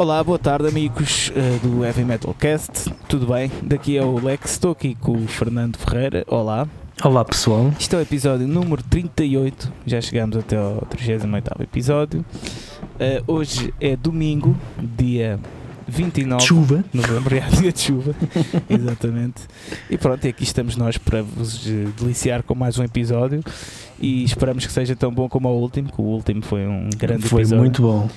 Olá, 0.00 0.22
boa 0.22 0.38
tarde 0.38 0.68
amigos 0.68 1.30
uh, 1.30 1.66
do 1.66 1.84
Heavy 1.84 2.04
Metal 2.04 2.32
Cast, 2.32 2.88
tudo 3.08 3.26
bem? 3.26 3.50
Daqui 3.64 3.96
é 3.96 4.02
o 4.04 4.14
Lex, 4.24 4.52
estou 4.52 4.70
aqui 4.70 4.94
com 4.94 5.10
o 5.10 5.26
Fernando 5.26 5.76
Ferreira, 5.76 6.24
olá. 6.28 6.68
Olá 7.02 7.24
pessoal. 7.24 7.72
Isto 7.80 7.96
é 7.96 7.98
o 7.98 8.02
episódio 8.02 8.46
número 8.46 8.80
38, 8.80 9.72
já 9.84 10.00
chegamos 10.00 10.36
até 10.36 10.56
ao 10.56 10.82
38 10.82 11.50
episódio. 11.64 12.20
Uh, 12.20 13.24
hoje 13.26 13.74
é 13.80 13.96
domingo, 13.96 14.56
dia 14.78 15.40
29 15.88 16.44
chuva. 16.44 16.84
de 16.92 16.96
novembro, 16.96 17.34
é 17.34 17.40
dia 17.40 17.72
de 17.72 17.80
chuva, 17.80 18.14
exatamente. 18.70 19.42
E 19.90 19.98
pronto, 19.98 20.24
e 20.24 20.28
aqui 20.28 20.44
estamos 20.44 20.76
nós 20.76 20.96
para 20.96 21.22
vos 21.22 21.64
deliciar 21.98 22.44
com 22.44 22.54
mais 22.54 22.78
um 22.78 22.84
episódio 22.84 23.42
e 23.98 24.22
esperamos 24.22 24.64
que 24.64 24.72
seja 24.72 24.94
tão 24.94 25.12
bom 25.12 25.28
como 25.28 25.48
o 25.48 25.58
último, 25.60 25.90
que 25.90 26.00
o 26.00 26.04
último 26.04 26.42
foi 26.42 26.66
um 26.66 26.88
grande 26.96 27.26
foi 27.26 27.40
episódio. 27.40 27.48
Foi 27.48 27.58
muito 27.58 27.82
bom. 27.82 28.08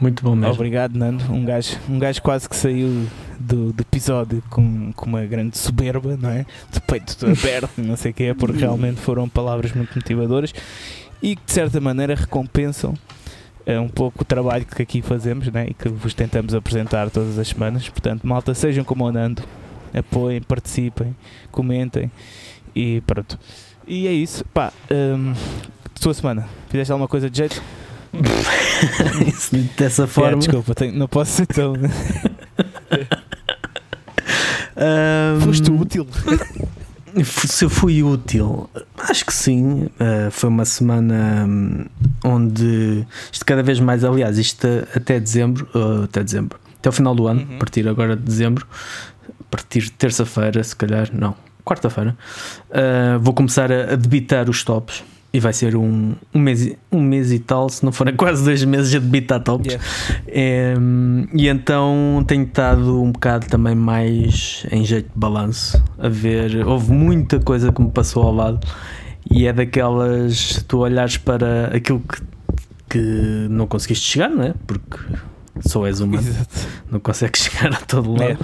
Muito 0.00 0.22
bom 0.22 0.34
mesmo. 0.34 0.54
Obrigado, 0.54 0.96
Nando. 0.96 1.24
Um 1.32 1.44
gajo, 1.44 1.76
um 1.88 1.98
gajo 1.98 2.22
quase 2.22 2.48
que 2.48 2.56
saiu 2.56 3.06
do, 3.38 3.72
do 3.72 3.80
episódio 3.80 4.42
com, 4.50 4.92
com 4.92 5.06
uma 5.06 5.24
grande 5.24 5.58
soberba, 5.58 6.16
não 6.20 6.30
é? 6.30 6.46
De 6.70 6.80
peito 6.80 7.16
aberto, 7.26 7.80
não 7.80 7.96
sei 7.96 8.10
o 8.10 8.14
que 8.14 8.24
é, 8.24 8.34
porque 8.34 8.58
realmente 8.58 9.00
foram 9.00 9.28
palavras 9.28 9.72
muito 9.72 9.94
motivadoras 9.94 10.52
e 11.22 11.36
que 11.36 11.42
de 11.44 11.52
certa 11.52 11.80
maneira 11.80 12.14
recompensam 12.14 12.94
é 13.66 13.80
um 13.80 13.88
pouco 13.88 14.22
o 14.22 14.24
trabalho 14.24 14.66
que 14.66 14.82
aqui 14.82 15.00
fazemos 15.00 15.48
né? 15.48 15.68
e 15.70 15.74
que 15.74 15.88
vos 15.88 16.12
tentamos 16.12 16.54
apresentar 16.54 17.08
todas 17.10 17.38
as 17.38 17.48
semanas. 17.48 17.88
Portanto, 17.88 18.26
malta, 18.26 18.52
sejam 18.54 18.84
como 18.84 19.06
o 19.06 19.12
Nando, 19.12 19.42
apoiem, 19.94 20.42
participem, 20.42 21.16
comentem 21.50 22.10
e 22.74 23.00
pronto. 23.06 23.38
E 23.86 24.06
é 24.06 24.12
isso. 24.12 24.44
Pá, 24.52 24.72
um, 24.90 25.32
tua 25.98 26.12
semana, 26.12 26.46
fizeste 26.68 26.92
alguma 26.92 27.08
coisa 27.08 27.30
de 27.30 27.38
jeito? 27.38 27.62
Dessa 29.76 30.06
forma. 30.06 30.32
É, 30.32 30.36
desculpa, 30.36 30.74
tenho, 30.74 30.94
não 30.94 31.08
posso 31.08 31.32
ser 31.32 31.46
tão. 31.46 31.72
um... 34.76 35.40
Foste 35.40 35.70
útil. 35.70 36.06
Se 37.24 37.64
eu 37.64 37.70
fui 37.70 38.02
útil, 38.02 38.68
acho 38.98 39.24
que 39.24 39.32
sim. 39.32 39.84
Uh, 39.84 40.30
foi 40.30 40.48
uma 40.48 40.64
semana 40.64 41.46
um, 41.46 41.86
onde 42.24 43.06
isto 43.32 43.44
cada 43.44 43.62
vez 43.62 43.78
mais, 43.78 44.02
aliás, 44.04 44.36
isto 44.36 44.66
até 44.94 45.20
dezembro, 45.20 45.68
uh, 45.74 46.04
até 46.04 46.24
dezembro, 46.24 46.58
até 46.76 46.88
o 46.88 46.92
final 46.92 47.14
do 47.14 47.28
ano, 47.28 47.46
uhum. 47.48 47.56
a 47.56 47.58
partir 47.58 47.86
agora 47.86 48.16
de 48.16 48.22
dezembro, 48.22 48.66
a 49.28 49.44
partir 49.48 49.82
de 49.82 49.92
terça-feira, 49.92 50.64
se 50.64 50.74
calhar, 50.74 51.08
não, 51.12 51.36
quarta-feira, 51.64 52.16
uh, 52.70 53.20
vou 53.20 53.32
começar 53.32 53.70
a, 53.70 53.92
a 53.92 53.96
debitar 53.96 54.50
os 54.50 54.64
tops 54.64 55.04
e 55.34 55.40
vai 55.40 55.52
ser 55.52 55.74
um, 55.74 56.14
um, 56.32 56.38
mês, 56.38 56.76
um 56.92 57.00
mês 57.00 57.32
e 57.32 57.40
tal, 57.40 57.68
se 57.68 57.84
não 57.84 57.90
forem 57.90 58.14
quase 58.14 58.44
dois 58.44 58.62
meses 58.62 58.94
a 58.94 59.00
debitar 59.00 59.42
tops. 59.42 59.66
Yeah. 59.66 59.84
É, 60.28 60.74
e 61.34 61.48
então 61.48 62.24
tenho 62.24 62.44
estado 62.44 63.02
um 63.02 63.10
bocado 63.10 63.46
também 63.48 63.74
mais 63.74 64.64
em 64.70 64.84
jeito 64.84 65.06
de 65.12 65.18
balanço 65.18 65.82
a 65.98 66.08
ver. 66.08 66.64
Houve 66.64 66.92
muita 66.92 67.40
coisa 67.40 67.72
que 67.72 67.82
me 67.82 67.90
passou 67.90 68.22
ao 68.22 68.32
lado 68.32 68.64
e 69.28 69.48
é 69.48 69.52
daquelas 69.52 70.64
tu 70.68 70.78
olhares 70.78 71.16
para 71.16 71.66
aquilo 71.74 71.98
que, 71.98 72.22
que 72.90 73.48
não 73.50 73.66
conseguiste 73.66 74.08
chegar, 74.08 74.30
não 74.30 74.44
é? 74.44 74.54
Porque 74.64 74.98
só 75.66 75.84
és 75.84 75.98
humano, 75.98 76.28
Exato. 76.28 76.68
não 76.88 77.00
consegues 77.00 77.42
chegar 77.50 77.74
a 77.74 77.78
todo 77.78 78.12
lado. 78.12 78.22
É 78.22 78.36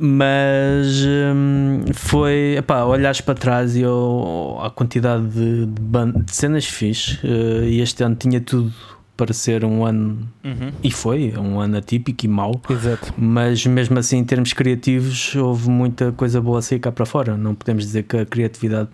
mas 0.00 1.04
hum, 1.04 1.84
foi 1.94 2.56
epá, 2.56 2.84
olhares 2.84 3.20
para 3.20 3.34
trás 3.34 3.76
e 3.76 3.82
eu, 3.82 4.58
a 4.62 4.70
quantidade 4.70 5.26
de, 5.28 5.66
de, 5.66 6.24
de 6.24 6.34
cenas 6.34 6.64
fixe 6.64 7.18
uh, 7.26 7.64
e 7.64 7.80
este 7.80 8.02
ano 8.02 8.14
tinha 8.14 8.40
tudo 8.40 8.72
para 9.20 9.34
ser 9.34 9.66
um 9.66 9.84
ano 9.84 10.26
uhum. 10.42 10.72
e 10.82 10.90
foi 10.90 11.34
um 11.36 11.60
ano 11.60 11.76
atípico 11.76 12.24
e 12.24 12.28
mau 12.28 12.58
Exato. 12.70 13.12
mas 13.18 13.66
mesmo 13.66 13.98
assim 13.98 14.16
em 14.16 14.24
termos 14.24 14.54
criativos 14.54 15.36
houve 15.36 15.68
muita 15.68 16.10
coisa 16.12 16.40
boa 16.40 16.60
a 16.60 16.62
sair 16.62 16.78
cá 16.78 16.90
para 16.90 17.04
fora 17.04 17.36
não 17.36 17.54
podemos 17.54 17.84
dizer 17.84 18.04
que 18.04 18.16
a 18.16 18.24
criatividade 18.24 18.88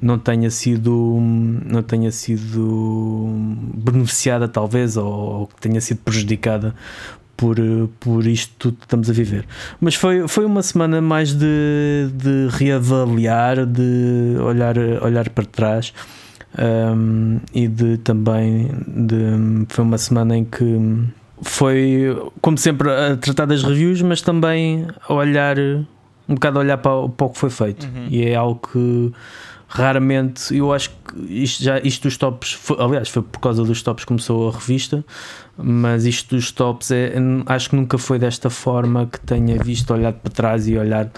não 0.00 0.20
tenha 0.20 0.50
sido 0.50 1.18
não 1.66 1.82
tenha 1.82 2.12
sido 2.12 3.26
beneficiada 3.74 4.46
talvez 4.46 4.96
ou, 4.96 5.12
ou 5.12 5.46
que 5.48 5.60
tenha 5.60 5.80
sido 5.80 5.98
prejudicada 5.98 6.76
por, 7.42 7.56
por 7.98 8.24
isto 8.24 8.54
tudo 8.56 8.76
que 8.76 8.84
estamos 8.84 9.10
a 9.10 9.12
viver. 9.12 9.44
Mas 9.80 9.96
foi, 9.96 10.28
foi 10.28 10.44
uma 10.44 10.62
semana 10.62 11.00
mais 11.00 11.34
de, 11.34 12.08
de 12.14 12.46
reavaliar, 12.52 13.66
de 13.66 14.36
olhar, 14.40 14.78
olhar 15.02 15.28
para 15.28 15.44
trás 15.44 15.92
um, 16.56 17.40
e 17.52 17.66
de 17.66 17.96
também 17.96 18.70
de, 18.86 19.66
foi 19.68 19.84
uma 19.84 19.98
semana 19.98 20.36
em 20.36 20.44
que 20.44 20.64
foi 21.40 22.16
como 22.40 22.56
sempre 22.56 22.88
a 22.88 23.16
tratar 23.16 23.46
das 23.46 23.64
reviews, 23.64 24.00
mas 24.02 24.22
também 24.22 24.86
a 25.08 25.12
olhar 25.12 25.58
um 26.28 26.34
bocado 26.34 26.60
a 26.60 26.62
olhar 26.62 26.78
para, 26.78 27.08
para 27.08 27.26
o 27.26 27.30
que 27.30 27.38
foi 27.38 27.50
feito 27.50 27.84
uhum. 27.86 28.06
e 28.08 28.24
é 28.24 28.36
algo 28.36 28.60
que 28.72 29.12
raramente, 29.72 30.54
eu 30.54 30.70
acho 30.70 30.90
que 30.90 31.42
isto, 31.42 31.64
já, 31.64 31.78
isto 31.80 32.02
dos 32.02 32.18
tops, 32.18 32.52
foi, 32.52 32.76
aliás, 32.78 33.08
foi 33.08 33.22
por 33.22 33.40
causa 33.40 33.64
dos 33.64 33.82
tops 33.82 34.04
que 34.04 34.08
começou 34.08 34.50
a 34.50 34.52
revista, 34.52 35.02
mas 35.56 36.04
isto 36.04 36.34
dos 36.34 36.50
tops 36.50 36.90
é, 36.90 37.14
acho 37.46 37.70
que 37.70 37.76
nunca 37.76 37.98
foi 37.98 38.18
desta 38.18 38.50
forma 38.50 39.06
que 39.06 39.20
tenha 39.20 39.62
visto, 39.62 39.92
olhado 39.92 40.16
para 40.16 40.32
trás 40.32 40.66
e 40.66 40.76
olhar 40.76 41.10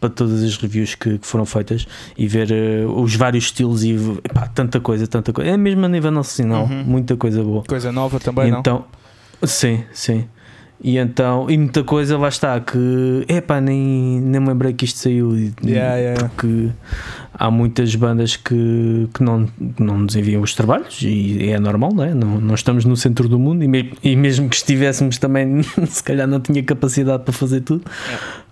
para 0.00 0.10
todas 0.10 0.42
as 0.42 0.56
reviews 0.56 0.96
que, 0.96 1.18
que 1.18 1.26
foram 1.26 1.46
feitas 1.46 1.86
e 2.18 2.26
ver 2.26 2.50
uh, 2.50 3.00
os 3.00 3.14
vários 3.14 3.44
estilos 3.44 3.84
e 3.84 3.94
epá, 4.24 4.48
tanta 4.48 4.80
coisa, 4.80 5.06
tanta 5.06 5.32
coisa. 5.32 5.50
É 5.50 5.56
mesmo 5.56 5.84
a 5.84 5.88
nível 5.88 6.10
nacional, 6.10 6.64
uhum. 6.64 6.82
muita 6.84 7.16
coisa 7.16 7.42
boa. 7.42 7.62
Coisa 7.62 7.92
nova 7.92 8.18
também, 8.18 8.48
então, 8.48 8.84
não? 9.40 9.48
Sim, 9.48 9.84
sim. 9.92 10.28
E 10.84 10.98
então, 10.98 11.48
e 11.48 11.56
muita 11.56 11.84
coisa 11.84 12.18
lá 12.18 12.28
está 12.28 12.58
que 12.58 13.24
epá, 13.28 13.60
nem, 13.60 14.20
nem 14.20 14.40
me 14.40 14.48
lembrei 14.48 14.72
que 14.72 14.84
isto 14.84 14.98
saiu 14.98 15.32
yeah, 15.64 15.94
yeah. 15.94 16.28
porque 16.28 16.70
há 17.32 17.50
muitas 17.52 17.94
bandas 17.94 18.34
que, 18.34 19.08
que 19.14 19.22
não, 19.22 19.48
não 19.78 19.98
nos 19.98 20.16
enviam 20.16 20.42
os 20.42 20.54
trabalhos 20.56 21.00
e 21.02 21.50
é 21.50 21.60
normal, 21.60 21.92
não 21.92 22.02
é? 22.02 22.12
Não, 22.12 22.40
não 22.40 22.54
estamos 22.56 22.84
no 22.84 22.96
centro 22.96 23.28
do 23.28 23.38
mundo 23.38 23.62
e, 23.62 23.68
me, 23.68 23.92
e 24.02 24.16
mesmo 24.16 24.48
que 24.48 24.56
estivéssemos 24.56 25.18
também, 25.18 25.62
se 25.86 26.02
calhar 26.02 26.26
não 26.26 26.40
tinha 26.40 26.62
capacidade 26.64 27.22
para 27.22 27.32
fazer 27.32 27.60
tudo, 27.60 27.84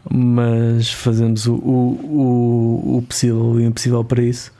mas 0.09 0.93
fazemos 0.93 1.47
o, 1.47 1.55
o, 1.55 2.93
o, 2.95 2.99
o 2.99 3.03
possível 3.03 3.61
e 3.61 3.65
o 3.65 3.67
impossível 3.67 4.05
para 4.05 4.23
isso. 4.23 4.53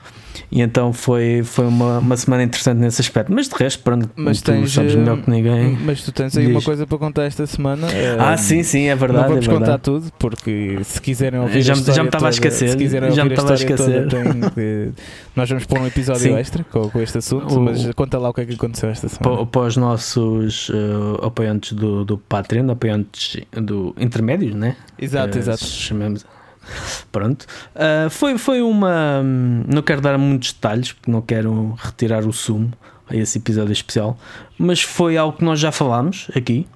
E 0.51 0.61
então 0.61 0.93
foi, 0.93 1.43
foi 1.45 1.67
uma, 1.67 1.99
uma 1.99 2.17
semana 2.17 2.43
interessante 2.43 2.79
nesse 2.79 3.01
aspecto. 3.01 3.33
Mas 3.33 3.49
de 3.49 3.55
resto, 3.55 3.83
pronto, 3.83 4.11
mas 4.17 4.41
tu 4.41 4.53
tens, 4.53 4.73
sabes 4.73 4.95
melhor 4.95 5.23
que 5.23 5.31
ninguém. 5.31 5.79
Mas 5.81 6.03
tu 6.03 6.13
tens 6.13 6.37
aí 6.37 6.47
diz. 6.47 6.55
uma 6.55 6.63
coisa 6.63 6.87
para 6.87 6.99
contar 6.99 7.25
esta 7.25 7.47
semana. 7.47 7.87
Ah, 8.19 8.33
é, 8.33 8.37
sim, 8.37 8.63
sim, 8.63 8.89
é 8.89 8.97
verdade. 8.97 9.25
Não 9.25 9.29
vamos 9.31 9.49
é 9.49 9.51
contar 9.51 9.79
tudo, 9.79 10.11
porque 10.19 10.79
se 10.83 11.01
quiserem 11.01 11.41
ouvir 11.41 11.63
já, 11.63 11.73
a 11.73 11.77
já 11.77 12.03
me 12.03 12.09
estava 12.09 12.27
a 12.27 12.31
esquecer. 12.31 12.71
Se 12.71 12.77
quiserem 12.77 13.11
já 13.13 13.23
ouvir 13.23 13.31
me 13.31 13.35
estava 13.35 13.53
a 13.53 13.55
esquecer. 13.55 14.09
Toda, 14.09 14.51
tem, 14.51 14.93
nós 15.37 15.49
vamos 15.49 15.65
pôr 15.67 15.81
um 15.81 15.87
episódio 15.87 16.23
sim. 16.23 16.35
extra 16.35 16.65
com, 16.65 16.89
com 16.91 17.01
este 17.01 17.19
assunto, 17.19 17.55
o, 17.55 17.61
mas 17.61 17.91
conta 17.95 18.19
lá 18.19 18.31
o 18.31 18.35
que 18.35 18.41
é 18.41 18.47
que 18.47 18.55
aconteceu 18.55 18.89
esta 18.89 19.09
semana. 19.09 19.47
Para, 19.47 19.61
os 19.63 19.77
nossos 19.77 20.69
uh, 20.71 21.25
apoiantes 21.25 21.73
do, 21.73 22.05
do 22.05 22.19
Patreon, 22.19 22.71
apoiantes 22.71 23.41
do 23.53 23.95
intermédios, 23.99 24.55
né? 24.55 24.77
Exato, 24.99 25.37
uh, 25.37 25.41
exato. 25.41 25.65
Chamamos 25.65 26.27
Pronto. 27.11 27.47
Uh, 27.75 28.11
foi, 28.11 28.39
foi 28.39 28.63
uma. 28.63 29.23
Não 29.23 29.83
quero 29.83 30.01
dar 30.01 30.17
muitos 30.19 30.53
detalhes, 30.53 30.93
porque 30.93 31.11
não 31.11 31.21
quero 31.21 31.75
retirar 31.79 32.27
o 32.27 32.33
sumo 32.33 32.73
a 33.09 33.17
esse 33.17 33.39
episódio 33.39 33.73
especial, 33.73 34.19
mas 34.59 34.83
foi 34.83 35.17
algo 35.17 35.37
que 35.37 35.45
nós 35.45 35.59
já 35.59 35.73
falámos 35.73 36.29
aqui, 36.35 36.67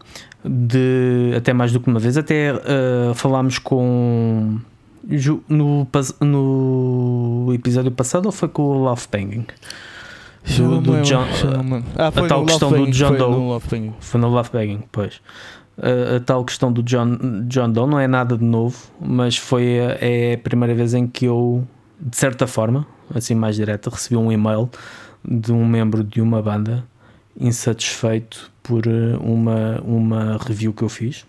de, 0.44 1.32
até 1.36 1.52
mais 1.52 1.72
do 1.72 1.80
que 1.80 1.88
uma 1.88 2.00
vez. 2.00 2.16
Até 2.16 2.52
uh, 2.52 3.14
falámos 3.14 3.58
com. 3.58 4.58
No, 5.48 5.86
no 6.22 7.52
episódio 7.52 7.90
passado 7.90 8.24
ou 8.24 8.32
foi 8.32 8.48
com 8.48 8.62
o 8.62 8.84
Love 8.84 9.06
Banging? 9.12 9.46
Do, 10.56 10.80
do 10.80 11.02
John, 11.02 11.26
ah, 11.96 12.08
a 12.08 12.10
tal 12.10 12.44
questão 12.44 12.70
do 12.70 12.90
John 12.90 13.14
Doe. 13.14 13.92
Foi 14.00 14.20
no 14.20 14.28
Love 14.28 14.50
Banging, 14.50 14.82
pois 14.90 15.20
a, 15.78 16.16
a, 16.16 16.20
tal 16.20 16.44
questão 16.44 16.72
do 16.72 16.82
John, 16.82 17.16
John 17.46 17.70
Doe. 17.70 17.88
Não 17.88 17.98
é 17.98 18.06
nada 18.06 18.36
de 18.36 18.44
novo, 18.44 18.76
mas 19.00 19.36
foi 19.36 19.80
a, 19.80 19.98
é 20.00 20.34
a 20.34 20.38
primeira 20.38 20.74
vez 20.74 20.94
em 20.94 21.06
que 21.06 21.24
eu, 21.24 21.66
de 22.00 22.16
certa 22.16 22.46
forma, 22.46 22.86
assim 23.14 23.34
mais 23.34 23.56
direta, 23.56 23.90
recebi 23.90 24.16
um 24.16 24.30
e-mail 24.30 24.68
de 25.24 25.52
um 25.52 25.66
membro 25.66 26.04
de 26.04 26.20
uma 26.20 26.42
banda 26.42 26.84
insatisfeito 27.38 28.52
por 28.62 28.86
eh, 28.86 29.16
uma, 29.20 29.80
uma 29.82 30.38
review 30.38 30.72
que 30.72 30.82
eu 30.82 30.88
fiz 30.88 31.26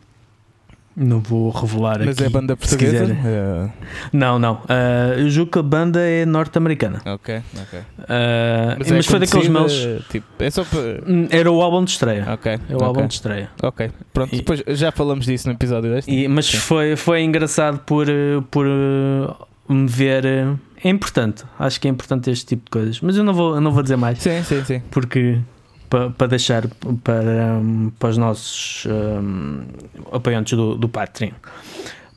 não 0.95 1.19
vou 1.19 1.49
revelar 1.49 1.99
Mas 1.99 2.09
aqui. 2.09 2.21
Mas 2.21 2.21
é 2.21 2.29
banda 2.29 2.55
portuguesa? 2.55 3.17
É... 3.25 3.69
Não, 4.13 4.39
não. 4.39 4.55
Uh, 4.55 5.19
eu 5.19 5.29
julgo 5.29 5.51
que 5.51 5.59
a 5.59 5.63
banda 5.63 5.99
é 5.99 6.25
norte-americana. 6.25 7.01
Ok, 7.05 7.41
ok. 7.61 7.79
Uh, 7.79 7.83
mas, 8.79 8.91
mas 8.91 9.05
é 9.05 9.09
foi 9.09 9.19
daqueles 9.19 9.47
meus. 9.49 9.87
Tipo, 10.09 10.27
é 10.39 10.49
só 10.49 10.63
para... 10.63 11.03
Hum, 11.05 11.27
era 11.29 11.51
o 11.51 11.61
álbum 11.61 11.83
de 11.83 11.91
estreia. 11.91 12.25
Ok. 12.31 12.51
É 12.51 12.57
o 12.71 12.75
okay. 12.75 12.87
álbum 12.87 13.07
de 13.07 13.13
estreia. 13.13 13.49
Ok. 13.61 13.91
Pronto, 14.13 14.33
e... 14.33 14.37
depois 14.37 14.63
já 14.67 14.91
falamos 14.91 15.25
disso 15.25 15.47
no 15.49 15.53
episódio 15.53 15.91
deste. 15.91 16.09
E, 16.09 16.27
mas 16.27 16.49
foi, 16.49 16.95
foi 16.95 17.23
engraçado 17.23 17.79
por, 17.79 18.07
por 18.49 18.65
me 19.67 19.87
ver. 19.87 20.25
É 20.25 20.89
importante. 20.89 21.43
Acho 21.59 21.81
que 21.81 21.87
é 21.87 21.91
importante 21.91 22.29
este 22.29 22.45
tipo 22.45 22.65
de 22.65 22.71
coisas. 22.71 23.01
Mas 23.01 23.17
eu 23.17 23.23
não 23.23 23.33
vou, 23.33 23.55
eu 23.55 23.61
não 23.61 23.71
vou 23.71 23.83
dizer 23.83 23.97
mais. 23.97 24.19
Sim, 24.19 24.43
sim, 24.43 24.63
sim. 24.63 24.81
Porque 24.91 25.39
para, 25.89 26.09
para 26.09 26.27
deixar 26.27 26.67
para, 27.03 27.59
um, 27.61 27.91
para 27.97 28.09
os 28.09 28.17
nossos 28.17 28.85
um, 28.85 29.61
apoiantes 30.11 30.57
do, 30.57 30.75
do 30.75 30.89
Patreon. 30.89 31.31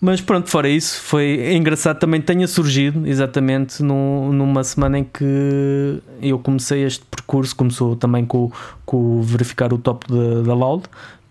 Mas 0.00 0.20
pronto, 0.20 0.48
fora 0.48 0.68
isso, 0.68 1.00
foi 1.02 1.56
engraçado 1.56 1.98
também 1.98 2.20
tenha 2.20 2.46
surgido 2.46 3.04
exatamente 3.06 3.82
num, 3.82 4.32
numa 4.32 4.62
semana 4.62 5.00
em 5.00 5.04
que 5.04 6.00
eu 6.22 6.38
comecei 6.38 6.84
este 6.84 7.04
percurso, 7.04 7.56
começou 7.56 7.96
também 7.96 8.24
com, 8.24 8.52
com 8.86 9.20
verificar 9.22 9.72
o 9.72 9.78
top 9.78 10.06
da 10.44 10.54
Loud, 10.54 10.84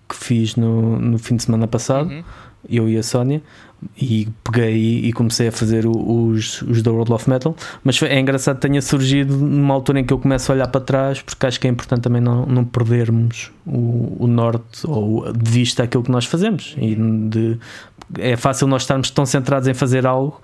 que 0.08 0.16
fiz 0.16 0.58
no, 0.58 1.00
no 1.00 1.18
fim 1.18 1.38
de 1.38 1.44
semana 1.44 1.66
passado, 1.66 2.10
uhum. 2.10 2.24
eu 2.70 2.90
e 2.90 2.98
a 2.98 3.04
Sónia, 3.04 3.42
e 4.00 4.28
peguei 4.44 5.06
e 5.06 5.14
comecei 5.14 5.48
a 5.48 5.52
fazer 5.52 5.86
os, 5.88 6.62
os 6.64 6.82
da 6.82 6.92
World 6.92 7.14
of 7.14 7.30
Metal. 7.30 7.56
Mas 7.84 8.02
é 8.02 8.20
engraçado 8.20 8.56
que 8.56 8.68
tenha 8.68 8.82
surgido 8.82 9.36
numa 9.36 9.74
altura 9.74 10.00
em 10.00 10.06
que 10.06 10.14
eu 10.14 10.20
começo 10.20 10.52
a 10.52 10.56
olhar 10.56 10.68
para 10.68 10.82
trás, 10.82 11.22
porque 11.22 11.46
acho 11.46 11.60
que 11.60 11.68
é 11.68 11.70
importante 11.70 12.02
também 12.02 12.22
não, 12.22 12.46
não 12.46 12.66
perdermos 12.66 13.52
o, 13.66 14.24
o 14.24 14.28
norte 14.28 14.86
ou 14.86 15.32
de 15.32 15.52
vista 15.52 15.84
aquilo 15.84 16.04
que 16.04 16.12
nós 16.12 16.26
fazemos. 16.26 16.76
E 16.78 16.96
de, 16.96 17.58
é 18.18 18.36
fácil 18.36 18.68
nós 18.68 18.84
estarmos 18.84 19.10
tão 19.10 19.26
centrados 19.26 19.68
em 19.68 19.74
fazer 19.74 20.06
algo 20.06 20.42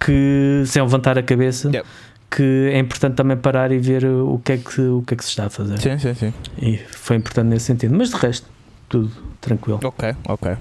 que 0.00 0.62
sem 0.66 0.82
levantar 0.82 1.18
a 1.18 1.22
cabeça. 1.22 1.68
Yep 1.68 1.86
que 2.34 2.70
é 2.72 2.78
importante 2.80 3.14
também 3.14 3.36
parar 3.36 3.70
e 3.70 3.78
ver 3.78 4.04
o 4.04 4.40
que 4.44 4.52
é 4.52 4.56
que, 4.58 4.80
o 4.80 5.02
que, 5.02 5.14
é 5.14 5.16
que 5.16 5.22
se 5.22 5.30
está 5.30 5.46
a 5.46 5.50
fazer. 5.50 5.78
Sim, 5.80 5.96
sim, 5.98 6.14
sim. 6.14 6.34
E 6.60 6.78
foi 6.78 7.16
importante 7.16 7.46
nesse 7.46 7.66
sentido. 7.66 7.94
Mas 7.96 8.10
de 8.10 8.16
resto, 8.16 8.48
tudo 8.94 9.10
tranquilo. 9.40 9.80
Ok, 9.82 10.14
ok. 10.28 10.56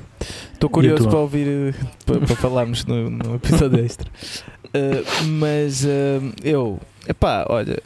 Estou 0.53 0.69
curioso 0.69 1.07
para 1.07 1.19
ouvir, 1.19 1.47
eh, 1.47 1.73
para, 2.05 2.19
para 2.19 2.35
falarmos 2.35 2.83
no, 2.85 3.09
no, 3.09 3.35
episódio 3.35 3.83
extra. 3.83 4.09
Uh, 4.67 5.25
mas 5.39 5.85
uh, 5.85 6.33
eu, 6.43 6.79
epá, 7.07 7.45
olha, 7.47 7.77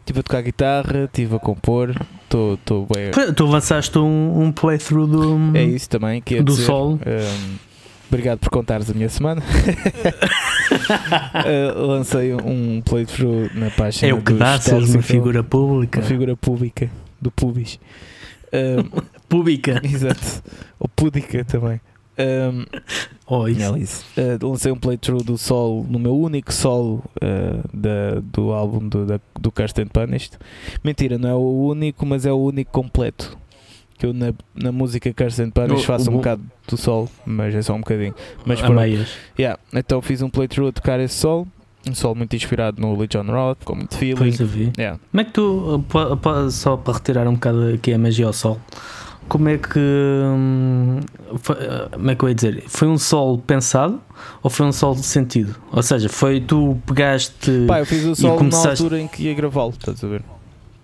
estive 0.00 0.18
uh, 0.18 0.20
a 0.20 0.22
tocar 0.22 0.42
guitarra, 0.42 1.04
estive 1.04 1.36
a 1.36 1.38
compor, 1.38 1.94
estou 2.22 2.86
bem. 2.86 3.10
Tu 3.34 3.44
avançaste 3.46 3.98
um, 3.98 4.42
um 4.42 4.52
playthrough 4.52 5.06
do. 5.06 5.56
É 5.56 5.64
isso 5.64 5.88
também, 5.88 6.20
que 6.20 6.42
do 6.42 6.52
dizer, 6.52 6.64
sol. 6.64 6.98
Obrigado 8.08 8.40
por 8.40 8.50
contares 8.50 8.90
a 8.90 8.92
minha 8.92 9.08
semana. 9.08 9.40
uh, 11.46 11.80
lancei 11.86 12.34
um 12.34 12.82
playthrough 12.82 13.48
na 13.54 13.70
página. 13.70 14.10
É 14.10 14.14
o 14.14 14.20
que 14.20 14.32
dá 14.32 14.60
ser 14.60 14.74
uma 14.74 15.00
figura 15.00 15.44
pública. 15.44 16.00
Uma 16.00 16.06
figura 16.06 16.36
pública 16.36 16.90
do 17.20 17.30
Pubis. 17.30 17.78
Um, 18.52 19.02
Pública. 19.28 19.80
Exato. 19.84 20.42
Ou 20.78 20.88
Púdica 20.88 21.44
também. 21.44 21.80
Um, 22.18 22.66
oh, 23.26 23.48
isso. 23.48 24.04
Uh, 24.16 24.46
lancei 24.46 24.70
um 24.70 24.76
playthrough 24.76 25.22
do 25.22 25.38
solo, 25.38 25.86
no 25.88 25.98
meu 25.98 26.14
único 26.18 26.52
solo 26.52 27.02
uh, 27.16 27.68
da, 27.72 28.20
do 28.20 28.52
álbum 28.52 28.86
do, 28.86 29.06
da, 29.06 29.20
do 29.38 29.50
Cast 29.50 29.80
and 29.80 29.86
Punished. 29.86 30.36
Mentira, 30.84 31.16
não 31.16 31.28
é 31.28 31.34
o 31.34 31.66
único, 31.68 32.04
mas 32.04 32.26
é 32.26 32.32
o 32.32 32.36
único 32.36 32.70
completo. 32.70 33.38
Que 33.96 34.06
eu 34.06 34.12
na, 34.12 34.32
na 34.54 34.72
música 34.72 35.12
Cast 35.12 35.40
and 35.40 35.50
Punished 35.50 35.86
faço 35.86 36.10
um 36.10 36.14
bocado 36.14 36.42
do 36.66 36.76
solo, 36.76 37.08
mas 37.24 37.54
é 37.54 37.62
só 37.62 37.74
um 37.74 37.80
bocadinho. 37.80 38.14
Mas 38.44 38.60
meias. 38.68 39.16
Yeah, 39.38 39.58
então 39.72 40.02
fiz 40.02 40.20
um 40.20 40.28
playthrough 40.28 40.68
a 40.68 40.72
tocar 40.72 41.00
esse 41.00 41.14
solo 41.14 41.46
um 41.88 41.94
solo 41.94 42.14
muito 42.14 42.34
inspirado 42.36 42.80
no 42.80 42.98
Legion 42.98 43.24
Roth, 43.24 43.64
com 43.64 43.74
muito 43.74 43.96
feeling. 43.96 44.16
Pois 44.16 44.40
eu 44.40 44.46
vi. 44.46 44.72
Yeah. 44.78 44.98
Como 45.10 45.20
é 45.20 45.24
que 45.24 45.32
tu, 45.32 45.84
só 46.50 46.76
para 46.76 46.94
retirar 46.94 47.26
um 47.26 47.34
bocado 47.34 47.74
aqui 47.74 47.92
a 47.92 47.98
magia 47.98 48.26
ao 48.26 48.32
sol, 48.32 48.60
como 49.28 49.48
é 49.48 49.58
que 49.58 49.78
hum, 49.78 51.00
foi, 51.38 51.56
como 51.92 52.10
é 52.10 52.14
que 52.14 52.24
eu 52.24 52.28
ia 52.28 52.34
dizer? 52.34 52.64
Foi 52.66 52.88
um 52.88 52.98
solo 52.98 53.38
pensado 53.38 54.00
ou 54.42 54.50
foi 54.50 54.66
um 54.66 54.72
solo 54.72 54.96
de 54.96 55.06
sentido? 55.06 55.54
Ou 55.72 55.82
seja, 55.82 56.08
foi 56.08 56.40
tu 56.40 56.76
pegaste. 56.86 57.64
Pá, 57.66 57.78
eu 57.78 57.86
fiz 57.86 58.04
o 58.04 58.14
solo 58.14 58.36
começaste... 58.36 58.66
na 58.66 58.70
altura 58.86 59.00
em 59.00 59.08
que 59.08 59.22
ia 59.22 59.34
gravá-lo, 59.34 59.70
estás 59.70 60.02
a 60.02 60.08
ver? 60.08 60.22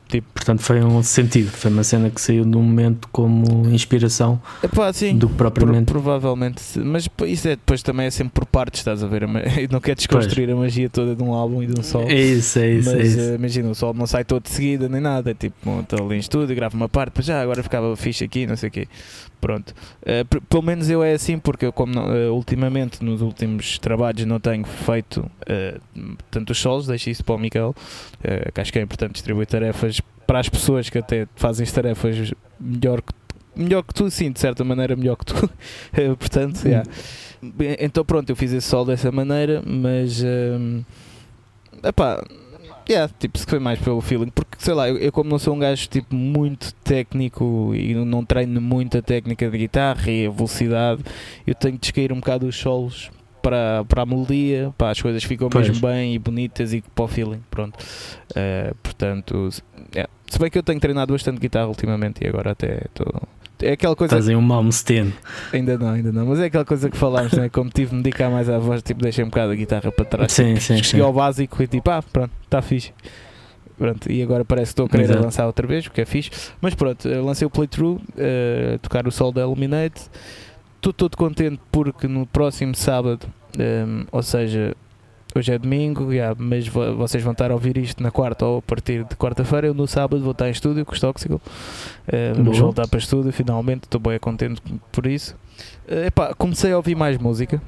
Tipo, 0.08 0.29
portanto, 0.32 0.62
foi 0.62 0.81
um 0.85 1.03
sentido, 1.03 1.50
foi 1.50 1.69
uma 1.69 1.82
cena 1.82 2.08
que 2.11 2.20
saiu 2.20 2.44
de 2.44 2.56
um 2.56 2.62
momento 2.62 3.08
como 3.11 3.69
inspiração 3.69 4.41
Epá, 4.62 4.93
sim, 4.93 5.19
do 5.19 5.29
que 5.29 5.35
propriamente. 5.35 5.87
Pro, 5.87 6.00
provavelmente, 6.00 6.62
mas 6.79 7.08
isso 7.26 7.49
é 7.49 7.56
depois 7.56 7.82
também 7.82 8.06
é 8.06 8.11
sempre 8.11 8.35
por 8.35 8.47
partes, 8.47 8.81
estás 8.81 9.03
a 9.03 9.06
ver? 9.08 9.26
Não 9.69 9.81
quer 9.81 9.97
desconstruir 9.97 10.47
pois. 10.47 10.58
a 10.58 10.61
magia 10.61 10.88
toda 10.88 11.17
de 11.17 11.23
um 11.25 11.35
álbum 11.35 11.61
e 11.61 11.67
de 11.67 11.81
um 11.81 11.82
solo. 11.82 12.08
É 12.08 12.20
isso, 12.20 12.56
é 12.61 12.70
isso. 12.70 12.91
Mas 12.91 13.00
é 13.00 13.03
isso. 13.03 13.19
Uh, 13.19 13.35
imagina, 13.35 13.69
o 13.69 13.75
solo 13.75 13.94
não 13.94 14.06
sai 14.06 14.25
todo 14.25 14.44
de 14.44 14.50
seguida 14.50 14.88
nem 14.88 15.00
nada, 15.00 15.32
é 15.32 15.35
tipo, 15.35 15.81
estou 15.81 16.06
ali 16.06 16.17
em 16.17 16.20
estúdio, 16.20 16.55
gravo 16.55 16.76
uma 16.76 16.88
parte, 16.88 17.23
já 17.23 17.43
agora 17.43 17.61
ficava 17.62 17.97
fixe 17.97 18.23
aqui, 18.23 18.47
não 18.47 18.56
sei 18.56 18.69
o 18.69 18.73
quê. 18.73 18.88
Pronto, 19.41 19.71
uh, 20.03 20.41
pelo 20.49 20.62
menos 20.62 20.88
eu 20.88 21.03
é 21.03 21.12
assim, 21.12 21.38
porque 21.38 21.67
eu, 21.67 21.73
como 21.73 22.00
uh, 22.00 22.33
ultimamente, 22.33 23.05
nos 23.05 23.21
últimos 23.21 23.79
trabalhos, 23.79 24.25
não 24.25 24.41
tenho 24.41 24.65
feito 24.65 25.19
uh, 25.21 26.17
tanto 26.31 26.50
os 26.50 26.59
solos, 26.59 26.87
deixo 26.87 27.11
isso 27.11 27.25
para 27.25 27.35
o 27.35 27.38
Miguel, 27.38 27.75
que 28.53 28.61
acho 28.61 28.73
que 28.73 28.79
é 28.79 28.83
importante 28.83 29.12
distribuir 29.12 29.47
tarefas 29.47 30.00
para 30.27 30.41
as 30.41 30.49
pessoas 30.49 30.91
que 30.91 30.99
até 30.99 31.29
fazem 31.37 31.65
as 31.65 31.71
tarefas 31.71 32.33
melhor 32.59 33.00
que, 33.03 33.12
melhor 33.55 33.83
que 33.83 33.94
tu, 33.94 34.11
sim, 34.11 34.33
de 34.33 34.41
certa 34.41 34.65
maneira, 34.65 34.97
melhor 34.97 35.17
que 35.17 35.27
tu. 35.27 35.35
Portanto, 36.19 36.65
yeah. 36.65 36.88
então 37.79 38.05
pronto, 38.05 38.29
eu 38.31 38.37
fiz 38.37 38.53
esse 38.53 38.67
solo 38.67 38.87
dessa 38.87 39.12
maneira, 39.12 39.62
mas. 39.65 40.23
Um, 40.25 40.83
epá, 41.85 42.25
Yeah, 42.88 43.12
tipo, 43.19 43.37
se 43.37 43.44
foi 43.44 43.59
mais 43.59 43.81
pelo 43.81 44.00
feeling, 44.00 44.29
porque 44.29 44.56
sei 44.59 44.73
lá, 44.73 44.88
eu, 44.88 44.97
eu, 44.97 45.11
como 45.11 45.29
não 45.29 45.41
sou 45.41 45.55
um 45.55 45.59
gajo 45.59 45.88
tipo 45.88 46.15
muito 46.15 46.73
técnico 46.85 47.73
e 47.75 47.94
não 47.94 48.25
treino 48.25 48.61
muito 48.61 48.97
a 48.97 49.03
técnica 49.03 49.50
de 49.50 49.59
guitarra 49.59 50.09
e 50.09 50.27
a 50.27 50.31
velocidade, 50.31 51.03
eu 51.44 51.55
tenho 51.55 51.75
de 51.75 51.81
descair 51.81 52.12
um 52.12 52.17
bocado 52.17 52.47
os 52.47 52.56
solos 52.56 53.11
para, 53.43 53.85
para 53.85 54.03
a 54.03 54.06
melodia, 54.06 54.73
para 54.79 54.91
as 54.91 55.03
coisas 55.03 55.23
ficam 55.25 55.49
pois. 55.49 55.69
mesmo 55.69 55.87
bem 55.87 56.15
e 56.15 56.19
bonitas 56.19 56.73
e 56.73 56.81
para 56.81 57.05
o 57.05 57.09
feeling, 57.09 57.43
pronto. 57.50 57.77
Uh, 58.31 58.75
portanto, 58.83 59.50
yeah. 59.93 60.11
se 60.29 60.38
bem 60.38 60.49
que 60.49 60.59
eu 60.59 60.62
tenho 60.62 60.79
treinado 60.79 61.12
bastante 61.12 61.41
guitarra 61.41 61.67
ultimamente 61.67 62.25
e 62.25 62.29
agora 62.29 62.53
até 62.53 62.83
estou 62.87 63.23
é 63.62 63.73
aquela 63.73 63.97
coisa. 63.97 64.14
Estás 64.14 64.29
em 64.29 64.37
um 64.37 64.41
Malmsteen. 64.41 65.12
Ainda 65.53 65.79
não, 65.79 65.88
ainda 65.88 66.12
não. 66.12 66.26
Mas 66.26 66.41
é 66.41 66.47
aquela 66.47 66.64
coisa 66.64 66.91
que 66.91 66.97
falámos, 66.97 67.32
né? 67.32 67.49
como 67.49 67.70
tive 67.70 67.91
de 67.91 67.97
me 67.97 68.03
dedicar 68.03 68.31
mais 68.31 68.49
à 68.49 68.58
voz, 68.58 68.82
tipo, 68.82 69.03
deixei 69.03 69.25
um 69.25 69.29
bocado 69.29 69.53
a 69.53 69.55
guitarra 69.55 69.91
para 69.91 70.05
trás. 70.05 70.32
Sim, 70.32 70.55
tipo, 70.55 70.61
sim. 70.61 70.82
Cheguei 70.82 71.05
ao 71.05 71.12
básico 71.12 71.62
e 71.62 71.67
tipo, 71.67 71.91
ah, 71.91 72.03
pronto, 72.03 72.32
está 72.44 72.61
fixe. 72.61 72.93
Pronto, 73.79 74.11
e 74.11 74.23
agora 74.23 74.44
parece 74.44 74.70
que 74.70 74.73
estou 74.73 74.87
a 74.87 74.88
querer 74.88 75.05
Exato. 75.05 75.23
lançar 75.23 75.47
outra 75.47 75.67
vez, 75.67 75.87
porque 75.87 76.00
é 76.00 76.06
fixe. 76.06 76.31
Mas 76.61 76.75
pronto, 76.75 77.06
lancei 77.08 77.47
o 77.47 77.50
playthrough, 77.50 77.97
uh, 77.97 78.79
tocar 78.81 79.06
o 79.06 79.11
sol 79.11 79.32
da 79.32 79.43
Illuminate. 79.43 80.02
Estou 80.76 80.93
todo 80.93 81.17
contente 81.17 81.61
porque 81.70 82.09
no 82.09 82.26
próximo 82.26 82.75
sábado, 82.75 83.26
um, 83.59 83.62
ehm, 83.62 84.07
ou 84.12 84.23
seja, 84.23 84.75
hoje 85.38 85.52
é 85.52 85.59
domingo, 85.59 86.12
yeah, 86.12 86.35
mas 86.38 86.66
vocês 86.69 87.23
vão 87.23 87.33
estar 87.33 87.50
a 87.50 87.55
ouvir 87.55 87.76
isto 87.76 88.02
na 88.02 88.11
quarta 88.11 88.45
ou 88.45 88.59
a 88.59 88.62
partir 88.62 89.05
de 89.05 89.16
quarta-feira. 89.16 89.66
Eu 89.66 89.75
no 89.75 89.87
sábado 89.87 90.23
vou 90.23 90.33
estar 90.33 90.49
em 90.49 90.52
estúdio 90.52 90.85
com 90.85 90.93
os 90.93 91.00
Tóxico. 91.00 91.35
Uh, 91.35 92.35
vamos 92.37 92.59
voltar 92.59 92.87
para 92.88 92.99
estúdio 92.99 93.33
finalmente. 93.33 93.85
Estou 93.85 94.00
bem 94.00 94.19
contente 94.19 94.62
por 94.90 95.07
isso. 95.07 95.37
Uh, 95.88 96.07
epá, 96.07 96.35
comecei 96.35 96.73
a 96.73 96.76
ouvir 96.76 96.95
mais 96.95 97.19
música. 97.19 97.61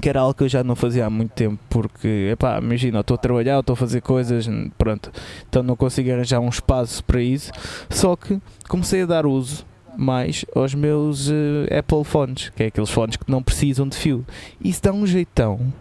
Que 0.00 0.08
era 0.08 0.20
algo 0.20 0.34
que 0.34 0.44
eu 0.44 0.48
já 0.48 0.62
não 0.62 0.76
fazia 0.76 1.06
há 1.06 1.10
muito 1.10 1.32
tempo, 1.32 1.58
porque, 1.68 2.28
epá, 2.30 2.58
imagina, 2.58 3.00
estou 3.00 3.14
a 3.14 3.18
trabalhar, 3.18 3.58
estou 3.58 3.72
a 3.72 3.76
fazer 3.76 4.00
coisas, 4.00 4.48
pronto, 4.76 5.10
então 5.48 5.62
não 5.62 5.74
consigo 5.74 6.12
arranjar 6.12 6.38
um 6.38 6.48
espaço 6.48 7.02
para 7.02 7.20
isso. 7.20 7.50
Só 7.90 8.14
que 8.14 8.38
comecei 8.68 9.02
a 9.02 9.06
dar 9.06 9.26
uso 9.26 9.66
mais 9.96 10.44
aos 10.54 10.74
meus 10.74 11.28
uh, 11.28 11.66
Apple 11.76 12.04
Phones, 12.04 12.50
que 12.50 12.62
é 12.62 12.66
aqueles 12.66 12.90
fones 12.90 13.16
que 13.16 13.28
não 13.28 13.42
precisam 13.42 13.88
de 13.88 13.96
fio. 13.96 14.24
Isso 14.60 14.80
dá 14.82 14.92
um 14.92 15.04
jeitão 15.04 15.72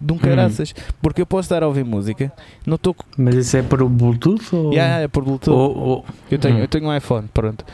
de 0.00 0.12
um 0.12 0.16
hum. 0.16 0.18
caraças. 0.18 0.74
Hum. 0.76 0.82
Porque 1.02 1.22
eu 1.22 1.26
posso 1.26 1.46
estar 1.46 1.62
a 1.62 1.66
ouvir 1.66 1.84
música, 1.84 2.32
não 2.66 2.76
estou. 2.76 2.94
Mas 3.16 3.34
isso 3.34 3.56
é 3.56 3.62
por 3.62 3.84
Bluetooth? 3.88 4.54
Ou... 4.54 4.72
Yeah, 4.72 5.02
é 5.02 5.08
por 5.08 5.24
Bluetooth. 5.24 5.54
Ou, 5.54 5.76
ou... 5.76 6.04
Eu, 6.30 6.38
tenho, 6.38 6.56
hum. 6.56 6.60
eu 6.60 6.68
tenho 6.68 6.86
um 6.86 6.96
iPhone, 6.96 7.28
pronto. 7.32 7.64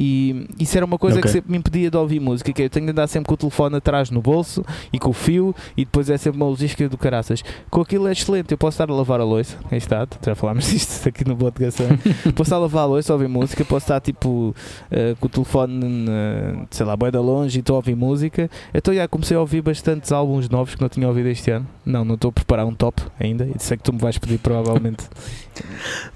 E 0.00 0.46
isso 0.60 0.76
era 0.76 0.86
uma 0.86 0.96
coisa 0.96 1.18
okay. 1.18 1.28
que 1.28 1.32
sempre 1.32 1.50
me 1.50 1.58
impedia 1.58 1.90
de 1.90 1.96
ouvir 1.96 2.20
música, 2.20 2.52
que 2.52 2.62
eu 2.62 2.70
tenho 2.70 2.86
de 2.86 2.92
andar 2.92 3.08
sempre 3.08 3.26
com 3.26 3.34
o 3.34 3.36
telefone 3.36 3.76
atrás 3.78 4.12
no 4.12 4.22
bolso 4.22 4.64
e 4.92 4.98
com 4.98 5.10
o 5.10 5.12
fio, 5.12 5.52
e 5.76 5.84
depois 5.84 6.08
é 6.08 6.16
sempre 6.16 6.40
uma 6.40 6.46
logística 6.46 6.88
do 6.88 6.96
caraças. 6.96 7.42
Com 7.68 7.80
aquilo 7.80 8.06
é 8.06 8.12
excelente, 8.12 8.52
eu 8.52 8.56
posso 8.56 8.76
estar 8.76 8.88
a 8.88 8.94
lavar 8.94 9.20
a 9.20 9.24
louça, 9.24 9.56
aí 9.68 9.78
está, 9.78 10.06
já 10.24 10.36
falámos 10.36 10.66
disto 10.70 11.08
aqui 11.08 11.26
no 11.26 11.36
podcast, 11.36 11.82
posso 12.36 12.42
estar 12.42 12.56
a 12.56 12.60
lavar 12.60 12.84
a 12.84 12.86
louça, 12.86 13.12
a 13.12 13.14
ouvir 13.14 13.26
música, 13.26 13.64
posso 13.64 13.86
estar 13.86 14.00
tipo 14.00 14.54
uh, 14.92 15.16
com 15.18 15.26
o 15.26 15.28
telefone, 15.28 15.84
uh, 16.08 16.66
sei 16.70 16.86
lá, 16.86 16.96
bem 16.96 17.10
da 17.10 17.20
longe 17.20 17.58
e 17.58 17.60
estou 17.60 17.74
a 17.74 17.78
ouvir 17.78 17.96
música. 17.96 18.48
Então 18.72 18.94
já 18.94 19.08
comecei 19.08 19.36
a 19.36 19.40
ouvir 19.40 19.62
bastantes 19.62 20.12
álbuns 20.12 20.48
novos 20.48 20.76
que 20.76 20.80
não 20.80 20.88
tinha 20.88 21.08
ouvido 21.08 21.28
este 21.28 21.50
ano. 21.50 21.66
Não, 21.84 22.04
não 22.04 22.14
estou 22.14 22.28
a 22.28 22.32
preparar 22.32 22.66
um 22.66 22.74
top 22.74 23.02
ainda, 23.18 23.44
e 23.44 23.54
sei 23.58 23.76
que 23.76 23.82
tu 23.82 23.92
me 23.92 23.98
vais 23.98 24.16
pedir 24.16 24.38
provavelmente. 24.38 25.08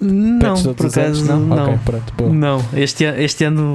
não, 0.01 0.55
por 0.75 0.87
acaso 0.87 1.25
não. 1.25 1.41
Não. 1.41 1.65
Okay, 1.65 1.79
pronto, 1.85 2.33
não, 2.33 2.65
este, 2.75 3.03
este 3.03 3.45
ano 3.45 3.72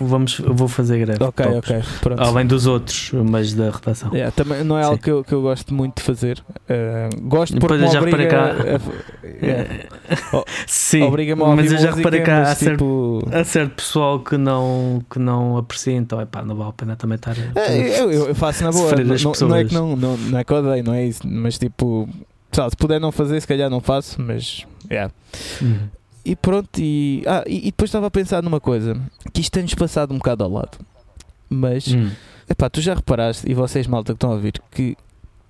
vamos, 0.00 0.40
vou 0.40 0.68
fazer 0.68 0.98
greve. 0.98 1.22
Ok, 1.22 1.44
tops. 1.44 1.70
ok. 1.70 1.82
Pronto. 2.00 2.22
Além 2.22 2.46
dos 2.46 2.66
outros, 2.66 3.10
mas 3.12 3.54
da 3.54 3.70
redação. 3.70 4.10
Yeah, 4.12 4.30
também 4.32 4.64
não 4.64 4.78
é 4.78 4.84
algo 4.84 4.98
que 4.98 5.10
eu, 5.10 5.24
que 5.24 5.32
eu 5.32 5.42
gosto 5.42 5.74
muito 5.74 5.96
de 5.96 6.02
fazer. 6.02 6.42
Uh, 6.48 7.20
gosto 7.22 7.58
porque 7.58 7.76
Depois 7.76 7.92
já 7.92 8.00
obriga 8.00 8.26
cá. 8.26 8.44
A, 8.44 9.44
yeah. 9.44 9.68
oh, 10.32 10.44
Sim, 10.66 11.02
obriga-me 11.02 11.42
a 11.42 11.56
mas 11.56 11.72
eu 11.72 11.78
já 11.78 11.90
reparei 11.90 12.20
cá 12.20 12.50
há, 12.50 12.54
tipo... 12.54 13.20
certo, 13.22 13.36
há 13.36 13.44
certo 13.44 13.74
pessoal 13.74 14.20
que 14.20 14.36
não, 14.36 15.02
que 15.10 15.18
não 15.18 15.56
aprecia, 15.56 15.94
então 15.94 16.20
é 16.20 16.26
pá, 16.26 16.42
não 16.42 16.54
vale 16.54 16.70
a 16.70 16.72
pena 16.72 16.96
também 16.96 17.16
estar. 17.16 17.36
É, 17.54 18.00
eu, 18.00 18.10
eu, 18.10 18.34
faço 18.34 18.64
na 18.64 18.70
boa. 18.70 18.92
Não, 18.92 19.48
não, 19.48 19.56
é 19.56 19.64
que 19.64 19.74
não, 19.74 19.96
não, 19.96 20.16
não 20.16 20.38
é 20.38 20.44
que 20.44 20.52
odeio, 20.52 20.84
não 20.84 20.94
é 20.94 21.04
isso, 21.06 21.22
mas 21.24 21.58
tipo, 21.58 22.08
se 22.52 22.76
puder 22.76 23.00
não 23.00 23.10
fazer, 23.10 23.40
se 23.40 23.46
calhar 23.46 23.70
não 23.70 23.80
faço, 23.80 24.20
mas 24.20 24.66
yeah. 24.90 25.12
Uhum. 25.60 25.88
E 26.24 26.36
pronto, 26.36 26.78
e, 26.78 27.22
ah, 27.26 27.44
e, 27.46 27.58
e 27.58 27.64
depois 27.66 27.88
estava 27.88 28.06
a 28.06 28.10
pensar 28.10 28.42
numa 28.42 28.60
coisa, 28.60 28.96
que 29.32 29.40
isto 29.40 29.52
tem-nos 29.52 29.74
passado 29.74 30.12
um 30.12 30.18
bocado 30.18 30.44
ao 30.44 30.50
lado. 30.50 30.78
Mas, 31.48 31.88
Hum. 31.88 32.10
epá, 32.48 32.70
tu 32.70 32.80
já 32.80 32.94
reparaste, 32.94 33.50
e 33.50 33.54
vocês 33.54 33.86
malta 33.86 34.12
que 34.12 34.16
estão 34.16 34.30
a 34.30 34.34
ouvir, 34.34 34.54
que 34.70 34.96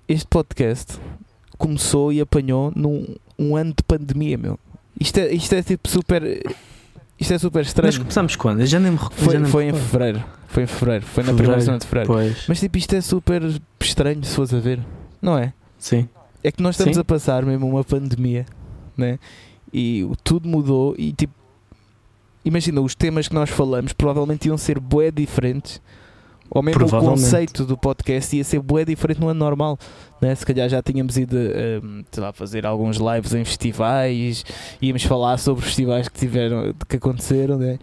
este 0.07 0.27
podcast 0.27 0.99
começou 1.57 2.11
e 2.11 2.19
apanhou 2.19 2.71
num 2.75 3.05
um 3.39 3.55
ano 3.55 3.73
de 3.75 3.83
pandemia, 3.83 4.37
meu. 4.37 4.59
Isto 4.99 5.19
é, 5.19 5.33
isto 5.33 5.53
é 5.53 5.63
tipo 5.63 5.87
super. 5.89 6.21
Isto 7.19 7.33
é 7.33 7.37
super 7.39 7.61
estranho. 7.61 7.97
começámos 7.99 8.35
quando? 8.35 8.61
Eu 8.61 8.65
já 8.65 8.79
nem 8.79 8.91
me 8.91 8.97
recordo. 8.97 9.15
Foi, 9.23 9.45
foi 9.45 9.65
em 9.69 9.73
fevereiro. 9.73 10.23
Foi 10.47 10.63
em 10.63 10.67
fevereiro. 10.67 11.05
Foi 11.05 11.23
na 11.23 11.33
primeira 11.33 11.61
semana 11.61 11.79
de 11.79 11.85
fevereiro. 11.87 12.13
Pois, 12.13 12.45
Mas 12.47 12.59
tipo, 12.59 12.77
isto 12.77 12.93
é 12.95 13.01
super 13.01 13.41
estranho 13.79 14.23
se 14.23 14.35
fores 14.35 14.53
a 14.53 14.59
ver, 14.59 14.79
não 15.21 15.37
é? 15.37 15.53
sim. 15.79 16.07
É 16.43 16.51
que 16.51 16.61
nós 16.61 16.75
estamos 16.75 16.95
Sim. 16.95 16.99
a 17.01 17.03
passar 17.05 17.45
mesmo 17.45 17.65
uma 17.69 17.85
pandemia, 17.85 18.45
né? 18.97 19.17
E 19.73 20.07
tudo 20.23 20.47
mudou 20.47 20.93
e 20.97 21.11
tipo, 21.13 21.33
imagina, 22.45 22.79
os 22.81 22.93
temas 22.93 23.27
que 23.27 23.33
nós 23.33 23.49
falamos 23.49 23.93
provavelmente 23.93 24.47
iam 24.47 24.57
ser 24.57 24.79
bué 24.79 25.09
diferentes. 25.09 25.81
Ou 26.49 26.61
mesmo 26.61 26.85
o 26.85 26.89
conceito 26.89 27.65
do 27.65 27.75
podcast 27.75 28.35
ia 28.37 28.43
ser 28.43 28.59
bué 28.59 28.85
diferente 28.85 29.19
no 29.19 29.27
ano 29.29 29.39
normal. 29.39 29.79
Né? 30.21 30.35
Se 30.35 30.45
calhar 30.45 30.69
já 30.69 30.83
tínhamos 30.83 31.17
ido 31.17 31.35
hum, 31.35 32.03
sei 32.11 32.21
lá, 32.21 32.31
fazer 32.31 32.63
alguns 32.65 32.97
lives 32.97 33.33
em 33.33 33.43
festivais, 33.43 34.45
íamos 34.79 35.03
falar 35.03 35.37
sobre 35.39 35.65
festivais 35.65 36.07
que 36.07 36.19
tiveram, 36.19 36.75
que 36.87 36.97
aconteceram, 36.97 37.57
né? 37.57 37.79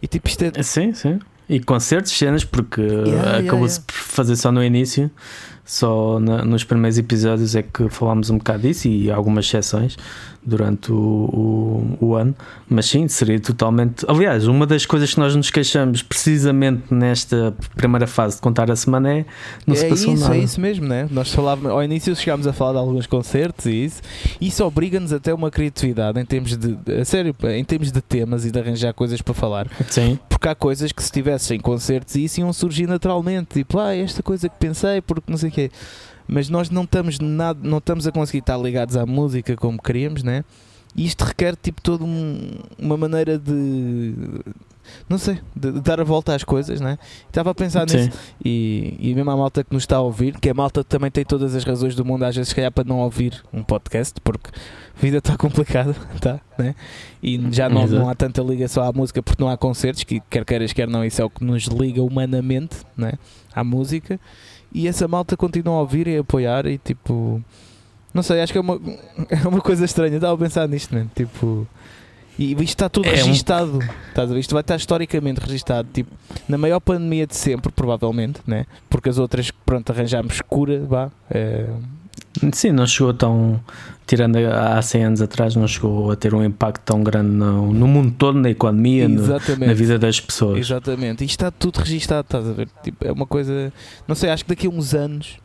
E 0.00 0.06
tipo, 0.06 0.26
isto 0.26 0.42
é, 0.42 0.62
Sim, 0.62 0.94
sim. 0.94 1.18
E 1.46 1.60
concertos, 1.60 2.12
cenas, 2.12 2.42
porque 2.42 2.80
yeah, 2.80 3.38
acabou-se 3.40 3.76
yeah. 3.76 3.86
por 3.86 3.94
fazer 3.94 4.34
só 4.36 4.50
no 4.50 4.64
início, 4.64 5.10
só 5.62 6.18
na- 6.18 6.42
nos 6.42 6.64
primeiros 6.64 6.96
episódios 6.96 7.54
é 7.54 7.62
que 7.62 7.90
falámos 7.90 8.30
um 8.30 8.38
bocado 8.38 8.62
disso 8.62 8.88
e 8.88 9.10
algumas 9.10 9.44
exceções 9.44 9.98
durante 10.44 10.92
o, 10.92 10.96
o, 10.96 11.98
o 12.00 12.14
ano, 12.14 12.34
mas 12.68 12.86
sim, 12.86 13.08
seria 13.08 13.40
totalmente. 13.40 14.04
Aliás, 14.08 14.46
uma 14.46 14.66
das 14.66 14.84
coisas 14.84 15.12
que 15.14 15.20
nós 15.20 15.34
nos 15.34 15.50
queixamos 15.50 16.02
precisamente 16.02 16.92
nesta 16.92 17.54
primeira 17.74 18.06
fase 18.06 18.36
de 18.36 18.42
contar 18.42 18.70
a 18.70 18.76
semana 18.76 19.12
é 19.12 19.24
não 19.66 19.74
se 19.74 19.86
é 19.86 19.88
passou 19.88 20.12
isso, 20.12 20.22
nada. 20.22 20.36
é 20.36 20.40
isso 20.40 20.60
mesmo, 20.60 20.86
né? 20.86 21.08
Nós 21.10 21.32
falávamos, 21.32 21.70
ao 21.70 21.82
início 21.82 22.14
chegámos 22.14 22.46
a 22.46 22.52
falar 22.52 22.72
de 22.72 22.78
alguns 22.78 23.06
concertos 23.06 23.66
e 23.66 23.84
isso. 23.84 24.02
Isso 24.40 24.64
obriga-nos 24.64 25.12
até 25.12 25.32
uma 25.32 25.50
criatividade 25.50 26.20
em 26.20 26.24
termos 26.24 26.56
de, 26.56 26.76
a 27.00 27.04
sério, 27.04 27.34
em 27.44 27.64
termos 27.64 27.90
de 27.90 28.00
temas 28.00 28.44
e 28.44 28.50
de 28.50 28.58
arranjar 28.58 28.92
coisas 28.92 29.20
para 29.22 29.34
falar. 29.34 29.68
Sim, 29.88 30.18
Porque 30.28 30.48
há 30.48 30.54
coisas 30.54 30.92
que 30.92 31.02
se 31.02 31.10
tivessem 31.10 31.58
concertos 31.58 32.14
e 32.16 32.24
isso 32.24 32.40
iam 32.40 32.52
surgir 32.52 32.86
naturalmente. 32.86 33.54
Tipo, 33.54 33.78
ah, 33.78 33.94
esta 33.94 34.22
coisa 34.22 34.48
que 34.48 34.56
pensei, 34.58 35.00
porque 35.00 35.30
não 35.30 35.38
sei 35.38 35.48
o 35.48 35.52
quê. 35.52 35.70
Mas 36.26 36.48
nós 36.48 36.70
não 36.70 36.84
estamos 36.84 37.18
nada, 37.18 37.58
não 37.62 37.78
estamos 37.78 38.06
a 38.06 38.12
conseguir 38.12 38.38
estar 38.38 38.56
ligados 38.56 38.96
à 38.96 39.04
música 39.04 39.56
como 39.56 39.80
queríamos, 39.80 40.22
né? 40.22 40.44
E 40.96 41.04
isto 41.04 41.24
requer 41.24 41.56
tipo 41.56 41.82
toda 41.82 42.04
um- 42.04 42.58
uma 42.78 42.96
maneira 42.96 43.38
de 43.38 44.14
não 45.08 45.18
sei, 45.18 45.38
de, 45.56 45.72
de 45.72 45.80
dar 45.80 46.00
a 46.00 46.04
volta 46.04 46.34
às 46.34 46.44
coisas, 46.44 46.80
né? 46.80 46.98
Estava 47.26 47.50
a 47.50 47.54
pensar 47.54 47.86
nisso 47.86 48.10
sim. 48.12 48.34
e, 48.44 48.96
e 49.00 49.14
mesmo 49.14 49.30
a 49.30 49.36
malta 49.36 49.64
que 49.64 49.72
nos 49.72 49.82
está 49.82 49.96
a 49.96 50.00
ouvir, 50.00 50.38
que 50.38 50.48
a 50.50 50.54
malta 50.54 50.84
também 50.84 51.10
tem 51.10 51.24
todas 51.24 51.54
as 51.54 51.64
razões 51.64 51.94
do 51.94 52.04
mundo, 52.04 52.22
às 52.24 52.34
vezes, 52.36 52.50
se 52.50 52.54
calhar, 52.54 52.70
para 52.70 52.84
não 52.84 52.98
ouvir 53.00 53.42
um 53.52 53.62
podcast, 53.62 54.20
porque 54.22 54.50
a 54.50 55.00
vida 55.00 55.18
está 55.18 55.36
complicada, 55.36 55.94
tá? 56.20 56.38
Né? 56.58 56.74
E 57.22 57.40
já 57.50 57.68
não, 57.68 57.86
não 57.86 58.08
há 58.08 58.14
tanta 58.14 58.42
ligação 58.42 58.82
à 58.84 58.92
música 58.92 59.22
porque 59.22 59.42
não 59.42 59.50
há 59.50 59.56
concertos, 59.56 60.04
que 60.04 60.20
quer 60.30 60.44
queiras, 60.44 60.72
quer 60.72 60.86
não, 60.86 61.04
isso 61.04 61.20
é 61.20 61.24
o 61.24 61.30
que 61.30 61.42
nos 61.44 61.64
liga 61.64 62.02
humanamente 62.02 62.76
né? 62.96 63.14
à 63.54 63.64
música. 63.64 64.20
E 64.74 64.88
essa 64.88 65.06
malta 65.06 65.36
continua 65.36 65.76
a 65.76 65.80
ouvir 65.80 66.06
e 66.08 66.16
a 66.16 66.20
apoiar 66.20 66.66
e 66.66 66.76
tipo. 66.78 67.42
Não 68.12 68.22
sei, 68.22 68.40
acho 68.42 68.52
que 68.52 68.58
é 68.58 68.60
uma, 68.60 68.74
é 69.30 69.46
uma 69.48 69.60
coisa 69.60 69.84
estranha. 69.84 70.16
Estava 70.16 70.34
a 70.34 70.38
pensar 70.38 70.68
nisto, 70.68 70.94
né? 70.94 71.06
Tipo. 71.14 71.66
E 72.36 72.50
isto 72.52 72.62
está 72.64 72.88
tudo 72.88 73.06
É 73.08 73.12
um- 73.12 73.14
registado. 73.26 73.78
Ver? 73.78 74.38
Isto 74.38 74.54
vai 74.54 74.60
estar 74.62 74.74
historicamente 74.74 75.40
registado. 75.40 75.88
Tipo, 75.92 76.10
na 76.48 76.58
maior 76.58 76.80
pandemia 76.80 77.26
de 77.28 77.36
sempre, 77.36 77.70
provavelmente, 77.70 78.40
né? 78.44 78.66
Porque 78.90 79.08
as 79.08 79.18
outras, 79.18 79.52
pronto, 79.52 79.90
arranjámos 79.92 80.40
cura, 80.48 80.80
vá. 80.84 81.10
é, 81.30 81.66
Sim, 82.52 82.72
não 82.72 82.86
chegou 82.86 83.12
tão. 83.14 83.60
Tirando 84.06 84.36
há 84.36 84.82
100 84.82 85.04
anos 85.04 85.22
atrás, 85.22 85.56
não 85.56 85.66
chegou 85.66 86.10
a 86.10 86.16
ter 86.16 86.34
um 86.34 86.44
impacto 86.44 86.82
tão 86.84 87.02
grande 87.02 87.30
no, 87.30 87.72
no 87.72 87.86
mundo 87.88 88.14
todo, 88.18 88.38
na 88.38 88.50
economia, 88.50 89.08
no- 89.08 89.22
na 89.66 89.72
vida 89.72 89.98
das 89.98 90.20
pessoas. 90.20 90.58
Exatamente. 90.58 91.24
Isto 91.24 91.30
está 91.30 91.50
tudo 91.50 91.78
registado, 91.78 92.26
estás 92.26 92.46
a 92.46 92.52
ver? 92.52 92.68
Tipo, 92.82 93.06
é 93.06 93.10
uma 93.12 93.24
coisa. 93.26 93.72
Não 94.06 94.14
sei, 94.14 94.28
acho 94.28 94.44
que 94.44 94.50
daqui 94.50 94.66
a 94.66 94.70
uns 94.70 94.92
anos, 94.94 95.38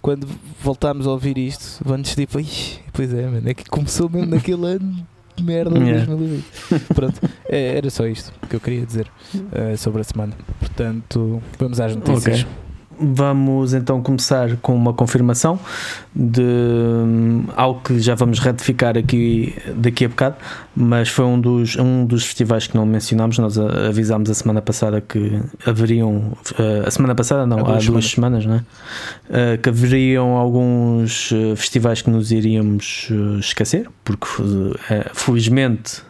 quando 0.00 0.26
voltarmos 0.62 1.06
a 1.06 1.10
ouvir 1.10 1.36
isto, 1.36 1.82
vamos 1.84 2.14
tipo, 2.14 2.40
"Ih, 2.40 2.46
pois 2.92 3.12
é, 3.12 3.26
mano, 3.26 3.42
é 3.50 3.52
que 3.52 3.64
começou 3.68 4.08
mesmo 4.08 4.30
naquele 4.34 4.64
ano 4.66 5.06
de 5.36 5.42
merda 5.44 5.78
de 5.78 5.84
Yeah. 5.84 6.06
2020. 6.06 6.44
Pronto, 6.94 7.20
é, 7.50 7.76
era 7.76 7.90
só 7.90 8.06
isto 8.06 8.32
que 8.48 8.56
eu 8.56 8.60
queria 8.60 8.86
dizer 8.86 9.08
eh, 9.52 9.76
sobre 9.76 10.00
a 10.00 10.04
semana. 10.04 10.32
Portanto, 10.58 11.42
vamos 11.58 11.78
às 11.80 11.94
notícias. 11.94 12.40
Ok. 12.44 12.46
Vamos 12.98 13.74
então 13.74 14.02
começar 14.02 14.56
com 14.62 14.74
uma 14.74 14.92
confirmação 14.94 15.58
de 16.14 16.40
hum, 16.40 17.44
algo 17.54 17.80
que 17.82 18.00
já 18.00 18.14
vamos 18.14 18.38
retificar 18.38 18.96
aqui 18.96 19.54
daqui 19.74 20.06
a 20.06 20.08
bocado, 20.08 20.36
mas 20.74 21.10
foi 21.10 21.26
um 21.26 21.38
dos, 21.38 21.76
um 21.76 22.06
dos 22.06 22.24
festivais 22.24 22.66
que 22.66 22.74
não 22.74 22.86
mencionámos. 22.86 23.38
Nós 23.38 23.58
avisámos 23.58 24.30
a 24.30 24.34
semana 24.34 24.62
passada 24.62 25.00
que 25.00 25.40
haveriam, 25.66 26.32
eh, 26.58 26.84
a 26.86 26.90
semana 26.90 27.14
passada 27.14 27.46
não, 27.46 27.58
Há 27.58 27.62
há 27.62 27.64
duas 27.72 27.86
duas, 27.86 28.06
semanas, 28.06 28.46
não 28.46 28.54
é? 28.54 28.64
Eh, 29.28 29.56
que 29.58 29.68
haveriam 29.68 30.36
alguns 30.36 31.32
eh, 31.32 31.54
festivais 31.54 32.00
que 32.00 32.08
nos 32.08 32.32
iríamos 32.32 33.10
esquecer, 33.38 33.88
porque 34.04 34.26
felizmente 35.12 36.02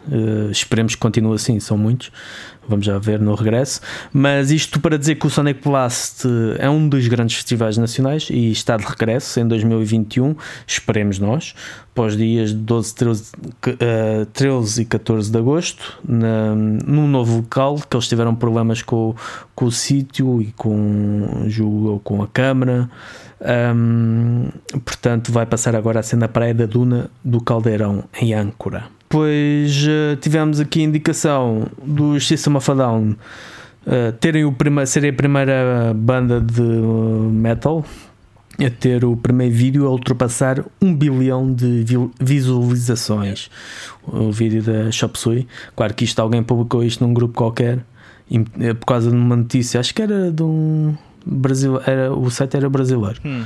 esperemos 0.50 0.95
que 0.95 1.00
continue 1.00 1.35
assim, 1.35 1.59
são 1.59 1.76
muitos. 1.76 2.12
Vamos 2.69 2.85
já 2.87 2.99
ver 2.99 3.21
no 3.21 3.35
regresso. 3.35 3.81
Mas 4.13 4.51
isto 4.51 4.81
para 4.81 4.99
dizer 4.99 5.15
que 5.17 5.27
o 5.27 5.31
Sonic 5.31 5.61
Blast 5.69 6.25
é 6.59 6.69
um 6.69 6.89
dos 6.89 7.07
grandes 7.09 7.37
festivais 7.37 7.77
nacionais 7.77 8.29
e 8.31 8.51
está 8.51 8.77
de 8.77 8.85
regresso 8.85 9.39
em 9.41 9.47
2021. 9.47 10.35
Esperemos 10.67 11.19
nós, 11.19 11.55
os 11.97 12.17
dias 12.17 12.53
12, 12.53 12.95
13, 12.95 13.33
que- 13.63 13.77
eh, 13.81 14.27
13 14.33 14.83
e 14.83 14.85
14 14.85 15.31
de 15.31 15.39
agosto, 15.39 15.99
na, 16.07 16.55
num 16.55 17.07
novo 17.09 17.37
local, 17.37 17.77
que 17.89 17.97
eles 17.97 18.07
tiveram 18.09 18.35
problemas 18.35 18.83
com, 18.83 19.15
com 19.55 19.65
o 19.67 19.73
sítio 19.73 20.43
e 20.43 20.53
com, 20.57 21.45
julgo, 21.47 22.01
com 22.05 22.23
a 22.23 22.27
câmara. 22.29 22.91
Ahm, 23.41 24.49
portanto, 24.85 25.31
vai 25.33 25.47
passar 25.47 25.75
agora 25.77 26.01
a 26.01 26.03
ser 26.03 26.17
na 26.17 26.27
Praia 26.29 26.55
da 26.55 26.67
Duna 26.67 27.11
do 27.25 27.41
Caldeirão, 27.41 28.05
em 28.21 28.35
Âncora. 28.35 28.85
Depois 29.09 29.87
eh, 29.89 30.17
tivemos 30.21 30.59
aqui 30.59 30.81
a 30.81 30.83
indicação 30.85 31.67
dos 31.85 32.27
System 32.27 32.57
of 32.57 32.69
a 32.71 32.75
Down 32.75 33.15
eh, 33.87 34.13
terem 34.19 34.45
o 34.45 34.53
prima, 34.53 34.85
serem 34.85 35.11
a 35.11 35.13
primeira 35.13 35.93
banda 35.95 36.41
de 36.41 36.61
eh, 36.61 37.31
metal 37.31 37.85
a 38.59 38.71
ter 38.71 39.05
o 39.05 39.17
primeiro 39.17 39.55
vídeo 39.55 39.87
a 39.87 39.91
ultrapassar 39.91 40.65
um 40.83 40.93
bilhão 40.95 41.53
de 41.53 41.85
vi- 41.85 42.11
visualizações. 42.21 43.49
O 44.07 44.33
vídeo 44.33 44.63
da 44.63 44.91
Chop 44.91 45.17
Suey. 45.19 45.47
Claro 45.77 45.95
que 45.95 46.05
isto 46.05 46.19
alguém 46.21 46.43
publicou 46.43 46.83
isto 46.83 47.07
num 47.07 47.13
grupo 47.15 47.35
qualquer 47.35 47.79
por 48.81 48.87
causa 48.87 49.09
de 49.09 49.17
uma 49.17 49.37
notícia, 49.37 49.79
acho 49.79 49.95
que 49.95 50.03
era 50.03 50.33
de 50.33 50.43
um 50.43 50.97
Brasil, 51.25 51.81
era, 51.87 52.13
o 52.13 52.29
site 52.31 52.57
era 52.57 52.69
brasileiro. 52.69 53.21
Hum. 53.25 53.45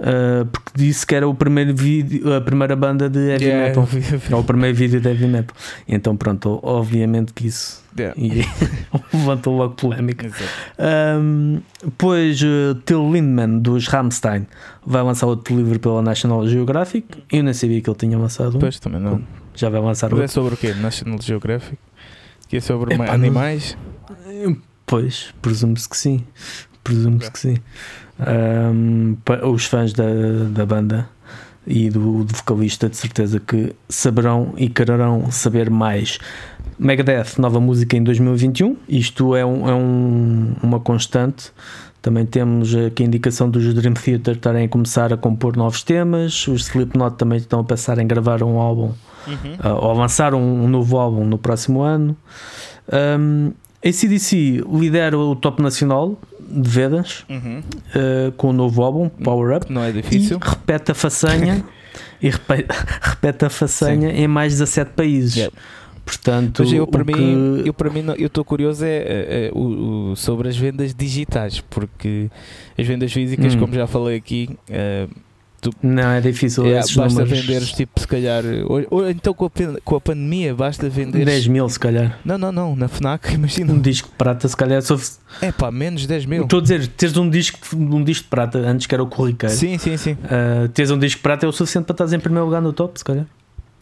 Uh, 0.00 0.46
porque 0.46 0.70
disse 0.76 1.06
que 1.06 1.14
era 1.14 1.28
o 1.28 1.34
primeiro 1.34 1.76
vídeo, 1.76 2.32
a 2.34 2.40
primeira 2.40 2.74
banda 2.74 3.08
de 3.10 3.18
heavy 3.18 3.44
Yeah, 3.44 3.68
metal. 3.68 3.88
É 4.30 4.34
o 4.34 4.42
primeiro 4.42 4.74
vídeo 4.74 4.98
de 4.98 5.06
heavy 5.06 5.26
metal. 5.26 5.54
Então, 5.86 6.16
pronto, 6.16 6.58
obviamente 6.62 7.34
que 7.34 7.46
isso 7.48 7.80
Yeah. 7.98 8.14
levantou 9.12 9.56
logo 9.58 9.74
polémica. 9.74 10.30
Um, 10.78 11.60
depois, 11.84 12.40
uh, 12.40 12.74
Till 12.86 13.10
Lindemann 13.12 13.58
dos 13.58 13.88
Rammstein 13.88 14.46
vai 14.86 15.02
lançar 15.02 15.26
outro 15.26 15.54
livro 15.54 15.78
pela 15.78 16.00
National 16.00 16.46
Geographic. 16.48 17.06
Eu 17.30 17.42
nem 17.42 17.52
sabia 17.52 17.80
que 17.82 17.90
ele 17.90 17.98
tinha 17.98 18.16
lançado 18.16 18.56
um. 18.56 18.60
Pois 18.60 18.78
também 18.80 19.00
não. 19.00 19.20
Já 19.54 19.68
vai 19.68 19.80
lançar 19.82 20.08
Mas 20.08 20.18
é 20.18 20.22
outro. 20.22 20.34
sobre 20.34 20.54
o 20.54 20.56
quê? 20.56 20.72
National 20.80 21.20
Geographic? 21.20 21.76
Que 22.48 22.56
é 22.56 22.60
sobre 22.60 22.94
Epá, 22.94 23.02
ma- 23.04 23.06
não- 23.08 23.14
animais? 23.14 23.76
Pois, 24.86 25.34
presume-se 25.42 25.88
que 25.88 25.96
sim. 25.96 26.24
Presume-se 26.82 27.30
que 27.30 27.38
sim. 27.38 27.56
Um, 28.26 29.16
os 29.50 29.64
fãs 29.64 29.92
da, 29.92 30.04
da 30.50 30.66
banda 30.66 31.08
e 31.66 31.88
do, 31.90 32.24
do 32.24 32.34
vocalista, 32.34 32.88
de 32.88 32.96
certeza 32.96 33.38
que 33.40 33.74
saberão 33.88 34.52
e 34.56 34.68
quererão 34.68 35.30
saber 35.30 35.70
mais. 35.70 36.18
Megadeth, 36.78 37.38
nova 37.38 37.60
música 37.60 37.96
em 37.96 38.02
2021. 38.02 38.76
Isto 38.88 39.34
é, 39.36 39.44
um, 39.44 39.68
é 39.68 39.74
um- 39.74 40.54
uma 40.62 40.80
constante. 40.80 41.52
Também 42.02 42.24
temos 42.24 42.74
aqui 42.74 43.02
a 43.02 43.06
indicação 43.06 43.50
dos 43.50 43.74
Dream 43.74 43.92
Theater 43.92 44.34
estarem 44.36 44.64
a 44.64 44.68
começar 44.68 45.12
a 45.12 45.16
compor 45.18 45.54
novos 45.56 45.82
temas. 45.82 46.48
Os 46.48 46.62
Slipknot 46.68 47.16
também 47.16 47.36
estão 47.38 47.60
a 47.60 47.64
pensar 47.64 47.98
em 47.98 48.06
gravar 48.06 48.42
um 48.42 48.58
álbum 48.58 48.92
Uhum. 49.26 49.52
uh, 49.62 49.84
ou 49.84 49.92
lançar 49.92 50.32
um, 50.32 50.64
um 50.64 50.66
novo 50.68 50.96
álbum 50.98 51.26
no 51.26 51.36
próximo 51.36 51.82
ano. 51.82 52.16
Um, 52.90 53.52
ACDC 53.84 54.62
lidera 54.72 55.18
o 55.18 55.36
top 55.36 55.62
nacional 55.62 56.18
de 56.50 56.68
vendas 56.68 57.24
Uhum. 57.28 57.60
uh, 57.60 58.32
com 58.32 58.48
o 58.48 58.52
novo 58.52 58.82
álbum 58.82 59.08
Power 59.08 59.56
Up 59.56 59.72
Não 59.72 59.82
é 59.82 59.90
e 59.90 59.92
difícil. 59.94 60.38
repete 60.40 60.90
a 60.92 60.94
façanha 60.94 61.64
e 62.20 62.28
repete, 62.30 62.68
repete 63.00 63.44
a 63.44 63.50
façanha 63.50 64.10
em 64.10 64.26
mais 64.28 64.52
17 64.54 64.90
países. 64.92 65.36
Yep. 65.36 65.54
Portanto, 66.04 66.62
Mas 66.64 66.72
eu 66.72 66.86
para 66.88 67.04
mim, 67.04 67.12
que- 67.62 67.68
eu 67.68 67.72
para 67.74 67.88
mim 67.90 68.04
eu 68.18 68.26
estou 68.26 68.44
curioso 68.44 68.84
é, 68.84 68.88
é, 68.88 69.02
é, 69.46 69.50
o, 69.54 70.10
o- 70.10 70.16
sobre 70.16 70.48
as 70.48 70.56
vendas 70.56 70.92
digitais, 70.94 71.60
porque 71.60 72.28
as 72.76 72.84
vendas 72.86 73.12
físicas, 73.12 73.54
Hum. 73.54 73.58
como 73.60 73.74
já 73.74 73.86
falei 73.86 74.16
aqui, 74.16 74.50
eh, 75.68 75.70
não 75.82 76.10
é 76.10 76.20
difícil. 76.20 76.64
é, 76.66 76.76
basta 76.76 77.00
números, 77.08 77.28
venderes 77.30 77.72
tipo 77.72 77.98
se 78.00 78.06
calhar 78.06 78.42
ou, 78.66 78.84
ou 78.90 79.10
então 79.10 79.34
com 79.34 79.46
a, 79.46 79.50
com 79.84 79.96
a 79.96 80.00
pandemia 80.00 80.54
basta 80.54 80.88
vender 80.88 81.24
10 81.24 81.46
mil, 81.48 81.68
se 81.68 81.78
calhar. 81.78 82.18
Não, 82.24 82.38
não, 82.38 82.50
não, 82.52 82.74
na 82.76 82.88
FNAC 82.88 83.32
imagina. 83.34 83.72
Um 83.72 83.80
disco 83.80 84.08
de 84.08 84.14
prata, 84.16 84.46
se 84.48 84.56
calhar, 84.56 84.78
é 84.78 84.80
sufici- 84.80 85.18
É 85.40 85.52
pá, 85.52 85.70
menos 85.70 86.06
10 86.06 86.26
mil. 86.26 86.42
Estou 86.44 86.58
a 86.58 86.62
dizer, 86.62 86.86
teres 86.88 87.16
um 87.16 87.28
disco, 87.28 87.58
um 87.76 88.02
disco 88.04 88.24
de 88.24 88.30
prata, 88.30 88.58
antes 88.58 88.86
que 88.86 88.94
era 88.94 89.02
o 89.02 89.06
corriqueiro, 89.06 89.54
Sim, 89.54 89.76
sim, 89.78 89.96
sim. 89.96 90.12
uh, 90.12 90.68
teres 90.68 90.90
um 90.90 90.98
disco 90.98 91.18
de 91.18 91.22
prata 91.22 91.46
é 91.46 91.48
o 91.48 91.52
suficiente 91.52 91.84
para 91.86 91.94
estás 91.94 92.12
em 92.12 92.18
primeiro 92.20 92.44
lugar 92.46 92.60
no 92.62 92.72
top, 92.72 92.98
se 92.98 93.04
calhar. 93.04 93.26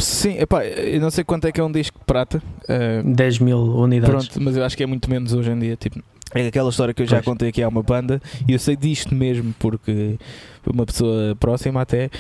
Sim, 0.00 0.38
epá, 0.38 0.64
eu 0.64 1.00
não 1.00 1.10
sei 1.10 1.24
quanto 1.24 1.46
é 1.46 1.50
que 1.52 1.60
é 1.60 1.64
um 1.64 1.72
disco 1.72 1.98
de 1.98 2.04
prata. 2.04 2.40
eh, 2.68 3.02
10 3.04 3.40
mil 3.40 3.58
unidades. 3.58 4.28
Pronto, 4.28 4.40
mas 4.44 4.56
eu 4.56 4.64
acho 4.64 4.76
que 4.76 4.82
é 4.84 4.86
muito 4.86 5.10
menos 5.10 5.32
hoje 5.32 5.50
em 5.50 5.58
dia. 5.58 5.74
Tipo, 5.76 6.00
é 6.34 6.46
aquela 6.46 6.70
história 6.70 6.92
que 6.92 7.02
eu 7.02 7.06
já 7.06 7.22
contei 7.22 7.50
que 7.50 7.62
há 7.62 7.68
uma 7.68 7.82
banda 7.82 8.20
e 8.46 8.52
eu 8.52 8.58
sei 8.58 8.76
disto 8.76 9.14
mesmo 9.14 9.54
porque 9.58 10.18
foi 10.62 10.72
uma 10.72 10.84
pessoa 10.84 11.36
próxima 11.40 11.80
até 11.80 12.10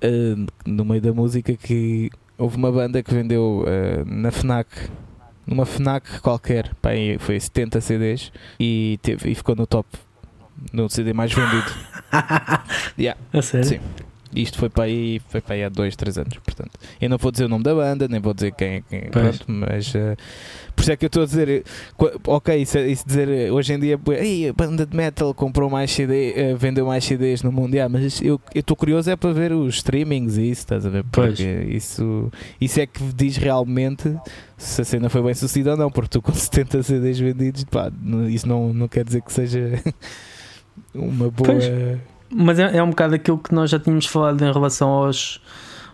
eh, 0.00 0.34
no 0.66 0.84
meio 0.84 1.00
da 1.00 1.12
música 1.12 1.54
que 1.54 2.10
houve 2.36 2.56
uma 2.56 2.72
banda 2.72 3.02
que 3.02 3.14
vendeu 3.14 3.64
eh, 3.66 4.02
na 4.04 4.30
FNAC 4.30 4.68
numa 5.46 5.66
FNAC 5.66 6.20
qualquer, 6.20 6.70
aí 6.82 7.18
foi 7.18 7.38
70 7.38 7.80
CDs 7.80 8.32
e, 8.58 8.98
teve, 9.02 9.30
e 9.30 9.34
ficou 9.34 9.54
no 9.54 9.66
top 9.66 9.88
no 10.72 10.88
CD 10.88 11.12
mais 11.12 11.32
vendido. 11.32 11.72
Yeah. 12.98 13.18
A 13.32 13.40
sério? 13.40 13.66
Sim. 13.66 13.80
Isto 14.34 14.58
foi 14.58 14.68
para 14.68 14.84
aí, 14.84 15.20
foi 15.28 15.40
para 15.40 15.54
aí 15.54 15.64
há 15.64 15.68
2, 15.70 15.96
3 15.96 16.18
anos, 16.18 16.38
portanto. 16.38 16.72
Eu 17.00 17.08
não 17.08 17.16
vou 17.16 17.32
dizer 17.32 17.46
o 17.46 17.48
nome 17.48 17.64
da 17.64 17.74
banda, 17.74 18.06
nem 18.06 18.20
vou 18.20 18.34
dizer 18.34 18.52
quem 18.52 18.68
é 18.68 18.82
quem, 18.82 19.10
pronto, 19.10 19.44
mas 19.46 19.94
eh, 19.94 20.16
por 20.82 20.86
isso 20.86 20.92
é 20.92 20.96
que 20.96 21.04
eu 21.04 21.06
estou 21.06 21.22
a 21.22 21.26
dizer, 21.26 21.48
eh, 21.48 21.62
ok, 22.26 22.56
isso, 22.56 22.76
é- 22.76 22.88
isso 22.88 23.06
dizer 23.06 23.28
eh, 23.28 23.52
hoje 23.52 23.72
em 23.72 23.78
dia, 23.78 24.00
Ei, 24.18 24.48
a 24.48 24.52
banda 24.52 24.84
de 24.84 24.96
metal 24.96 25.32
comprou 25.32 25.70
mais 25.70 25.92
CD, 25.92 26.32
eh, 26.34 26.54
vendeu 26.56 26.84
mais 26.84 27.04
CDs 27.04 27.44
no 27.44 27.52
mundo, 27.52 27.72
yeah, 27.72 27.88
mas 27.88 28.20
eu 28.20 28.40
estou 28.52 28.76
curioso 28.76 29.08
é 29.08 29.14
para 29.14 29.32
ver 29.32 29.52
os 29.52 29.76
streamings 29.76 30.36
e 30.36 30.50
isso, 30.50 30.62
estás 30.62 30.84
a 30.84 30.90
ver? 30.90 31.04
Pois. 31.12 31.36
Porque 31.38 31.66
isso, 31.68 32.32
isso 32.60 32.80
é 32.80 32.86
que 32.86 33.00
diz 33.14 33.36
realmente 33.36 34.12
se 34.58 34.82
a 34.82 34.84
cena 34.84 35.08
foi 35.08 35.22
bem 35.22 35.34
sucedida 35.34 35.70
ou 35.70 35.76
não, 35.76 35.88
porque 35.88 36.08
tu 36.08 36.20
com 36.20 36.32
70 36.34 36.82
CDs 36.82 37.20
vendidos, 37.20 37.62
pá, 37.62 37.92
isso 38.28 38.48
não, 38.48 38.74
não 38.74 38.88
quer 38.88 39.04
dizer 39.04 39.22
que 39.22 39.32
seja 39.32 39.80
uma 40.92 41.30
boa. 41.30 41.46
Pois. 41.46 41.64
Mas 42.34 42.58
é, 42.58 42.78
é 42.78 42.82
um 42.82 42.90
bocado 42.90 43.14
aquilo 43.14 43.38
que 43.38 43.54
nós 43.54 43.70
já 43.70 43.78
tínhamos 43.78 44.06
falado 44.06 44.42
em 44.42 44.52
relação 44.52 44.88
aos, 44.88 45.40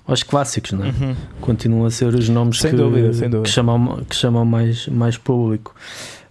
aos 0.08 0.22
clássicos, 0.22 0.72
não 0.72 0.86
é? 0.86 0.88
Uhum. 0.88 1.14
Continuam 1.42 1.84
a 1.84 1.90
ser 1.90 2.06
os 2.06 2.28
nomes 2.30 2.58
Sem 2.60 2.70
que, 2.70 2.76
dúvida, 2.76 3.12
sem 3.12 3.28
dúvida. 3.28 3.42
que 3.42 3.50
chamam, 3.50 4.02
que 4.08 4.16
chamam 4.16 4.44
mais, 4.44 4.88
mais 4.88 5.18
público. 5.18 5.74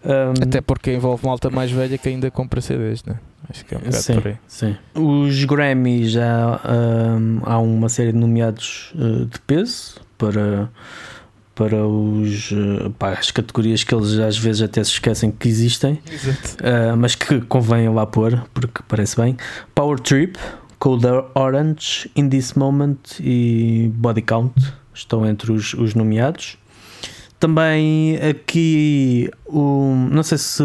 Um, 0.04 0.44
Até 0.44 0.62
porque 0.62 0.94
envolve 0.94 1.26
malta 1.26 1.50
mais 1.52 1.70
velha 1.72 1.98
que 1.98 2.10
ainda 2.10 2.32
compra 2.32 2.60
CDs, 2.60 3.04
né? 3.06 3.16
Acho 3.50 3.64
que 3.64 3.76
é 3.76 3.78
um 3.78 3.82
bocado 3.82 4.04
Sim. 4.04 4.14
por 4.16 4.28
aí. 4.28 4.36
Sim. 4.48 4.76
Os 4.96 5.44
Grammy 5.46 6.08
já 6.08 6.60
um, 6.66 7.42
há 7.44 7.60
uma 7.60 7.88
série 7.88 8.12
de 8.12 8.18
nomeados 8.18 8.92
uh, 8.96 9.26
de 9.26 9.40
peso 9.42 10.02
para, 10.18 10.70
para 11.54 11.86
os, 11.86 12.52
uh, 12.52 12.90
pá, 12.98 13.12
as 13.12 13.30
categorias 13.30 13.84
que 13.84 13.94
eles 13.94 14.18
às 14.18 14.38
vezes 14.38 14.64
até 14.64 14.84
se 14.84 14.92
esquecem 14.92 15.30
que 15.30 15.48
existem, 15.48 16.00
Exato. 16.12 16.64
uh, 16.64 16.98
mas 16.98 17.14
que 17.14 17.42
convém 17.42 17.88
lá 17.90 18.06
pôr, 18.08 18.44
porque 18.54 18.82
parece 18.88 19.16
bem. 19.16 19.38
Power 19.76 20.00
Trip, 20.00 20.38
Cold 20.80 21.06
Orange, 21.36 22.10
In 22.16 22.30
This 22.30 22.54
Moment 22.54 22.98
e 23.20 23.92
Body 23.96 24.22
Count 24.22 24.54
estão 24.94 25.26
entre 25.26 25.52
os, 25.52 25.74
os 25.74 25.94
nomeados. 25.94 26.58
Também 27.40 28.18
aqui, 28.18 29.30
o, 29.46 29.94
não 30.12 30.24
sei 30.24 30.38
se 30.40 30.64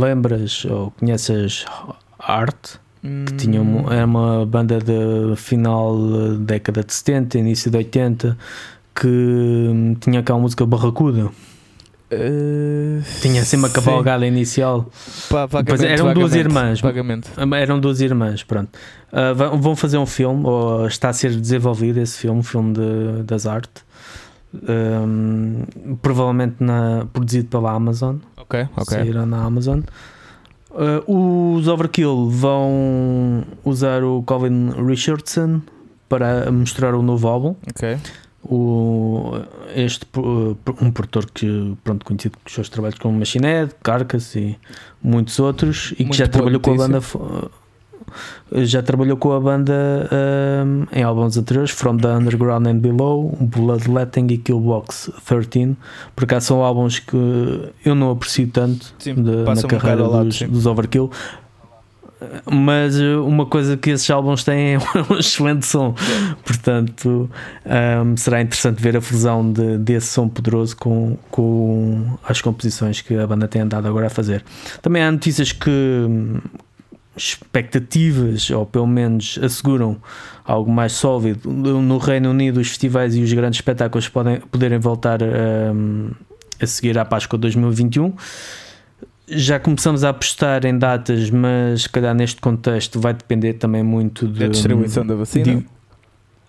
lembras 0.00 0.64
ou 0.64 0.92
conheces 0.92 1.64
Art, 2.18 2.76
que 3.02 3.34
tinha 3.36 3.60
Hum. 3.60 3.80
uma, 3.80 3.94
era 3.94 4.06
uma 4.06 4.46
banda 4.46 4.78
de 4.78 5.34
final 5.36 5.98
da 5.98 6.34
década 6.54 6.84
de 6.84 6.92
70, 6.92 7.38
início 7.38 7.68
de 7.70 7.76
80, 7.78 8.38
que 8.94 9.08
hum, 9.08 9.96
tinha 9.98 10.20
aquela 10.20 10.38
música 10.38 10.64
Barracuda. 10.64 11.30
Uh, 12.12 13.02
Tinha 13.20 13.40
assim 13.42 13.56
uma 13.56 13.70
cavalgada 13.70 14.26
inicial. 14.26 14.90
Pá, 15.30 15.46
vagamente, 15.46 15.86
eram 15.86 16.12
duas 16.12 16.30
vagamente, 16.32 16.38
irmãs. 16.38 16.80
Vagamente. 16.80 17.30
Eram 17.56 17.80
duas 17.80 18.00
irmãs, 18.00 18.42
pronto. 18.42 18.70
Ah, 19.10 19.32
va- 19.32 19.48
vão 19.48 19.74
fazer 19.74 19.98
um 19.98 20.06
filme, 20.06 20.44
ou 20.46 20.86
está 20.86 21.08
a 21.08 21.12
ser 21.12 21.30
desenvolvido 21.34 21.98
esse 22.00 22.18
filme, 22.18 22.40
um 22.40 22.42
filme 22.42 22.74
de, 22.74 23.22
das 23.24 23.46
artes. 23.46 23.82
Hum, 24.54 25.62
provavelmente 26.02 26.56
na, 26.60 27.06
produzido 27.12 27.48
pela 27.48 27.72
Amazon. 27.72 28.16
Ok, 28.36 28.68
ok. 28.76 28.84
saíram 28.98 29.24
na 29.26 29.42
Amazon. 29.44 29.80
Uh, 30.70 31.56
os 31.56 31.68
Overkill 31.68 32.28
vão 32.30 33.44
usar 33.64 34.02
o 34.04 34.22
Colin 34.22 34.70
Richardson 34.86 35.60
para 36.08 36.50
mostrar 36.50 36.94
o 36.94 37.02
novo 37.02 37.28
álbum. 37.28 37.54
Ok. 37.70 37.96
O, 38.44 39.38
este 39.74 40.04
uh, 40.16 40.56
um 40.80 40.90
produtor 40.90 41.26
que 41.32 41.74
pronto 41.84 42.04
conhecido 42.04 42.36
com 42.38 42.48
os 42.48 42.52
seus 42.52 42.68
trabalhos 42.68 42.98
como 42.98 43.16
Machine 43.18 43.46
Head, 43.46 43.72
Carcass 43.82 44.34
e 44.34 44.58
muitos 45.02 45.38
outros 45.38 45.92
e 45.92 45.96
que 45.96 46.02
Muito 46.04 46.16
já 46.16 46.24
boa 46.24 46.32
trabalhou 46.32 46.60
com 46.60 46.70
a 46.70 46.74
notícia. 46.74 46.88
banda 46.92 47.00
fo- 47.00 47.50
já 48.52 48.82
trabalhou 48.82 49.16
com 49.16 49.32
a 49.32 49.40
banda 49.40 49.72
um, 50.66 50.86
em 50.92 51.02
álbuns 51.02 51.36
anteriores 51.38 51.70
From 51.70 51.96
the 51.96 52.08
Underground 52.08 52.66
and 52.66 52.78
Below 52.78 53.38
Bloodletting 53.40 54.26
e 54.30 54.38
Killbox 54.38 55.10
13 55.24 55.76
por 56.14 56.24
acaso 56.24 56.46
são 56.48 56.62
álbuns 56.62 56.98
que 56.98 57.16
eu 57.84 57.94
não 57.94 58.10
aprecio 58.10 58.48
tanto 58.48 58.92
Sim, 58.98 59.14
na 59.14 59.52
um 59.52 59.68
carreira 59.68 60.06
lado, 60.06 60.26
dos, 60.26 60.36
sim. 60.38 60.48
dos 60.48 60.66
Overkill 60.66 61.10
mas 62.50 62.98
uh, 63.00 63.24
uma 63.24 63.46
coisa 63.46 63.76
que 63.76 63.90
esses 63.90 64.08
álbuns 64.10 64.44
têm 64.44 64.74
é 64.74 64.78
um 65.10 65.18
excelente 65.18 65.66
som. 65.66 65.94
Portanto 66.44 67.30
um, 68.04 68.16
será 68.16 68.40
interessante 68.40 68.82
ver 68.82 68.96
a 68.96 69.00
fusão 69.00 69.50
de- 69.52 69.78
desse 69.78 70.08
som 70.08 70.28
poderoso 70.28 70.76
com, 70.76 71.16
com 71.30 72.18
as 72.24 72.40
composições 72.40 73.00
que 73.00 73.16
a 73.16 73.26
banda 73.26 73.48
tem 73.48 73.62
andado 73.62 73.86
agora 73.88 74.06
a 74.06 74.10
fazer. 74.10 74.44
Também 74.80 75.02
há 75.02 75.10
notícias 75.10 75.52
que 75.52 75.70
hum, 75.70 76.38
expectativas 77.16 78.50
ou 78.50 78.64
pelo 78.66 78.86
menos 78.86 79.38
asseguram 79.42 79.96
algo 80.44 80.70
mais 80.70 80.92
sólido. 80.92 81.50
No 81.50 81.82
no 81.82 81.98
Reino 81.98 82.30
Unido 82.30 82.60
os 82.60 82.68
festivais 82.68 83.14
e 83.14 83.22
os 83.22 83.32
grandes 83.32 83.58
espetáculos 83.58 84.08
podem 84.08 84.40
poderem 84.40 84.78
voltar 84.78 85.20
hum, 85.22 86.10
a 86.60 86.66
seguir 86.66 86.98
à 86.98 87.04
Páscoa 87.04 87.38
2021 87.38 88.12
já 89.28 89.58
começamos 89.60 90.04
a 90.04 90.08
apostar 90.10 90.64
em 90.66 90.76
datas, 90.78 91.30
mas 91.30 91.82
se 91.82 91.88
calhar 91.88 92.14
neste 92.14 92.40
contexto 92.40 93.00
vai 93.00 93.14
depender 93.14 93.54
também 93.54 93.82
muito 93.82 94.26
de- 94.26 94.40
Da 94.40 94.48
distribuição 94.48 95.06
da 95.06 95.14
vacina. 95.14 95.44
de- 95.44 95.66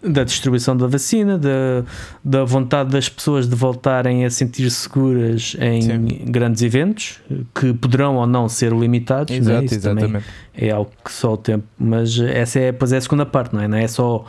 da 0.05 0.25
distribuição 0.25 0.75
da 0.75 0.85
vacina, 0.85 1.37
da, 1.37 1.85
da 2.25 2.43
vontade 2.43 2.89
das 2.89 3.07
pessoas 3.07 3.47
de 3.47 3.55
voltarem 3.55 4.25
a 4.25 4.29
sentir-se 4.29 4.75
seguras 4.81 5.55
em 5.61 5.81
Sim. 5.81 6.07
grandes 6.25 6.61
eventos, 6.61 7.21
que 7.55 7.73
poderão 7.73 8.17
ou 8.17 8.27
não 8.27 8.49
ser 8.49 8.73
limitados. 8.73 9.31
não 9.39 9.53
é? 9.55 9.63
Exato, 9.63 9.79
também 9.81 10.03
exatamente. 10.03 10.25
é 10.55 10.71
algo 10.71 10.91
que 11.05 11.09
só 11.11 11.33
o 11.33 11.37
tempo. 11.37 11.63
Mas 11.79 12.19
essa 12.19 12.59
é, 12.59 12.71
pois 12.73 12.91
é 12.91 12.97
a 12.97 13.01
segunda 13.01 13.25
parte, 13.25 13.55
não 13.55 13.61
é? 13.61 13.67
Não 13.69 13.77
é 13.77 13.87
só 13.87 14.25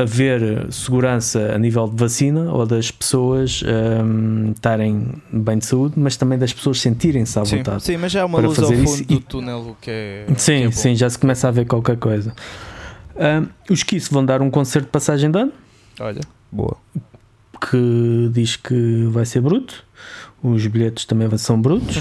haver 0.00 0.72
segurança 0.72 1.52
a 1.54 1.58
nível 1.58 1.88
de 1.88 1.96
vacina 1.96 2.52
ou 2.52 2.64
das 2.66 2.90
pessoas 2.90 3.62
hum, 4.04 4.52
estarem 4.52 5.14
bem 5.32 5.58
de 5.58 5.66
saúde, 5.66 5.94
mas 5.98 6.16
também 6.16 6.38
das 6.38 6.52
pessoas 6.52 6.80
sentirem-se 6.80 7.38
à 7.38 7.44
Sim, 7.44 7.56
vontade. 7.58 7.82
sim, 7.82 7.96
mas 7.96 8.12
já 8.12 8.22
há 8.22 8.26
uma 8.26 8.38
para 8.38 8.46
luz 8.48 8.58
ao 8.58 8.64
fazer 8.68 8.76
fundo 8.84 8.94
isso 8.94 9.04
do 9.04 9.20
túnel, 9.20 9.58
o 9.70 9.76
que 9.80 9.90
é. 9.90 10.26
o 10.28 10.34
que 10.34 10.40
Sim, 10.42 10.64
é 10.66 10.70
sim, 10.70 10.94
já 10.94 11.08
se 11.10 11.18
começa 11.18 11.48
a 11.48 11.50
ver 11.50 11.64
qualquer 11.66 11.96
coisa. 11.96 12.32
Hum, 13.16 13.46
os 13.70 13.82
Kiss 13.82 14.08
vão 14.12 14.24
dar 14.24 14.40
um 14.40 14.50
concerto 14.50 14.86
de 14.86 14.92
passagem 14.92 15.30
de 15.30 15.38
ano 15.40 15.52
Olha, 15.98 16.20
boa. 16.52 16.76
que 17.70 18.30
diz 18.32 18.54
que 18.56 19.08
vai 19.10 19.24
ser 19.26 19.40
bruto. 19.40 19.84
Os 20.42 20.64
bilhetes 20.68 21.04
também 21.04 21.28
são 21.36 21.60
brutos. 21.60 21.96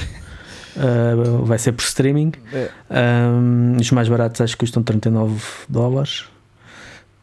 Uh, 0.76 1.42
vai 1.46 1.58
ser 1.58 1.72
por 1.72 1.82
streaming. 1.84 2.34
É, 2.54 2.70
Um, 2.92 3.78
os 3.80 3.90
mais 3.92 4.08
baratos 4.08 4.40
acho 4.42 4.54
que 4.54 4.60
custam 4.60 4.84
39 4.84 5.42
dólares, 5.68 6.26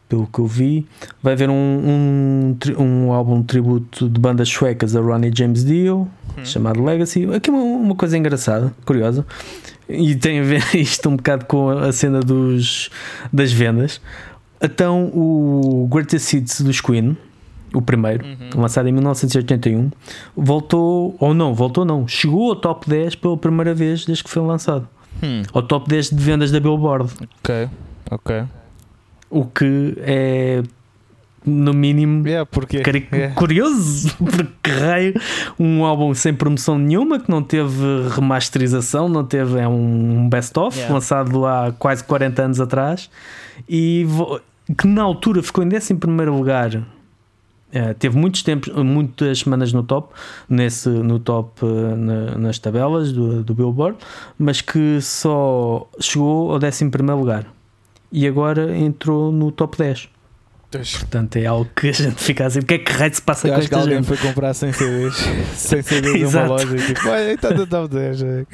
pelo 0.07 0.27
que 0.27 0.39
eu 0.39 0.47
vi. 0.47 0.85
Vai 1.21 1.33
haver 1.33 1.49
um, 1.49 1.53
um, 1.53 2.57
um 2.83 3.11
álbum 3.13 3.41
de 3.41 3.47
tributo 3.47 4.07
de 4.09 4.19
bandas 4.19 4.49
suecas 4.49 4.95
a 4.95 5.01
Ronnie 5.01 5.31
James 5.35 5.63
Dio, 5.65 6.07
Hum. 6.37 6.43
chamado 6.43 6.83
Legacy. 6.83 7.25
Aqui 7.33 7.49
uma, 7.49 7.61
uma 7.61 7.95
coisa 7.95 8.17
engraçada, 8.17 8.73
curiosa, 8.85 9.25
e 9.87 10.15
tem 10.15 10.39
a 10.41 10.43
ver 10.43 10.63
isto 10.75 11.07
um 11.09 11.15
bocado 11.15 11.45
com 11.45 11.69
a 11.69 11.91
cena 11.93 12.19
dos, 12.19 12.89
das 13.31 13.53
vendas. 13.53 14.01
Então, 14.61 15.05
o 15.13 15.87
Greatest 15.89 16.33
Hits 16.33 16.59
dos 16.61 16.81
Queen, 16.81 17.15
o 17.73 17.81
primeiro, 17.81 18.25
Uhum. 18.25 18.61
lançado 18.61 18.87
em 18.89 18.91
1981, 18.91 19.91
voltou, 20.35 21.15
ou 21.19 21.33
não, 21.33 21.53
voltou 21.53 21.85
não, 21.85 22.07
chegou 22.07 22.49
ao 22.49 22.55
top 22.55 22.89
10 22.89 23.15
pela 23.15 23.37
primeira 23.37 23.73
vez 23.73 24.05
desde 24.05 24.23
que 24.23 24.29
foi 24.29 24.41
lançado. 24.43 24.87
Hum, 25.23 25.43
Ao 25.53 25.61
top 25.63 25.87
10 25.89 26.09
de 26.09 26.15
vendas 26.21 26.51
da 26.51 26.59
Billboard. 26.59 27.09
ok, 27.41 27.69
ok. 28.11 28.43
O 29.29 29.45
que 29.45 29.93
é 29.99 30.63
no 31.45 31.73
mínimo 31.75 32.27
Yeah, 32.27 32.43
porque, 32.51 32.79
cari- 32.81 33.07
yeah. 33.13 33.35
curioso, 33.35 34.15
porque 34.17 34.71
raio, 34.71 35.13
um 35.59 35.85
álbum 35.85 36.11
sem 36.15 36.33
promoção 36.33 36.77
nenhuma, 36.77 37.19
que 37.19 37.29
não 37.29 37.43
teve 37.43 37.83
remasterização, 38.09 39.07
não 39.07 39.23
teve, 39.23 39.59
é 39.59 39.67
um 39.67 40.27
best-of, 40.27 40.75
Yeah. 40.75 40.93
lançado 40.95 41.45
há 41.45 41.71
quase 41.77 42.03
40 42.03 42.41
anos 42.41 42.59
atrás, 42.59 43.09
e 43.69 44.05
vo- 44.05 44.39
que 44.75 44.87
na 44.87 45.03
altura 45.03 45.43
ficou 45.43 45.63
em 45.63 45.67
11 45.67 45.93
lugar. 46.31 46.81
Eh, 47.71 47.93
teve 47.93 48.17
muitos 48.17 48.41
tempos, 48.41 48.73
muitas 48.73 49.39
semanas 49.39 49.71
no 49.73 49.83
top, 49.83 50.13
nesse, 50.49 50.87
no 50.89 51.19
top 51.19 51.63
eh, 51.63 51.95
na- 51.95 52.35
nas 52.39 52.57
tabelas 52.57 53.11
do, 53.11 53.43
do 53.43 53.53
Billboard, 53.53 53.97
mas 54.39 54.61
que 54.61 54.99
só 55.01 55.85
chegou 55.99 56.51
ao 56.53 56.57
11 56.57 56.85
lugar 57.19 57.45
e 58.11 58.27
agora 58.27 58.75
entrou 58.77 59.31
no 59.31 59.51
top 59.51 59.77
10. 59.77 60.09
Portanto, 60.71 61.37
é 61.37 61.45
algo 61.45 61.69
que 61.73 61.87
a 61.89 61.91
gente 61.93 62.21
fica 62.21 62.45
assim: 62.45 62.59
o 62.59 62.65
que 62.65 62.73
é 62.73 62.77
que 62.79 62.91
raio 62.91 63.13
se 63.15 63.21
passa 63.21 63.47
Eu 63.47 63.53
com 63.53 63.59
acho 63.59 63.69
que 63.69 63.75
alguém 63.75 63.95
gente? 63.97 64.07
foi 64.07 64.17
comprar 64.17 64.53
100 64.53 64.73
CDs, 64.73 65.15
100 65.55 65.81
CDs 65.83 66.35
a 66.35 66.39
uma 66.39 66.47
loja 66.47 66.75
e 66.75 66.81
tipo, 66.85 67.07
olha, 67.07 67.31
está 67.33 67.51
no 67.51 67.65
top 67.67 67.87
10. 67.95 68.23
é. 68.23 68.45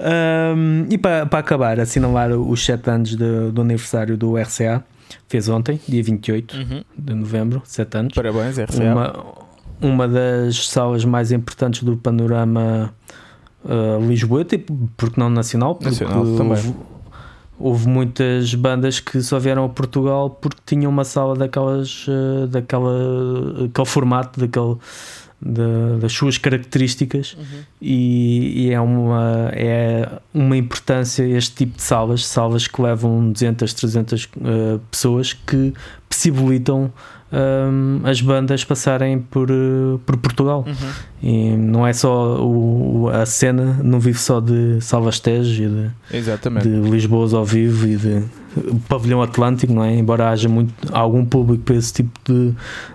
Um, 0.00 0.86
e 0.90 0.98
para, 0.98 1.26
para 1.26 1.38
acabar, 1.38 1.80
assinalar 1.80 2.30
os 2.32 2.64
7 2.64 2.90
anos 2.90 3.10
de- 3.16 3.50
do 3.50 3.60
aniversário 3.60 4.16
do 4.16 4.36
RCA, 4.36 4.84
fez 5.28 5.48
ontem, 5.48 5.80
dia 5.88 6.02
28 6.02 6.56
Uhum. 6.56 6.84
de 6.96 7.14
novembro, 7.14 7.62
7 7.64 7.98
anos. 7.98 8.14
Parabéns, 8.14 8.58
RCA. 8.58 8.82
Uma, 8.92 9.24
uma 9.80 10.08
das 10.08 10.68
salas 10.68 11.04
mais 11.04 11.32
importantes 11.32 11.82
do 11.82 11.96
panorama 11.96 12.92
uh, 13.64 14.04
Lisboeta, 14.06 14.54
e 14.54 14.58
porque 14.96 15.18
não 15.20 15.30
nacional, 15.30 15.74
porque 15.74 15.90
Nacional 15.90 16.24
também. 16.36 16.74
Houve, 17.58 17.88
muitas 17.88 18.54
bandas 18.54 19.00
que 19.00 19.20
só 19.20 19.38
vieram 19.38 19.64
a 19.64 19.68
Portugal 19.68 20.30
porque 20.30 20.60
tinham 20.66 20.90
uma 20.90 21.04
sala 21.04 21.34
daquelas, 21.34 22.06
uh, 22.08 22.46
daquela, 22.46 23.64
aquele 23.66 23.86
formato, 23.86 24.40
daquele, 24.40 24.76
da- 25.40 25.98
das 26.00 26.12
suas 26.12 26.36
características 26.38 27.36
Uhum. 27.38 27.44
e, 27.80 28.66
e 28.66 28.70
é, 28.72 28.80
uma, 28.80 29.50
é 29.52 30.08
uma 30.34 30.56
importância 30.56 31.22
este 31.22 31.54
tipo 31.56 31.76
de 31.76 31.82
salas, 31.82 32.26
salas 32.26 32.66
que 32.66 32.80
levam 32.82 33.30
200, 33.32 33.72
300 33.74 34.28
eh, 34.44 34.78
pessoas 34.90 35.32
que 35.32 35.72
possibilitam 36.08 36.92
hum, 37.32 38.00
as 38.04 38.20
bandas 38.20 38.64
passarem 38.64 39.18
por, 39.18 39.50
eh, 39.50 39.98
por 40.06 40.16
Portugal. 40.16 40.64
Uhum. 40.66 40.90
E 41.22 41.56
não 41.56 41.86
é 41.86 41.92
só 41.92 42.40
o, 42.40 43.08
a 43.12 43.26
cena, 43.26 43.78
não 43.82 44.00
vive 44.00 44.18
só 44.18 44.40
de 44.40 44.80
Salvas 44.80 45.20
Tejo 45.20 45.62
e 45.62 45.68
de, 45.68 45.90
de 46.62 46.90
Lisboa 46.90 47.36
ao 47.36 47.44
vivo 47.44 47.86
e 47.86 47.96
de 47.96 48.24
pavilhão 48.88 49.22
Atlântico, 49.22 49.72
não 49.72 49.84
é? 49.84 49.94
Embora 49.96 50.28
haja 50.30 50.48
muito, 50.48 50.72
algum 50.92 51.24
público 51.24 51.64
para 51.64 51.76
esse 51.76 51.92
tipo 51.92 52.10
de, 52.24 52.52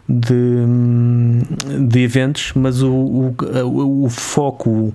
de, 0.07 0.33
hum, 0.33 1.41
de 1.87 1.99
eventos, 2.01 2.51
mas 2.55 2.81
o, 2.81 2.91
o, 2.91 4.03
o- 4.05 4.09
foco, 4.09 4.93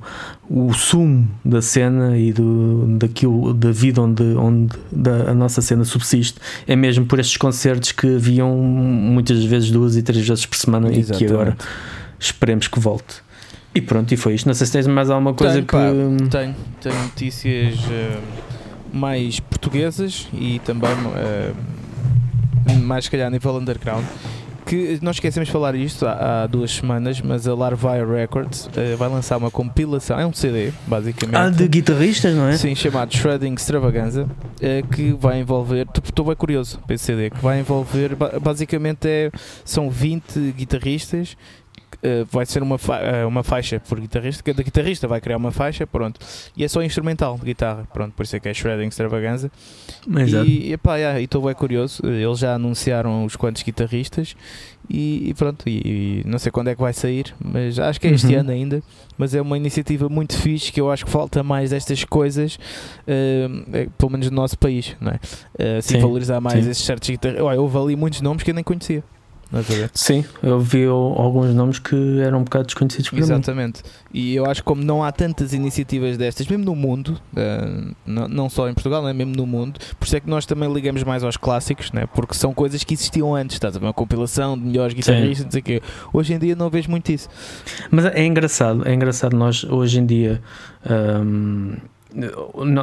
o, 0.48 0.66
o 0.68 0.72
sumo 0.74 1.28
da 1.44 1.61
cena 1.62 2.16
e 2.16 2.33
do, 2.33 2.87
daquilo, 2.98 3.52
da 3.54 3.70
vida 3.70 4.00
onde, 4.02 4.22
onde 4.37 4.76
da, 4.90 5.31
a 5.31 5.35
nossa 5.35 5.61
cena 5.61 5.85
subsiste 5.85 6.38
é 6.66 6.74
mesmo 6.76 7.04
por 7.07 7.18
estes 7.18 7.37
concertos 7.37 7.92
que 7.92 8.16
haviam 8.16 8.54
muitas 8.57 9.44
vezes 9.44 9.70
duas 9.70 9.96
e 9.96 10.02
três 10.02 10.26
vezes 10.26 10.46
por 10.46 10.57
semana 10.57 10.88
e 10.88 10.92
que 10.94 10.98
Exatamente. 11.00 11.33
agora 11.33 11.57
esperemos 12.18 12.68
que 12.68 12.78
volte. 12.81 13.26
E 13.74 13.81
pronto, 13.81 14.12
e 14.12 14.16
foi 14.16 14.35
isto. 14.35 14.46
Não 14.46 14.54
sei 14.54 14.66
se 14.66 14.72
tens 14.72 14.87
mais 14.87 15.09
alguma 15.11 15.35
coisa 15.35 15.54
Tenho, 15.54 15.66
que. 15.66 15.72
pá, 15.72 15.90
Tenho, 16.31 16.54
tenho 16.81 17.02
notícias 17.02 17.74
eh, 17.90 18.18
mais 18.92 19.40
portuguesas 19.40 20.29
e 20.33 20.59
também 20.61 20.90
eh, 21.16 21.53
mais 22.83 23.05
se 23.05 23.11
calhar 23.11 23.27
a 23.27 23.31
nível 23.31 23.57
underground. 23.57 24.05
Que 24.66 24.98
nós 25.01 25.16
esquecemos 25.16 25.46
de 25.46 25.53
falar 25.53 25.74
isto 25.74 26.07
há, 26.07 26.42
há 26.42 26.46
duas 26.46 26.70
semanas, 26.72 27.22
mas 27.22 27.48
a 27.48 27.55
Larvae 27.55 28.05
Records 28.05 28.68
eh, 28.77 28.96
vai 28.96 29.09
lançar 29.09 29.38
uma 29.38 29.51
compilação, 29.51 30.20
é 30.20 30.27
um 30.27 30.33
CD, 30.35 30.72
basicamente. 30.87 31.37
Ah, 31.37 31.48
de 31.48 31.66
guitarristas, 31.66 32.35
não 32.35 32.46
é? 32.48 32.53
Sim, 32.55 32.74
chamado 32.74 33.16
Shredding 33.16 33.55
Extravaganza, 33.55 34.29
eh, 34.61 34.83
que 34.94 35.12
vai 35.12 35.40
envolver, 35.40 35.87
estou 36.05 36.27
bem 36.27 36.37
curioso 36.37 36.79
para 36.81 36.94
esse 36.96 37.05
CD, 37.05 37.31
que 37.31 37.38
vai 37.42 37.61
envolver, 37.61 38.14
ba- 38.14 38.35
basicamente 38.38 39.07
é, 39.09 39.31
são 39.64 39.88
20 39.88 40.53
guitarristas, 40.55 41.35
eh, 42.02 42.24
vai 42.30 42.46
ser 42.46 42.62
uma, 42.62 42.78
fa- 42.78 43.00
eh, 43.00 43.24
uma 43.26 43.42
faixa 43.42 43.80
por 43.80 44.00
guitarrista, 44.00 44.42
cada 44.42 44.62
guitarrista 44.62 45.06
vai 45.08 45.20
criar 45.20 45.37
uma 45.37 45.50
faixa, 45.52 45.87
pronto, 45.87 46.20
e 46.56 46.64
é 46.64 46.68
só 46.68 46.82
instrumental 46.82 47.37
de 47.38 47.44
guitarra, 47.44 47.87
pronto, 47.92 48.12
por 48.14 48.22
isso 48.24 48.37
é 48.37 48.40
que 48.40 48.48
é 48.48 48.54
Shredding 48.54 48.88
Extravaganza, 48.88 49.50
Exato. 50.16 50.46
e 50.48 50.72
epá, 50.72 50.96
yeah, 50.96 51.20
e 51.20 51.24
estou 51.24 51.42
bem 51.44 51.54
curioso, 51.54 52.02
eh, 52.04 52.22
eles 52.22 52.38
já 52.38 52.54
anunciaram 52.54 53.24
os 53.24 53.37
quantos 53.37 53.62
guitarristas, 53.62 54.34
e, 54.90 55.28
e 55.30 55.34
pronto, 55.34 55.68
e, 55.68 56.22
e 56.22 56.22
não 56.26 56.38
sei 56.38 56.50
quando 56.50 56.68
é 56.68 56.74
que 56.74 56.80
vai 56.80 56.92
sair, 56.94 57.34
mas 57.44 57.78
acho 57.78 58.00
que 58.00 58.06
é 58.06 58.11
este 58.12 58.32
Uhum. 58.32 58.40
ano 58.40 58.50
ainda, 58.52 58.82
mas 59.18 59.34
é 59.34 59.40
uma 59.42 59.56
iniciativa 59.56 60.08
muito 60.08 60.34
fixe 60.37 60.72
que 60.72 60.80
eu 60.80 60.90
acho 60.90 61.04
que 61.04 61.11
falta 61.11 61.42
mais 61.42 61.70
destas 61.70 62.04
coisas, 62.04 62.58
eh, 63.06 63.88
pelo 63.98 64.12
menos 64.12 64.30
no 64.30 64.37
nosso 64.37 64.58
país, 64.58 64.96
não 65.00 65.12
é? 65.12 65.20
Eh, 65.58 65.76
assim 65.78 65.94
Sim, 65.96 66.00
valorizar 66.00 66.40
mais 66.40 66.64
sim. 66.64 66.70
esses 66.70 66.84
certos 66.84 67.11
guitarristas. 67.11 67.58
Houve 67.58 67.76
ali 67.78 67.96
muitos 67.96 68.20
nomes 68.22 68.42
que 68.42 68.50
eu 68.50 68.54
nem 68.54 68.64
conhecia. 68.64 69.02
Sim, 69.94 70.24
eu 70.42 70.61
vi 70.61 70.84
alguns 70.84 71.54
nomes 71.54 71.78
que 71.78 72.20
eram 72.20 72.40
um 72.40 72.44
bocado 72.44 72.66
desconhecidos 72.66 73.08
para 73.08 73.16
mim. 73.18 73.22
Exatamente. 73.24 73.82
E 74.12 74.34
eu 74.34 74.44
acho 74.44 74.61
que 74.62 74.66
como 74.66 74.82
não 74.84 75.02
há 75.02 75.11
tantas 75.11 75.52
iniciativas 75.54 76.16
destas, 76.18 76.46
mesmo 76.46 76.64
no 76.66 76.74
mundo, 76.74 77.18
eh, 77.34 77.92
não, 78.06 78.28
não 78.28 78.50
só 78.50 78.68
em 78.68 78.74
Portugal, 78.74 79.02
né, 79.02 79.12
mesmo 79.14 79.34
no 79.34 79.46
mundo, 79.46 79.80
por 79.98 80.04
isso 80.04 80.16
é 80.16 80.20
que 80.20 80.28
nós 80.28 80.44
também 80.44 80.70
ligamos 80.72 81.02
mais 81.02 81.24
aos 81.24 81.37
clássicos, 81.38 81.92
né, 81.92 82.06
porque 82.14 82.34
são 82.34 82.52
coisas 82.52 82.84
que 82.84 82.92
existiam 82.92 83.34
antes, 83.34 83.56
estás 83.56 83.74
a 83.74 83.78
ver? 83.78 83.87
Uma 83.87 83.94
compilação 83.94 84.56
de 84.58 84.64
melhores 84.64 84.92
guitarristas, 84.94 85.44
não 85.46 85.50
sei 85.52 85.61
o 85.61 85.64
quê. 85.64 85.82
Hoje 86.12 86.34
em 86.34 86.38
dia 86.38 86.54
não 86.54 86.68
vejo 86.68 86.90
muito 86.90 87.11
isso. 87.11 87.28
Mas 87.90 88.04
é 88.04 88.24
engraçado, 88.26 88.87
é 88.87 88.92
engraçado 88.92 89.34
nós 89.34 89.64
hoje 89.64 89.98
em 89.98 90.04
dia 90.04 90.42
não- 90.84 91.76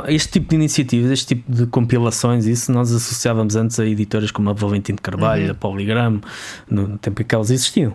este 0.08 0.34
tipo 0.34 0.50
de 0.50 0.56
iniciativas, 0.56 1.12
este 1.12 1.36
tipo 1.36 1.52
de 1.52 1.66
compilações, 1.66 2.46
isso 2.46 2.72
nós 2.72 2.92
associávamos 2.94 3.56
antes 3.56 3.80
a 3.80 3.86
editoras 3.86 4.30
como 4.32 4.50
a 4.50 4.54
Valentim 4.54 4.94
de 4.96 5.02
Carvalho, 5.02 5.46
Uhum. 5.46 5.52
a 5.52 5.54
Polygram, 5.56 6.22
no 6.70 6.98
tempo 6.98 7.22
em 7.22 7.26
que 7.26 7.34
elas 7.36 7.50
existiam. 7.50 7.94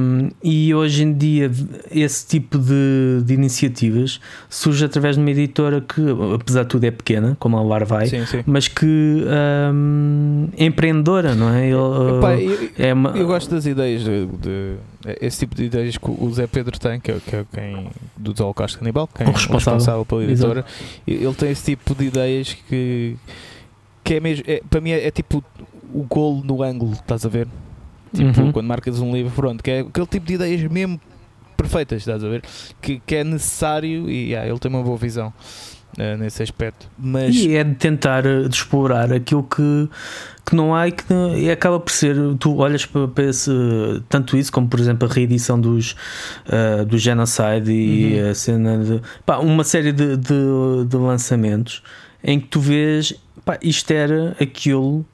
Hum, 0.00 0.30
e 0.42 0.74
hoje 0.74 1.02
em 1.04 1.12
dia 1.12 1.50
esse 1.90 2.26
tipo 2.26 2.58
de, 2.58 3.22
de 3.24 3.34
iniciativas 3.34 4.20
surge 4.48 4.84
através 4.84 5.16
de 5.16 5.22
uma 5.22 5.30
editora 5.30 5.80
que, 5.80 6.00
apesar 6.34 6.62
de 6.62 6.68
tudo, 6.68 6.84
é 6.84 6.90
pequena, 6.90 7.36
como 7.38 7.56
a 7.58 7.62
Larvai, 7.62 8.06
Sim, 8.06 8.24
sim. 8.26 8.42
mas 8.46 8.66
que 8.68 9.24
hum, 9.72 10.48
é 10.56 10.64
empreendedora, 10.64 11.34
não 11.34 11.50
é? 11.50 11.66
Ele, 11.66 12.18
Epá, 12.18 12.34
eu, 12.36 12.70
é 12.78 12.92
uma, 12.94 13.10
eu 13.10 13.26
gosto 13.26 13.50
das 13.50 13.66
ideias 13.66 14.02
de, 14.04 14.26
de- 14.26 14.74
esse 15.20 15.38
tipo 15.40 15.54
de 15.54 15.64
ideias 15.64 15.96
que 15.96 16.10
o 16.10 16.30
Zé 16.32 16.46
Pedro 16.46 16.78
tem, 16.78 17.00
que 17.00 17.10
é, 17.12 17.20
que 17.20 17.36
é 17.36 17.44
quem 17.52 17.90
do 18.16 18.34
Holocausto 18.42 18.78
Canibal, 18.78 19.06
quem 19.08 19.26
O 19.26 19.30
é 19.30 19.32
o 19.32 19.34
responsável. 19.34 19.78
responsável 19.78 20.04
pela 20.04 20.24
editora. 20.24 20.64
E 21.06 21.12
Ele 21.14 21.34
tem 21.34 21.50
esse 21.50 21.64
tipo 21.76 21.94
de 21.94 22.04
ideias 22.06 22.52
que, 22.68 23.16
que 24.04 24.14
é 24.14 24.20
mesmo, 24.20 24.44
é- 24.46 24.62
para 24.68 24.80
mim 24.80 24.90
é, 24.90 25.06
é 25.06 25.10
tipo 25.10 25.42
o 25.92 26.02
golo 26.04 26.42
no 26.44 26.62
ângulo, 26.62 26.92
estás 26.92 27.24
a 27.24 27.28
ver? 27.28 27.48
Tipo, 28.14 28.40
Uhum. 28.42 28.52
quando 28.52 28.66
marcas 28.66 28.98
um 29.00 29.12
livro, 29.12 29.32
pronto, 29.32 29.62
que 29.62 29.70
é 29.70 29.80
aquele 29.80 30.06
tipo 30.06 30.26
de 30.26 30.34
ideias 30.34 30.62
mesmo 30.70 31.00
perfeitas, 31.56 31.98
estás 32.02 32.22
a 32.24 32.28
ver? 32.28 32.42
Que, 32.80 33.00
que 33.06 33.16
é 33.16 33.24
necessário 33.24 34.10
e 34.10 34.30
yeah, 34.30 34.48
ele 34.48 34.58
tem 34.58 34.70
uma 34.70 34.82
boa 34.82 34.96
visão 34.96 35.32
eh, 35.98 36.16
nesse 36.16 36.42
aspecto. 36.42 36.88
Mas 36.98 37.34
E 37.36 37.54
é 37.56 37.64
de 37.64 37.74
tentar 37.74 38.24
eh, 38.26 38.48
de 38.48 38.54
explorar 38.54 39.12
aquilo 39.12 39.42
que, 39.42 39.88
que 40.46 40.54
não 40.56 40.74
há 40.74 40.88
e 40.88 40.92
que 40.92 41.04
não- 41.12 41.36
e 41.36 41.50
acaba 41.50 41.78
por 41.80 41.90
ser. 41.92 42.16
Tu 42.38 42.56
olhas 42.56 42.84
para, 42.86 43.08
para 43.08 43.24
esse. 43.24 43.50
Tanto 44.08 44.36
isso 44.36 44.50
como, 44.52 44.68
por 44.68 44.78
exemplo, 44.80 45.08
a 45.08 45.12
reedição 45.12 45.60
dos, 45.60 45.94
ah, 46.48 46.84
do 46.84 46.96
Genocide 46.98 47.70
e 47.72 48.20
Uhum. 48.22 48.30
a 48.30 48.34
cena 48.34 48.78
de. 48.78 49.00
pá, 49.26 49.38
uma 49.38 49.64
série 49.64 49.92
de, 49.92 50.16
de, 50.16 50.84
de 50.88 50.96
lançamentos 50.96 51.82
em 52.22 52.38
que 52.40 52.46
tu 52.48 52.60
vês. 52.60 53.14
Pá, 53.44 53.58
isto 53.62 53.90
era 53.90 54.36
aquilo 54.40 55.04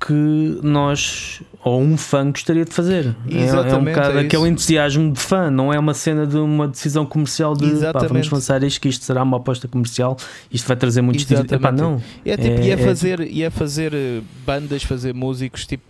que 0.00 0.58
nós 0.62 1.42
ou 1.62 1.78
um 1.82 1.94
fã 1.96 2.30
gostaria 2.30 2.64
de 2.64 2.72
fazer. 2.72 3.14
É- 3.28 3.34
é, 3.34 3.38
um 3.38 3.42
Exatamente, 3.42 3.94
bocado 3.96 4.18
é 4.18 4.22
aquele 4.22 4.48
entusiasmo 4.48 5.12
de 5.12 5.20
fã, 5.20 5.50
não 5.50 5.70
é 5.72 5.78
uma 5.78 5.92
cena 5.92 6.26
de 6.26 6.38
uma 6.38 6.66
decisão 6.66 7.04
comercial 7.04 7.54
de 7.54 7.60
pá, 7.60 7.66
vamos 7.66 7.82
Exatamente. 7.82 8.32
lançar 8.34 8.62
isto, 8.62 8.80
que 8.80 8.88
isto 8.88 9.04
será 9.04 9.22
uma 9.22 9.36
aposta 9.36 9.68
comercial, 9.68 10.16
isto 10.50 10.66
vai 10.66 10.76
trazer 10.76 11.02
muitos 11.02 11.24
títulos. 11.26 11.52
Epá, 11.52 11.68
Exatamente. 11.68 11.82
não. 11.82 12.02
É, 12.24 12.36
tipo, 12.36 12.48
É- 12.60 12.64
e 12.66 12.70
é 12.70 12.72
é 12.72 12.76
fazer, 12.78 13.20
é 13.42 13.50
fazer 13.50 13.92
eh, 13.92 14.20
bandas, 14.46 14.82
fazer 14.82 15.12
músicos, 15.14 15.66
tipo, 15.66 15.84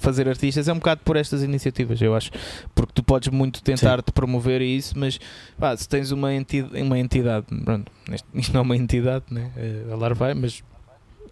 fazer 0.00 0.28
artistas, 0.28 0.66
é 0.66 0.72
um 0.72 0.76
bocado 0.76 1.02
por 1.04 1.16
estas 1.16 1.42
iniciativas, 1.44 2.02
eu 2.02 2.14
acho. 2.16 2.30
Porque 2.74 2.92
tu 2.92 3.02
podes 3.02 3.28
muito 3.28 3.62
tentar 3.62 4.02
te 4.02 4.10
promover 4.10 4.60
isso, 4.60 4.98
mas 4.98 5.20
pá, 5.56 5.76
se 5.76 5.88
tens 5.88 6.10
uma 6.10 6.34
entidade, 6.34 6.82
uma 6.82 6.98
entidade 6.98 7.46
pronto, 7.64 7.92
isto 8.34 8.52
não 8.52 8.60
é 8.60 8.62
uma 8.62 8.76
entidade, 8.76 9.24
né? 9.30 9.50
eh, 9.56 9.84
a 9.92 9.94
Larvai, 9.94 10.34
mas 10.34 10.62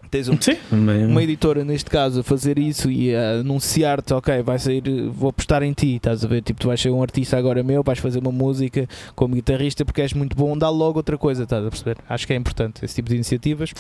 tens 0.08 0.28
um, 0.28 0.40
Sim, 0.40 0.56
uma 0.72 1.22
editora 1.22 1.64
neste 1.64 1.90
caso 1.90 2.20
a 2.20 2.22
fazer 2.22 2.58
isso 2.58 2.90
e 2.90 3.14
a 3.14 3.40
anunciar-te, 3.40 4.12
ok, 4.14 4.42
vai 4.42 4.58
sair, 4.58 4.82
vou 5.10 5.30
apostar 5.30 5.62
em 5.62 5.72
ti, 5.72 5.96
estás 5.96 6.24
a 6.24 6.28
ver? 6.28 6.42
Tipo, 6.42 6.60
tu 6.60 6.68
vais 6.68 6.80
ser 6.80 6.90
um 6.90 7.02
artista 7.02 7.36
agora 7.36 7.62
meu, 7.62 7.82
vais 7.82 7.98
fazer 7.98 8.18
uma 8.18 8.32
música 8.32 8.88
como 9.14 9.34
guitarrista 9.34 9.84
porque 9.84 10.02
és 10.02 10.12
muito 10.12 10.36
bom, 10.36 10.56
dá 10.56 10.68
logo 10.68 10.98
outra 10.98 11.18
coisa, 11.18 11.44
estás 11.44 11.64
a 11.64 11.68
perceber? 11.68 11.98
Acho 12.08 12.26
que 12.26 12.32
é 12.32 12.36
importante 12.36 12.84
esse 12.84 12.94
tipo 12.94 13.08
de 13.08 13.14
iniciativas. 13.14 13.72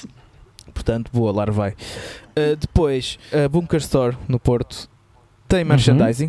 Portanto, 0.72 1.10
boa, 1.12 1.32
lá 1.32 1.44
vai. 1.46 1.70
Uh, 1.70 2.56
depois, 2.58 3.18
a 3.32 3.48
Bunker 3.48 3.80
Store 3.80 4.16
no 4.28 4.38
Porto 4.38 4.88
tem 5.48 5.64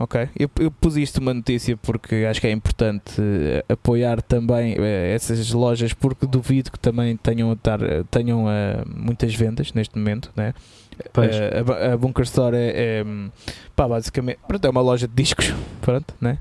Ok, 0.00 0.28
eu, 0.38 0.48
eu 0.60 0.70
pus 0.70 0.96
isto 0.96 1.18
uma 1.18 1.34
notícia 1.34 1.76
porque 1.76 2.24
acho 2.30 2.40
que 2.40 2.46
é 2.46 2.52
importante 2.52 3.20
eh, 3.20 3.64
apoiar 3.68 4.22
também 4.22 4.76
eh, 4.78 5.12
essas 5.12 5.50
lojas 5.50 5.92
porque 5.92 6.24
duvido 6.24 6.70
que 6.70 6.78
também 6.78 7.16
tenham, 7.16 7.50
a 7.50 8.04
tenham 8.08 8.48
eh, 8.48 8.82
muitas 8.86 9.34
vendas 9.34 9.72
neste 9.72 9.98
momento, 9.98 10.30
né? 10.36 10.54
A, 11.58 11.62
Bu- 11.64 11.72
a 11.94 11.96
Bunker 11.96 12.22
Store 12.24 12.56
é, 12.56 12.72
é, 13.00 13.04
pá, 13.74 13.88
basicamente 13.88 14.38
pronto, 14.46 14.64
é 14.64 14.70
uma 14.70 14.80
loja 14.80 15.08
de 15.08 15.14
discos, 15.14 15.52
pronto, 15.82 16.14
né? 16.20 16.38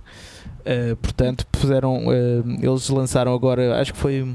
Eh, 0.64 0.96
portanto, 1.02 1.48
puseram, 1.52 2.04
eh, 2.14 2.44
eles 2.62 2.88
lançaram 2.90 3.34
agora, 3.34 3.80
acho 3.82 3.92
que 3.94 4.00
foi, 4.00 4.28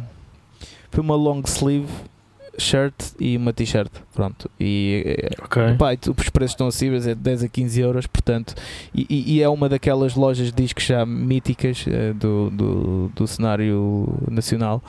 foi 0.90 1.00
uma 1.04 1.14
long 1.14 1.42
sleeve 1.46 1.86
shirt 2.58 2.94
e 3.20 3.36
uma 3.36 3.52
t-shirt, 3.52 3.90
pronto, 4.14 4.50
e 4.60 5.02
eh, 5.06 5.30
Ok. 5.42 5.62
Pá, 5.78 5.92
os 5.94 6.28
preços 6.30 6.52
estão 6.52 6.66
acessíveis, 6.68 7.06
é 7.06 7.14
de 7.14 7.20
10 7.20 7.44
a 7.44 7.48
15 7.48 7.80
euros, 7.80 8.06
portanto, 8.06 8.54
e, 8.94 9.06
e- 9.36 9.42
é 9.42 9.48
uma 9.48 9.68
daquelas 9.68 10.14
lojas 10.14 10.46
de 10.52 10.62
discos 10.62 10.84
já 10.84 11.04
míticas 11.06 11.84
eh, 11.88 12.12
do, 12.12 12.50
do, 12.50 13.08
do 13.14 13.26
cenário 13.26 14.08
nacional. 14.30 14.82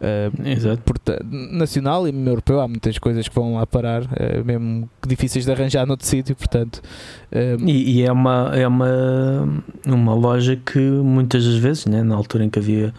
eh, 0.00 0.30
Exato. 0.44 0.82
porta- 0.82 1.20
nacional 1.30 2.08
e 2.08 2.12
europeu, 2.26 2.60
há 2.60 2.66
muitas 2.68 2.98
coisas 2.98 3.28
que 3.28 3.34
vão 3.34 3.54
lá 3.54 3.66
parar, 3.66 4.02
eh, 4.16 4.42
mesmo 4.42 4.88
difíceis 5.06 5.44
de 5.44 5.52
arranjar 5.52 5.86
noutro 5.86 6.06
sítio, 6.06 6.34
portanto. 6.34 6.80
E, 7.64 7.98
e 7.98 8.02
é, 8.02 8.12
uma, 8.12 8.50
é 8.54 8.66
uma, 8.68 9.48
uma 9.86 10.14
loja 10.14 10.56
que 10.56 10.78
muitas 10.78 11.44
das 11.44 11.54
vezes, 11.56 11.86
né, 11.86 12.02
na 12.02 12.14
altura 12.14 12.44
em 12.44 12.50
que 12.50 12.58
havia 12.58 12.92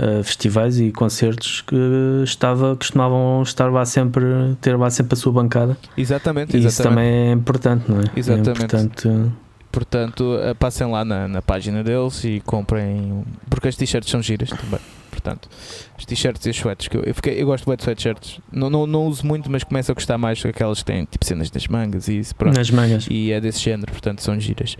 uh, 0.00 0.24
festivais 0.24 0.80
e 0.80 0.90
concertos, 0.90 1.60
que 1.60 1.76
estava, 2.24 2.74
costumavam 2.74 3.42
estar 3.42 3.70
lá 3.70 3.84
sempre, 3.84 4.24
ter 4.60 4.76
lá 4.76 4.90
sempre 4.90 5.14
a 5.14 5.16
sua 5.16 5.32
bancada. 5.32 5.76
exatamente, 5.96 6.56
E 6.56 6.58
isso 6.58 6.68
exatamente. 6.68 6.96
também 6.96 7.28
é 7.28 7.32
importante, 7.32 7.84
não 7.90 8.00
é? 8.00 8.04
Exatamente. 8.16 8.48
É 8.48 8.52
importante, 8.52 9.32
Portanto, 9.72 10.36
eh, 10.42 10.52
passem 10.54 10.84
lá 10.90 11.04
na, 11.04 11.28
na 11.28 11.40
página 11.40 11.84
deles 11.84 12.24
e 12.24 12.42
comprem, 12.44 13.22
porque 13.48 13.68
as 13.68 13.76
t-shirts 13.76 14.10
são 14.10 14.20
giras 14.20 14.50
também. 14.50 14.80
Portanto, 15.10 15.48
as 15.96 16.04
t-shirts 16.04 16.44
e 16.46 16.50
as 16.50 16.56
sweats, 16.56 16.88
que 16.88 16.96
eu, 16.96 17.02
eu, 17.04 17.14
fiquei, 17.14 17.40
eu 17.40 17.46
gosto 17.46 17.66
muito 17.66 17.78
de 17.78 17.84
sweatshirts, 17.84 18.40
não, 18.50 18.68
não, 18.68 18.84
não 18.86 19.06
uso 19.06 19.24
muito, 19.24 19.48
mas 19.48 19.62
começo 19.62 19.92
a 19.92 19.94
gostar 19.94 20.18
mais 20.18 20.44
aquelas 20.44 20.80
que 20.80 20.86
têm 20.86 21.04
tipo 21.04 21.24
cenas 21.24 21.50
das 21.50 21.68
mangas 21.68 22.08
e 22.08 22.18
isso, 22.18 22.34
pronto. 22.34 22.56
nas 22.56 22.68
mangas. 22.70 23.06
E 23.08 23.30
é 23.30 23.40
desse 23.40 23.60
género, 23.60 23.92
portanto 23.92 24.22
são 24.22 24.38
giras. 24.40 24.76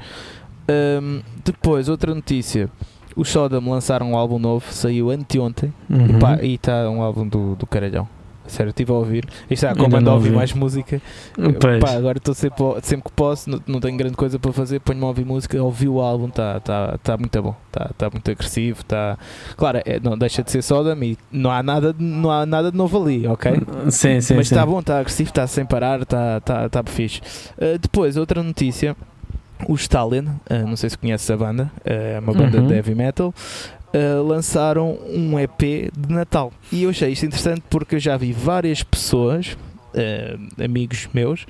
Ahm, 0.69 1.21
depois, 1.45 1.89
outra 1.89 2.13
notícia: 2.13 2.69
os 3.17 3.29
Sodom 3.29 3.71
lançaram 3.71 4.13
um 4.13 4.17
álbum 4.17 4.39
novo, 4.39 4.67
saiu 4.73 5.11
anteontem 5.11 5.73
Uhum. 5.89 6.19
e 6.43 6.55
está 6.55 6.89
um 6.91 7.03
álbum 7.03 7.27
do, 7.27 7.55
do 7.57 7.67
caralhão. 7.67 8.09
Sério, 8.47 8.71
estive 8.71 8.91
a 8.91 8.95
ouvir. 8.97 9.25
Isto 9.49 9.65
está, 9.65 9.75
como 9.75 9.85
Ainda 9.85 9.99
ando 9.99 10.11
a 10.11 10.15
ouvir 10.15 10.29
ouvi. 10.31 10.37
mais 10.39 10.53
música. 10.53 11.01
Pá, 11.81 11.93
agora 11.93 12.19
estou 12.19 12.35
sempre, 12.35 12.65
sempre 12.83 13.05
que 13.09 13.13
posso, 13.13 13.49
não, 13.49 13.61
não 13.65 13.79
tenho 13.79 13.97
grande 13.97 14.17
coisa 14.17 14.41
para 14.41 14.53
fazer, 14.53 14.81
ponho-me 14.81 15.05
a 15.05 15.09
ouvir 15.09 15.25
música, 15.25 15.63
ouvi 15.63 15.89
o 15.89 16.01
álbum, 16.01 16.27
está 16.27 16.59
tá, 16.59 16.99
tá 17.01 17.17
muito 17.17 17.41
bom, 17.41 17.55
está 17.69 17.91
tá 17.97 18.11
muito 18.11 18.29
agressivo, 18.29 18.81
está. 18.81 19.17
Claro, 19.57 19.81
é, 19.85 20.01
não 20.01 20.19
deixa 20.19 20.43
de 20.43 20.51
ser 20.51 20.63
Sodom 20.63 21.01
e 21.01 21.17
não 21.31 21.49
há 21.49 21.63
nada, 21.63 21.93
de- 21.93 22.03
não 22.03 22.29
há 22.29 22.45
nada 22.45 22.73
de 22.73 22.77
novo 22.77 23.01
ali, 23.01 23.25
ok? 23.29 23.53
Sim, 23.89 24.21
sim, 24.21 24.35
Mas 24.35 24.51
está 24.51 24.67
bom, 24.67 24.81
está 24.81 24.99
agressivo, 24.99 25.31
está 25.31 25.47
sem 25.47 25.65
parar, 25.65 26.03
está 26.03 26.41
tá, 26.41 26.69
tá 26.69 26.83
fixe. 26.87 27.21
Uh, 27.57 27.79
depois, 27.81 28.17
outra 28.17 28.43
notícia: 28.43 28.97
o 29.69 29.75
Stalin, 29.75 30.27
uh, 30.27 30.67
não 30.67 30.77
sei 30.77 30.91
se 30.91 30.99
conheces 30.99 31.31
a 31.31 31.37
banda, 31.37 31.71
uh, 31.79 31.81
é 31.91 32.19
uma 32.19 32.33
banda 32.33 32.59
Uhum. 32.61 32.67
de 32.69 32.75
heavy 32.75 32.95
metal. 32.95 33.35
uh, 33.93 34.23
lançaram 34.27 34.99
um 35.09 35.39
EP 35.39 35.91
de 35.97 36.13
Natal 36.15 36.53
e 36.73 36.85
eu 36.85 36.91
achei 36.91 37.11
isto 37.13 37.27
interessante 37.27 37.63
porque 37.69 37.97
eu 37.97 38.01
já 38.01 38.17
vi 38.17 38.33
várias 38.33 38.83
pessoas, 38.85 39.57
uh, 39.95 40.63
amigos 40.65 41.09
meus, 41.13 41.45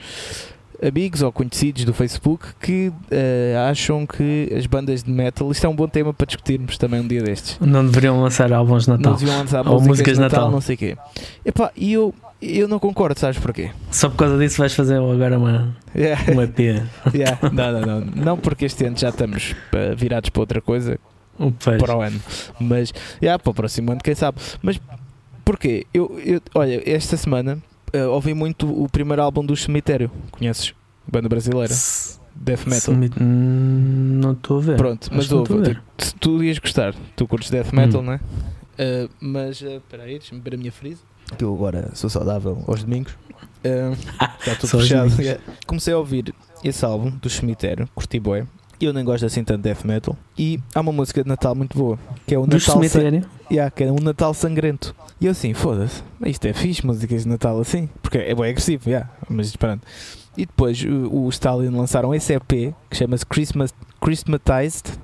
amigos 0.83 1.21
ou 1.21 1.31
conhecidos 1.31 1.85
do 1.85 1.93
Facebook, 1.93 2.47
que 2.59 2.89
uh, 2.89 3.69
acham 3.71 4.07
que 4.07 4.51
as 4.57 4.65
bandas 4.67 5.03
de 5.03 5.11
metal, 5.11 5.51
isto 5.53 5.67
é 5.67 5.69
um 5.69 5.77
bom 5.77 5.87
tema 5.87 6.15
para 6.15 6.27
discutirmos 6.27 6.79
também 6.79 7.01
um 7.01 7.07
dia 7.07 7.23
destes. 7.23 7.59
Não 7.61 7.85
deveriam 7.85 8.23
lançar 8.23 8.51
álbuns 8.53 8.85
de 8.85 8.91
Não 8.91 8.97
Natal. 8.97 9.15
deviam 9.17 9.39
lançar 9.39 9.69
Ou 9.69 9.79
músicas, 9.83 10.15
de 10.15 10.21
Natal, 10.21 10.39
Natal. 10.41 10.51
não 10.53 10.61
sei 10.63 10.75
o 10.77 10.79
quê. 10.79 10.97
Epá, 11.45 11.71
e 11.77 11.93
eu, 11.93 12.15
eu 12.41 12.67
não 12.69 12.79
concordo, 12.79 13.19
sabes 13.19 13.39
porquê? 13.39 13.71
Só 13.91 14.09
por 14.09 14.17
causa 14.17 14.39
disso 14.39 14.59
vais 14.59 14.75
fazer 14.75 14.97
agora 14.97 15.39
uma, 15.39 15.77
Yeah. 15.95 16.23
um 16.35 16.43
EP. 16.43 16.59
Yeah. 17.15 17.39
Não, 17.53 17.73
não, 17.73 17.81
não. 17.81 18.01
Não 18.15 18.37
porque 18.39 18.65
este 18.65 18.85
ano 18.85 18.97
já 18.97 19.09
estamos 19.11 19.53
uh, 19.75 19.97
virados 19.97 20.31
para 20.31 20.41
outra 20.41 20.61
coisa 20.61 20.99
pois. 21.63 21.83
para 21.83 21.97
o 21.97 22.01
ano. 22.01 22.21
Mas, 22.61 22.93
yeah, 23.23 23.39
para 23.43 23.51
o 23.51 23.55
próximo 23.55 23.93
ano, 23.93 24.01
quem 24.03 24.15
sabe. 24.15 24.39
Mas 24.63 24.81
porquê? 25.45 25.87
Eu, 25.93 26.19
eu, 26.25 26.41
olha, 26.55 26.83
esta 26.89 27.17
semana 27.17 27.59
uh, 27.95 28.09
ouvi 28.11 28.33
muito 28.35 28.67
o 28.71 28.89
primeiro 28.89 29.23
álbum 29.23 29.45
do 29.45 29.57
Cemitério. 29.57 30.11
Conheces? 30.31 30.73
Banda 31.11 31.29
brasileira. 31.29 31.75
Death 32.35 32.65
Metal. 32.67 32.95
Hum, 33.21 34.19
Não 34.23 34.33
estou 34.33 34.59
a 34.59 34.61
ver. 34.61 34.77
Pronto, 34.77 35.09
mas 35.13 35.31
ouve, 35.33 35.59
ver. 35.59 35.83
tu, 35.97 36.15
tu 36.21 36.45
ias 36.45 36.59
gostar. 36.59 36.95
Tu 37.17 37.27
curtes 37.27 37.51
Death 37.51 37.73
Metal, 37.73 38.01
Hum. 38.01 38.05
não 38.05 38.13
é? 38.15 38.17
Uh, 38.79 39.11
mas, 39.21 39.61
uh, 39.61 39.77
espera 39.77 40.05
aí, 40.05 40.13
deixa-me 40.19 40.41
ver 40.41 40.55
a 40.55 40.57
minha 40.57 40.73
frisa. 40.73 41.03
Que 41.37 41.45
eu 41.45 41.55
agora 41.55 41.91
sou 41.95 42.11
saudável 42.11 42.63
aos 42.67 42.83
domingos. 42.83 43.13
Uh, 43.65 43.93
está 44.41 44.55
tudo 44.57 44.79
fechado. 44.81 45.21
Yeah. 45.21 45.43
Comecei 45.67 45.93
a 45.93 45.99
ouvir 45.99 46.35
esse 46.65 46.85
álbum 46.85 47.11
do 47.11 47.29
Cemitério, 47.29 47.89
curti 47.95 48.19
bué. 48.19 48.47
Eu 48.81 48.95
nem 48.95 49.05
gosto 49.05 49.27
assim 49.27 49.45
tanto 49.45 49.59
de 49.59 49.65
death 49.65 49.85
metal. 49.85 50.17
E 50.39 50.59
há 50.75 50.81
uma 50.81 50.93
música 50.93 51.23
de 51.23 51.29
Natal 51.29 51.55
muito 51.55 51.77
boa, 51.77 51.99
que 52.27 52.35
é 52.35 52.39
o 52.39 52.47
Do 52.47 52.57
Natal, 52.57 52.77
cemitério. 52.77 53.27
Yeah, 53.51 53.71
que 53.71 53.85
é 53.85 53.93
um 53.93 53.97
Natal 53.97 54.33
Sangrento. 54.33 54.95
E 55.21 55.27
eu 55.27 55.33
assim, 55.33 55.53
foda-se, 55.53 56.03
mas 56.19 56.31
isto 56.31 56.47
é 56.47 56.55
fixe, 56.55 56.87
músicas 56.87 57.25
de 57.25 57.29
Natal 57.29 57.61
assim, 57.61 57.91
porque 58.01 58.17
é 58.17 58.35
bem 58.35 58.51
agressivo, 58.51 58.89
yeah, 58.89 59.11
mas 59.29 59.55
pronto. 59.55 59.87
E 60.35 60.47
depois 60.47 60.83
o, 60.83 61.25
o 61.25 61.29
Stalin 61.29 61.69
lançaram 61.69 62.15
esse 62.15 62.33
EP 62.33 62.75
que 62.89 62.97
chama-se 62.97 63.27
Christmas, 63.27 63.75
Christmatized. 64.01 64.99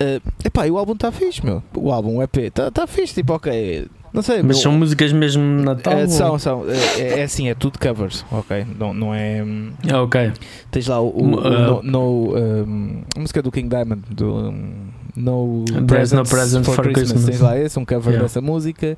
Uh, 0.00 0.20
epá, 0.44 0.66
e 0.66 0.70
o 0.72 0.78
álbum 0.78 0.94
está 0.94 1.12
fixe, 1.12 1.44
meu. 1.44 1.62
O 1.76 1.92
álbum, 1.92 2.16
o 2.16 2.22
EP, 2.22 2.38
está 2.38 2.72
tá 2.72 2.86
fixe, 2.88 3.14
tipo, 3.14 3.34
ok. 3.34 3.86
Não 4.12 4.22
sei, 4.22 4.42
Mas 4.42 4.58
são 4.58 4.72
músicas 4.72 5.12
mesmo 5.12 5.58
de 5.58 5.64
Natal? 5.64 5.92
é, 5.92 6.06
são, 6.08 6.38
são. 6.38 6.64
É, 6.98 7.20
é 7.20 7.22
assim, 7.22 7.48
é 7.48 7.54
tudo 7.54 7.78
covers, 7.78 8.24
ok? 8.32 8.66
Não, 8.78 8.92
não 8.92 9.14
é. 9.14 9.42
hum, 9.42 9.70
Ah, 9.88 10.02
ok. 10.02 10.32
Tens 10.70 10.88
lá 10.88 11.00
o, 11.00 11.08
o 11.08 11.24
uh, 11.38 11.50
no, 11.50 11.82
no, 11.82 12.36
um, 12.36 13.02
a 13.16 13.20
música 13.20 13.40
do 13.40 13.52
King 13.52 13.68
Diamond, 13.68 14.02
do 14.10 14.34
um, 14.48 14.89
No 15.16 15.64
There's 15.86 16.12
no 16.12 16.24
present 16.24 16.64
for, 16.64 16.74
for 16.74 16.84
Christmas. 16.84 17.10
Christmas. 17.12 17.24
Tens 17.26 17.40
lá 17.40 17.58
esse, 17.58 17.78
um 17.78 17.84
cover 17.84 18.10
Yeah. 18.12 18.22
dessa 18.22 18.40
música. 18.40 18.96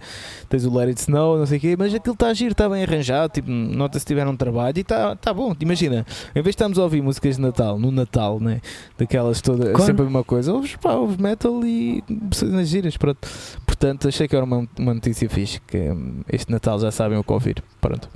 Tens 0.49 0.65
o 0.65 0.75
Let 0.75 0.89
It 0.89 1.01
Snow, 1.01 1.39
não 1.39 1.47
sei 1.47 1.59
o 1.59 1.61
quê, 1.61 1.77
mas 1.79 1.95
aquilo 1.95 2.15
está 2.15 2.33
giro, 2.35 2.53
está 2.53 2.69
bem 2.69 2.83
arranjado. 2.83 3.33
Tipo, 3.33 3.51
nota 3.51 3.99
se 3.99 4.05
tiveram 4.07 4.33
um 4.33 4.37
trabalho 4.37 4.77
e 4.77 4.81
está 4.81 5.17
tá 5.17 5.33
bom. 5.33 5.55
Imagina, 5.61 6.07
em 6.31 6.35
vez 6.35 6.45
de 6.45 6.51
estarmos 6.51 6.79
a 6.79 6.83
ouvir 6.83 7.03
músicas 7.03 7.37
de 7.37 7.43
Natal, 7.43 7.79
no 7.79 7.91
Natal, 7.91 8.39
né? 8.41 8.61
daquelas 8.99 9.41
todas, 9.41 9.69
Claro. 9.71 9.85
sempre 9.85 10.03
a 10.03 10.05
mesma 10.05 10.25
coisa, 10.25 10.53
ouves, 10.53 10.77
pá, 10.77 10.93
ouves 10.93 11.17
metal 11.17 11.65
e 11.65 12.03
cenas 12.33 12.69
giras. 12.69 12.97
Pronto. 12.97 13.27
Portanto, 13.67 14.09
achei 14.09 14.29
que 14.29 14.37
era 14.37 14.45
uma, 14.45 14.69
uma 14.79 14.95
notícia 14.95 15.29
fixe. 15.29 15.61
Que 15.67 15.91
hum, 15.91 16.21
este 16.29 16.51
Natal 16.53 16.79
já 16.79 16.91
sabem 16.91 17.19
o 17.19 17.25
que 17.25 17.33
ouvir. 17.33 17.63
Pronto. 17.81 18.09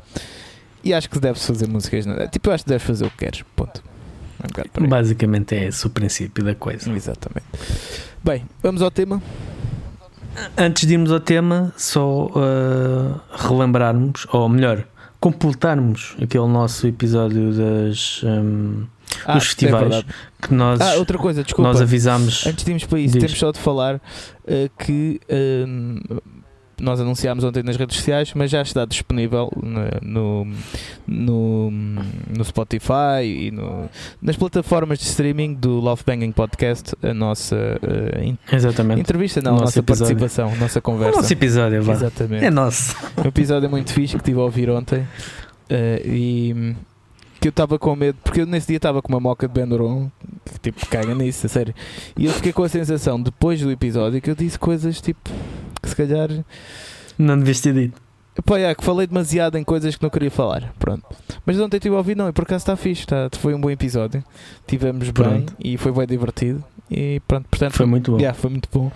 E 0.85 0.95
acho 0.95 1.11
que 1.11 1.19
deves 1.19 1.45
fazer 1.45 1.69
músicas. 1.69 2.05
de 2.05 2.11
Natal. 2.11 2.29
Tipo, 2.29 2.51
acho 2.51 2.63
que 2.65 2.71
deves 2.71 2.87
fazer 2.87 3.05
o 3.07 3.11
que 3.11 3.17
queres. 3.19 3.43
Ponto. 3.57 3.83
É 4.57 4.81
um. 4.81 4.89
Basicamente 4.89 5.55
é 5.55 5.65
esse 5.69 5.87
o 5.87 5.91
princípio 5.91 6.45
da 6.45 6.55
coisa. 6.55 6.91
Exatamente. 6.91 7.47
Bem, 8.23 8.45
vamos 8.63 8.83
ao 8.83 8.91
tema. 8.91 9.23
Antes 10.57 10.87
de 10.87 10.93
irmos 10.95 11.11
ao 11.11 11.21
tema, 11.21 11.73
só 11.77 12.27
uh, 12.27 13.21
relembrarmos, 13.49 14.27
ou 14.33 14.49
melhor, 14.49 14.85
completarmos 15.19 16.15
aquele 16.23 16.47
nosso 16.47 16.87
episódio 16.87 17.53
das, 17.55 18.23
um, 18.23 18.85
Ah, 19.25 19.35
dos 19.35 19.47
festivais 19.47 19.95
é 19.95 20.05
que 20.47 20.53
nós, 20.53 20.79
ah, 20.81 20.97
outra 20.97 21.17
coisa, 21.17 21.43
desculpa. 21.43 21.69
nós 21.71 21.81
avisámos. 21.81 22.47
Antes 22.47 22.65
de 22.65 22.71
irmos 22.71 22.85
para 22.85 22.99
isso, 23.01 23.15
Diz. 23.15 23.23
temos 23.25 23.39
só 23.39 23.51
de 23.51 23.59
falar 23.59 23.99
eh, 24.47 24.69
que 24.79 25.19
eh, 25.27 25.65
nós 26.81 27.01
anunciámos 27.01 27.43
ontem 27.45 27.63
nas 27.63 27.77
redes 27.77 27.97
sociais, 27.97 28.33
mas 28.35 28.51
já 28.51 28.61
está 28.63 28.85
disponível 28.85 29.51
no, 30.03 30.47
no, 31.07 31.71
no 32.37 32.45
Spotify 32.45 33.25
e 33.25 33.51
no- 33.51 33.89
nas 34.21 34.37
plataformas 34.37 34.99
de 34.99 35.05
streaming 35.07 35.55
do 35.55 35.81
Love 35.81 36.03
Banging 36.07 36.33
Podcast 36.33 36.95
a 37.03 37.15
nossa 37.15 37.57
in- 38.23 38.37
Exatamente. 38.53 39.01
entrevista, 39.01 39.41
não, 39.41 39.55
O 39.55 39.59
a 39.59 39.61
nossa 39.63 39.79
episódio. 39.79 40.17
participação, 40.17 40.53
a 40.53 40.57
nossa 40.57 40.79
O 40.79 40.83
conversa. 40.83 41.17
nosso 41.17 41.33
episódio, 41.33 41.83
vá. 41.83 41.93
Exatamente. 41.93 42.45
É 42.45 42.51
nosso. 42.51 42.95
Um 43.25 43.29
episódio 43.29 43.71
muito 43.71 43.93
fixe 43.93 44.15
que 44.15 44.21
estive 44.21 44.39
a 44.39 44.43
ouvir 44.43 44.69
ontem 44.71 45.07
eh, 45.71 46.03
e 46.05 46.75
eu 47.47 47.51
estava 47.51 47.79
com 47.79 47.95
medo, 47.97 48.19
porque 48.23 48.41
eu 48.41 48.47
nesse 48.47 48.69
dia 48.69 48.77
estava 48.77 49.01
com 49.03 49.13
uma 49.13 49.21
moca 49.21 49.47
de 49.47 49.55
Bendoron, 49.55 50.11
que 50.45 50.59
tipo 50.61 50.87
caga 50.87 51.15
nisso, 51.15 51.47
a 51.47 51.49
sério. 51.49 51.75
E 52.17 52.27
eu 52.27 52.33
fiquei 52.33 52.53
com 52.53 52.63
a 52.63 52.69
sensação, 52.69 53.21
depois 53.21 53.61
do 53.61 53.71
episódio, 53.71 54.21
que 54.21 54.31
eu 54.31 54.35
disse 54.35 54.59
coisas 54.59 55.01
tipo 55.01 55.31
que 55.83 55.89
se 55.89 55.97
calhar. 55.97 56.29
Não 57.19 57.39
devias 57.39 57.61
ter 57.61 57.73
dito. 57.73 58.01
Pá, 58.45 58.59
é, 58.59 58.75
que 58.75 58.85
falei 58.85 59.07
demasiado 59.07 59.57
em 59.57 59.65
coisas 59.65 59.97
que 59.97 60.03
não 60.03 60.11
queria 60.11 60.31
falar. 60.31 60.75
Pronto. 60.79 61.05
Mas 61.45 61.59
ontem 61.59 61.79
estive 61.79 61.95
a 61.95 61.99
ouvir, 61.99 62.17
não, 62.17 62.29
e 62.29 62.33
por 62.33 62.43
acaso 62.43 62.63
está 62.63 62.77
fixe. 62.77 63.03
Está, 63.03 63.31
foi 63.39 63.55
um 63.55 63.61
bom 63.61 63.71
episódio. 63.71 64.23
Tivemos 64.67 65.05
bem 65.05 65.13
Pronto. 65.13 65.55
e 65.59 65.77
foi 65.79 65.93
bem 65.93 66.07
divertido. 66.07 66.63
E 66.91 67.21
pronto, 67.27 67.49
portanto, 67.49 67.73
Foi 67.73 67.87
muito 67.87 68.13
bom. 68.13 68.19
Yeah, 68.19 68.39
foi 68.39 68.51
muito 68.51 68.69
bom. 68.73 68.93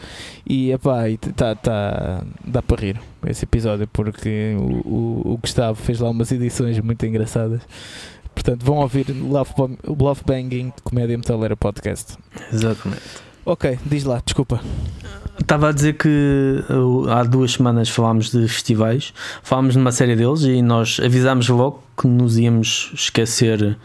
E 0.46 0.70
epá, 0.70 1.08
e 1.08 1.16
tá, 1.16 1.56
tá, 1.56 2.22
dá 2.44 2.62
para 2.62 2.80
rir 2.80 3.00
esse 3.26 3.44
episódio 3.44 3.88
porque 3.88 4.54
o, 4.56 4.88
o, 4.88 5.32
o 5.32 5.38
Gustavo 5.38 5.76
fez 5.82 5.98
lá 5.98 6.08
umas 6.10 6.30
edições 6.30 6.78
muito 6.78 7.04
engraçadas. 7.04 7.62
Portanto, 8.34 8.64
vão 8.64 8.78
ouvir 8.78 9.06
Love, 9.10 9.52
Love 9.86 10.22
Banging 10.26 10.72
Comédia 10.82 11.16
Metaleira 11.16 11.56
Podcast. 11.56 12.16
Exatamente. 12.52 13.02
Ok, 13.44 13.78
diz 13.84 14.04
lá, 14.04 14.20
desculpa. 14.24 14.60
Estava 15.40 15.70
a 15.70 15.72
dizer 15.72 15.94
que 15.94 16.62
uh, 16.70 17.08
há 17.08 17.22
duas 17.24 17.52
semanas 17.52 17.88
falámos 17.88 18.30
de 18.30 18.46
festivais, 18.46 19.12
falámos 19.42 19.72
de 19.72 19.80
uma 19.80 19.90
série 19.90 20.14
deles 20.14 20.42
e 20.42 20.60
nós 20.60 21.00
avisámos 21.02 21.48
logo 21.48 21.82
que 21.98 22.06
nos 22.06 22.38
íamos 22.38 22.92
esquecer 22.94 23.76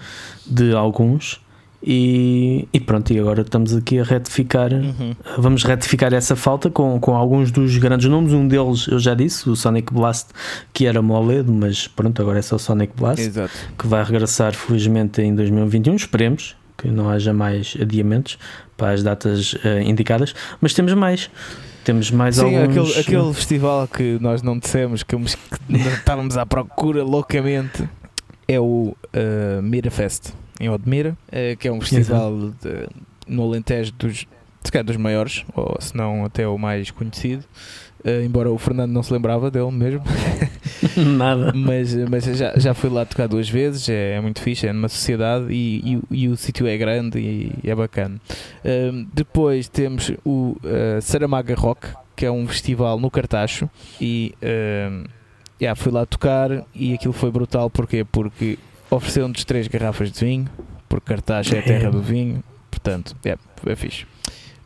de 0.46 0.76
alguns. 0.76 1.40
E, 1.88 2.68
e 2.74 2.80
pronto, 2.80 3.14
e 3.14 3.20
agora 3.20 3.42
estamos 3.44 3.76
aqui 3.76 4.00
a 4.00 4.04
retificar. 4.04 4.74
Uhum. 4.74 5.16
Vamos 5.38 5.64
retificar 5.64 6.12
essa 6.16 6.36
falta 6.36 6.68
com, 6.72 7.00
com 7.00 7.16
alguns 7.16 7.52
dos 7.52 7.78
grandes 7.78 8.10
nomes. 8.10 8.34
Um 8.34 8.48
deles 8.48 8.88
eu 8.88 8.98
já 8.98 9.14
disse, 9.14 9.48
o 9.48 9.56
Sonic 9.56 9.94
Blast, 9.94 10.30
que 10.74 10.88
era 10.88 11.00
Moledo, 11.00 11.54
mas 11.54 11.88
pronto, 11.88 12.20
agora 12.20 12.40
é 12.40 12.42
só 12.42 12.58
Sonic 12.58 12.94
Blast, 12.98 13.22
Exato. 13.22 13.54
que 13.78 13.86
vai 13.86 14.04
regressar 14.04 14.56
felizmente 14.56 15.22
em 15.22 15.36
2021. 15.36 15.96
Esperemos 15.96 16.56
que 16.76 16.88
não 16.88 17.08
haja 17.08 17.32
mais 17.32 17.78
adiamentos 17.80 18.40
para 18.76 18.92
as 18.92 19.04
datas 19.04 19.56
eh, 19.64 19.84
indicadas, 19.84 20.34
mas 20.60 20.74
temos 20.74 20.94
mais. 20.94 21.30
Temos 21.84 22.10
mais 22.10 22.38
Sim, 22.38 22.58
alguns. 22.58 22.98
aquele, 22.98 23.00
aquele 23.00 23.34
festival 23.36 23.88
que 23.88 24.18
nós 24.20 24.42
não 24.42 24.58
dissemos, 24.58 25.04
que, 25.04 25.16
que 25.16 25.78
estávamos 25.94 26.36
à 26.36 26.46
procura 26.48 27.04
loucamente, 27.04 27.88
é 28.48 28.60
o 28.60 28.96
uh, 28.96 29.62
Mirafest, 29.62 30.34
em 30.60 30.70
Odmira, 30.70 31.18
uh, 31.30 31.58
que 31.58 31.68
é 31.68 31.72
um 31.72 31.80
festival 31.82 32.52
de- 32.62 32.88
no 33.28 33.44
Alentejo 33.44 33.92
dos, 33.94 34.26
se 34.64 34.72
calhar 34.72 34.86
dos 34.86 34.98
maiores, 34.98 35.44
ou 35.56 35.76
se 35.80 35.96
não 35.96 36.26
até 36.26 36.48
o 36.48 36.58
mais 36.58 36.92
conhecido. 36.92 37.44
Uh, 38.04 38.24
embora 38.24 38.52
o 38.52 38.58
Fernando 38.60 38.92
não 38.92 39.02
se 39.02 39.12
lembrava 39.12 39.50
dele 39.50 39.72
mesmo, 39.72 40.04
Nada. 41.18 41.52
mas, 41.56 41.94
mas 42.08 42.24
já, 42.24 42.54
já 42.56 42.74
fui 42.76 42.88
lá 42.90 43.04
tocar 43.04 43.28
duas 43.28 43.50
vezes, 43.50 43.90
é, 43.90 44.14
é 44.14 44.22
muito 44.22 44.42
fixe, 44.42 44.68
é 44.68 44.72
numa 44.74 44.88
sociedade 44.90 45.48
e, 45.52 45.98
e, 46.12 46.24
e 46.24 46.28
o 46.28 46.38
sítio 46.38 46.68
é 46.68 46.78
grande 46.78 47.18
e, 47.20 47.52
é 47.68 47.74
bacana. 47.74 48.22
Um, 48.64 49.08
depois 49.12 49.68
temos 49.68 50.12
o 50.24 50.56
uh, 50.64 51.02
Saramaga 51.02 51.56
Rock, 51.56 51.88
que 52.16 52.28
é 52.28 52.32
um 52.32 52.48
festival 52.48 53.00
no 53.00 53.10
Cartacho 53.10 53.68
e 54.00 54.36
um, 54.92 55.06
yeah, 55.60 55.76
fui 55.76 55.92
lá 55.92 56.06
tocar 56.06 56.64
e 56.76 56.94
aquilo 56.94 57.14
foi 57.14 57.32
brutal, 57.32 57.72
porquê? 57.72 58.06
Porque 58.06 58.60
ofereceram-nos 58.90 59.44
três 59.44 59.68
garrafas 59.68 60.12
de 60.12 60.26
vinho, 60.26 60.50
porque 60.88 61.06
Cartacho 61.08 61.56
é 61.56 61.60
a 61.60 61.64
terra 61.64 61.92
do 61.92 62.02
vinho, 62.02 62.44
portanto, 62.70 63.16
yeah, 63.26 63.42
é 63.66 63.76
fixe. 63.76 64.06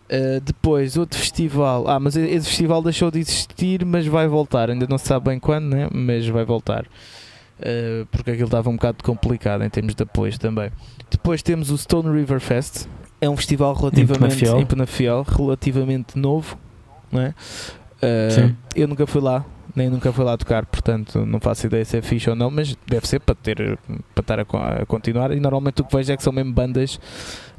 Uh, 0.09 0.39
depois, 0.41 0.97
outro 0.97 1.19
festival. 1.19 1.87
Ah, 1.87 1.99
mas 1.99 2.15
esse 2.15 2.47
festival 2.47 2.81
deixou 2.81 3.11
de 3.11 3.19
existir, 3.19 3.85
mas 3.85 4.07
vai 4.07 4.27
voltar. 4.27 4.69
Ainda 4.71 4.87
não 4.89 4.97
se 4.97 5.05
sabe 5.05 5.29
bem 5.29 5.39
quando, 5.39 5.65
né? 5.65 5.87
mas 5.91 6.27
vai 6.27 6.43
voltar. 6.43 6.85
Uh, 7.59 8.05
porque 8.09 8.31
aquilo 8.31 8.47
estava 8.47 8.69
um 8.69 8.75
bocado 8.75 9.03
complicado 9.03 9.63
em 9.63 9.69
termos 9.69 9.93
de 9.93 10.01
apoio 10.01 10.37
também. 10.39 10.71
Depois 11.11 11.43
temos 11.43 11.69
o 11.69 11.77
Stone 11.77 12.09
River 12.11 12.39
Fest. 12.39 12.87
É 13.21 13.29
um 13.29 13.37
festival 13.37 13.73
relativamente 13.73 14.45
em 14.45 14.65
Penafiel, 14.65 15.23
relativamente 15.23 16.17
novo, 16.17 16.57
não 17.11 17.21
é? 17.21 17.29
Uh, 17.29 18.31
Sim. 18.31 18.55
eu 18.75 18.87
nunca 18.87 19.05
fui 19.05 19.21
lá, 19.21 19.45
nem 19.79 19.89
nunca 19.89 20.11
fui 20.13 20.23
lá 20.23 20.37
tocar, 20.37 20.65
portanto 20.65 21.25
não 21.25 21.39
faço 21.39 21.65
ideia 21.67 21.83
se 21.85 21.97
é 21.97 22.01
fixe 22.01 22.29
ou 22.29 22.35
não, 22.35 22.51
mas 22.51 22.75
deve 22.87 23.07
ser 23.07 23.19
para 23.19 23.33
ter 23.35 23.77
para 24.13 24.21
estar 24.21 24.39
a, 24.39 24.43
a 24.81 24.85
continuar. 24.85 25.31
E 25.31 25.39
normalmente 25.39 25.81
o 25.81 25.85
que 25.85 25.95
vejo 25.95 26.11
é 26.11 26.17
que 26.17 26.21
são 26.23 26.31
mesmo 26.33 26.53
bandas 26.53 26.99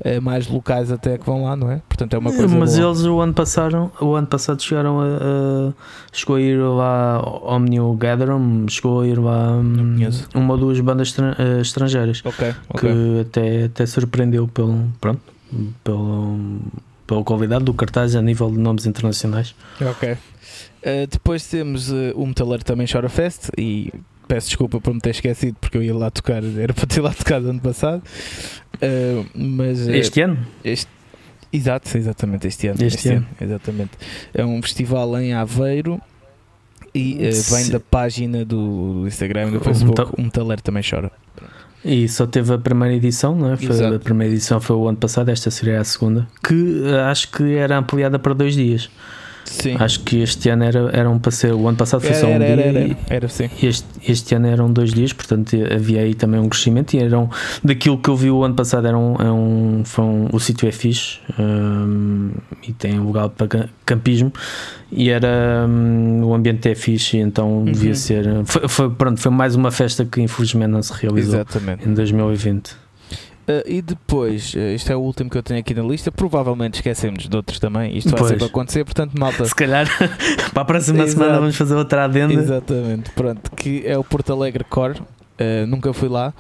eh, 0.02 0.20
mais 0.20 0.46
locais 0.46 0.92
até 0.92 1.18
que 1.18 1.26
vão 1.26 1.44
lá, 1.44 1.56
não 1.56 1.70
é? 1.70 1.80
Portanto 1.88 2.14
é 2.14 2.18
uma 2.18 2.30
coisa 2.32 2.56
mas 2.56 2.76
boa. 2.78 2.88
eles 2.88 3.04
o 3.04 3.20
ano 3.20 3.34
passado, 3.34 3.90
o 4.00 4.14
ano 4.14 4.26
passado 4.26 4.62
chegaram 4.62 5.00
a, 5.00 5.04
a- 5.04 5.72
chegou 6.12 6.36
a 6.36 6.40
ir 6.40 6.58
lá 6.58 7.20
Omnio 7.42 7.92
Gatherum, 7.94 8.66
chegou 8.68 9.00
a 9.00 9.06
ir 9.06 9.18
lá 9.18 9.56
conheço. 9.94 10.28
uma 10.34 10.54
ou 10.54 10.58
duas 10.60 10.78
bandas 10.80 11.14
eh, 11.18 11.60
estrangeiras 11.60 12.22
Ok, 12.24 12.54
ok. 12.68 12.80
que 12.90 13.20
até, 13.20 13.64
até 13.64 13.86
surpreendeu 13.86 14.46
pelo 14.46 14.84
pronto 15.00 15.20
pelo, 15.82 16.38
pela 17.06 17.24
qualidade 17.24 17.64
do 17.64 17.74
cartaz 17.74 18.14
a 18.14 18.22
nível 18.22 18.50
de 18.50 18.58
nomes 18.58 18.86
internacionais. 18.86 19.54
Ok. 19.80 20.16
Uh, 20.82 21.06
depois 21.10 21.46
temos 21.46 21.90
uh, 21.90 22.12
o 22.14 22.26
Metaleiro 22.26 22.64
também 22.64 22.86
Chora 22.90 23.08
Fest 23.08 23.50
e 23.58 23.92
peço 24.26 24.46
desculpa 24.48 24.80
por 24.80 24.94
me 24.94 25.00
ter 25.00 25.10
esquecido 25.10 25.56
porque 25.60 25.76
eu 25.76 25.82
ia 25.82 25.94
lá 25.94 26.10
tocar, 26.10 26.42
era 26.42 26.72
para 26.72 26.86
ter 26.86 27.00
lá 27.00 27.12
tocado 27.12 27.50
ano 27.50 27.60
passado. 27.60 28.02
Uh, 28.76 29.26
mas 29.34 29.86
Este 29.88 30.22
ano? 30.22 30.38
este- 30.64 30.88
Exato, 31.52 31.98
exatamente, 31.98 32.46
este 32.46 32.68
ano. 32.68 32.78
Este 32.80 33.08
ano. 33.08 33.26
exatamente. 33.40 33.90
É 34.32 34.44
um 34.46 34.62
festival 34.62 35.18
em 35.18 35.34
Aveiro 35.34 36.00
e 36.94 37.14
vem 37.50 37.68
da 37.70 37.80
página 37.80 38.44
do, 38.44 39.04
Instagram 39.06 39.48
e 39.48 39.50
do 39.52 39.60
Facebook. 39.60 40.00
O 40.16 40.22
Metaleiro 40.22 40.62
também 40.62 40.82
chora. 40.88 41.10
E 41.84 42.08
só 42.08 42.24
teve 42.26 42.52
a 42.54 42.58
primeira 42.58 42.94
edição, 42.94 43.34
não 43.34 43.52
é? 43.52 43.56
Foi- 43.56 43.84
a 43.96 43.98
primeira 43.98 44.32
edição 44.32 44.60
foi 44.60 44.76
o 44.76 44.86
ano 44.88 44.98
passado, 44.98 45.28
esta 45.30 45.50
seria 45.50 45.80
a 45.80 45.84
segunda, 45.84 46.28
que 46.46 46.82
eh, 46.84 47.00
acho 47.00 47.32
que 47.32 47.54
era 47.56 47.76
ampliada 47.76 48.16
para 48.18 48.32
dois 48.32 48.54
dias. 48.54 48.88
Sim. 49.44 49.76
Acho 49.78 50.00
que 50.00 50.18
este 50.22 50.48
ano 50.48 50.62
era, 50.64 50.90
era 50.92 51.10
um 51.10 51.18
passeio, 51.18 51.58
o 51.58 51.66
ano 51.68 51.76
passado 51.76 52.00
foi 52.00 52.10
era, 52.10 52.20
só 52.20 52.26
um 52.28 52.30
era, 52.30 52.44
dia. 52.46 52.64
era, 52.64 52.78
era, 52.80 52.96
era, 53.08 53.28
sim. 53.28 53.50
Este, 53.62 53.86
este 54.08 54.34
ano 54.34 54.46
eram 54.46 54.72
dois 54.72 54.92
dias, 54.94 55.12
portanto 55.12 55.56
havia 55.74 56.00
aí 56.02 56.14
também 56.14 56.38
um 56.40 56.48
crescimento. 56.48 56.94
E 56.94 56.98
eram 57.00 57.28
daquilo 57.62 57.98
que 57.98 58.08
eu 58.08 58.16
vi 58.16 58.30
o 58.30 58.44
ano 58.44 58.54
passado, 58.54 58.86
era 58.86 58.96
um, 58.96 59.14
é 59.16 59.30
um, 59.30 59.82
foi 59.84 60.04
um- 60.04 60.28
o 60.32 60.38
sítio 60.38 60.68
é 60.68 60.72
fixe 60.72 61.18
hum, 61.38 62.30
e 62.66 62.72
tem 62.72 62.98
um 63.00 63.04
lugar 63.04 63.28
para 63.30 63.48
ca- 63.48 63.68
campismo. 63.84 64.32
E 64.92 65.08
era 65.10 65.66
hum, 65.68 66.22
o 66.24 66.34
ambiente 66.34 66.68
é 66.68 66.74
fixe, 66.74 67.16
então 67.18 67.64
devia 67.64 67.90
Uhum. 67.90 67.94
ser. 67.94 68.24
Foi, 68.44 68.68
foi, 68.68 68.90
pronto, 68.90 69.20
foi 69.20 69.30
mais 69.32 69.54
uma 69.54 69.70
festa 69.70 70.04
que 70.04 70.20
infelizmente 70.20 70.70
não 70.70 70.82
se 70.82 70.92
realizou 70.92 71.34
Exatamente. 71.34 71.88
em 71.88 71.94
2020. 71.94 72.70
Uh, 73.50 73.62
e 73.66 73.82
depois, 73.82 74.54
uh, 74.54 74.58
isto 74.58 74.92
é 74.92 74.96
o 74.96 75.00
último 75.00 75.28
que 75.28 75.36
eu 75.36 75.42
tenho 75.42 75.58
aqui 75.58 75.74
na 75.74 75.82
lista. 75.82 76.12
Provavelmente 76.12 76.74
esquecemos 76.74 77.28
de 77.28 77.36
outros 77.36 77.58
também. 77.58 77.96
Isto 77.96 78.10
vai 78.10 78.20
Pois. 78.20 78.30
sempre 78.30 78.44
acontecer, 78.46 78.84
portanto, 78.84 79.18
malta. 79.18 79.44
Se 79.44 79.54
calhar 79.54 79.88
para 80.54 80.62
a 80.62 80.64
próxima 80.64 81.02
Exato. 81.02 81.18
semana 81.18 81.40
vamos 81.40 81.56
fazer 81.56 81.74
outra 81.74 82.04
adenda. 82.04 82.32
Exatamente, 82.34 83.10
pronto, 83.10 83.50
que 83.56 83.82
é 83.84 83.98
o 83.98 84.04
Porto 84.04 84.32
Alegre 84.32 84.62
Core. 84.62 85.00
Uh, 85.00 85.66
nunca 85.66 85.90
fui 85.94 86.08
lá, 86.08 86.34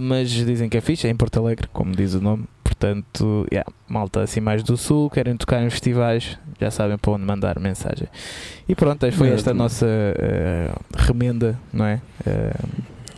mas 0.00 0.30
dizem 0.30 0.68
que 0.68 0.76
é 0.76 0.80
fixe, 0.80 1.08
é 1.08 1.10
em 1.10 1.16
Porto 1.16 1.40
Alegre, 1.40 1.68
como 1.72 1.94
diz 1.94 2.14
o 2.14 2.20
nome. 2.20 2.44
Portanto, 2.62 3.44
yeah, 3.52 3.68
malta 3.88 4.20
assim 4.20 4.38
mais 4.40 4.62
do 4.62 4.76
sul, 4.76 5.10
querem 5.10 5.36
tocar 5.36 5.60
em 5.62 5.68
festivais, 5.68 6.38
já 6.60 6.70
sabem 6.70 6.96
para 6.96 7.10
onde 7.10 7.24
mandar 7.24 7.58
mensagem. 7.58 8.06
E 8.68 8.74
pronto, 8.76 9.10
foi 9.10 9.30
esta 9.30 9.50
a 9.50 9.54
nossa 9.54 9.86
remenda, 10.96 11.58
não 11.72 11.86
é? 11.86 12.00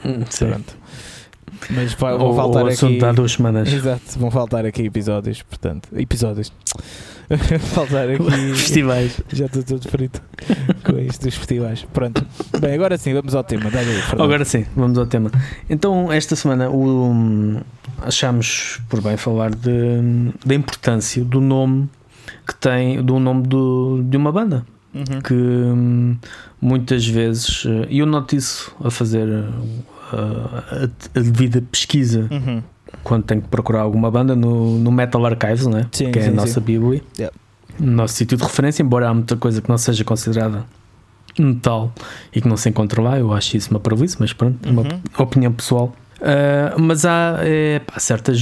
Hum, 0.02 0.24
Sim. 0.30 0.46
pronto. 0.46 0.76
Mas 1.70 1.94
vai, 1.94 2.16
vão 2.16 2.34
faltar 2.34 2.64
o 2.64 2.68
assunto 2.68 2.96
aqui. 2.96 3.04
há 3.04 3.12
duas 3.12 3.32
semanas. 3.32 3.72
Exato, 3.72 4.18
vão 4.18 4.30
faltar 4.30 4.64
aqui 4.64 4.82
episódios, 4.82 5.42
portanto, 5.42 5.88
episódios. 5.94 6.52
faltar 7.74 8.08
aqui 8.08 8.54
Festivais. 8.54 9.20
já 9.30 9.44
estou 9.46 9.62
todo 9.62 9.86
frito 9.88 10.22
com 10.82 10.98
isto 10.98 11.24
dos 11.24 11.34
festivais. 11.34 11.86
Pronto. 11.92 12.24
Bem, 12.58 12.72
agora 12.72 12.96
sim, 12.96 13.12
vamos 13.12 13.34
ao 13.34 13.44
tema. 13.44 13.70
Aí. 13.72 14.22
Agora 14.22 14.44
sim, 14.44 14.64
vamos 14.74 14.96
ao 14.96 15.06
tema. 15.06 15.30
Então, 15.68 16.10
esta 16.10 16.34
semana 16.34 16.70
o, 16.70 17.60
achamos 18.02 18.80
por 18.88 19.02
bem 19.02 19.16
falar 19.16 19.54
de, 19.54 20.32
da 20.44 20.54
importância 20.54 21.22
do 21.24 21.40
nome 21.40 21.88
que 22.46 22.54
tem, 22.54 23.02
do 23.02 23.18
nome 23.18 23.46
do, 23.46 24.02
de 24.02 24.16
uma 24.16 24.32
banda. 24.32 24.64
Uhum. 24.94 25.20
Que 25.22 25.34
hum, 25.34 26.16
muitas 26.60 27.06
vezes, 27.06 27.64
eh, 27.66 27.86
e 27.90 27.98
eu 27.98 28.06
noto 28.06 28.34
isso 28.34 28.74
a 28.82 28.90
fazer 28.90 29.28
eh, 29.28 29.44
a, 30.12 30.84
a 31.14 31.20
devida 31.20 31.62
pesquisa 31.70 32.28
Uhum. 32.30 32.62
quando 33.04 33.24
tenho 33.24 33.42
que 33.42 33.48
procurar 33.48 33.82
alguma 33.82 34.10
banda 34.10 34.34
no, 34.36 34.78
no 34.78 34.90
Metal 34.92 35.24
Archives, 35.26 35.66
né? 35.66 35.86
Sim, 35.92 36.10
que 36.10 36.18
é 36.18 36.22
sim, 36.22 36.28
a 36.28 36.32
nossa 36.32 36.54
sim. 36.54 36.60
bíblia, 36.60 37.02
Yeah. 37.18 37.36
nosso 37.78 38.14
sítio 38.14 38.36
de 38.36 38.42
referência, 38.44 38.82
embora 38.82 39.08
há 39.08 39.14
muita 39.14 39.36
coisa 39.36 39.60
que 39.62 39.68
não 39.68 39.78
seja 39.78 40.02
considerada 40.04 40.64
metal 41.38 41.92
e 42.34 42.40
que 42.40 42.48
não 42.48 42.56
se 42.56 42.68
encontra 42.68 43.00
lá, 43.00 43.18
eu 43.18 43.32
acho 43.32 43.56
isso 43.56 43.70
uma 43.70 43.78
prejuízo, 43.78 44.16
mas 44.20 44.32
pronto, 44.32 44.68
uma 44.68 44.82
Uhum. 44.82 45.00
opinião 45.18 45.52
pessoal. 45.52 45.94
Ah, 46.20 46.74
mas 46.78 47.04
há 47.04 47.38
é, 47.42 47.78
pá, 47.80 47.98
certas, 47.98 48.38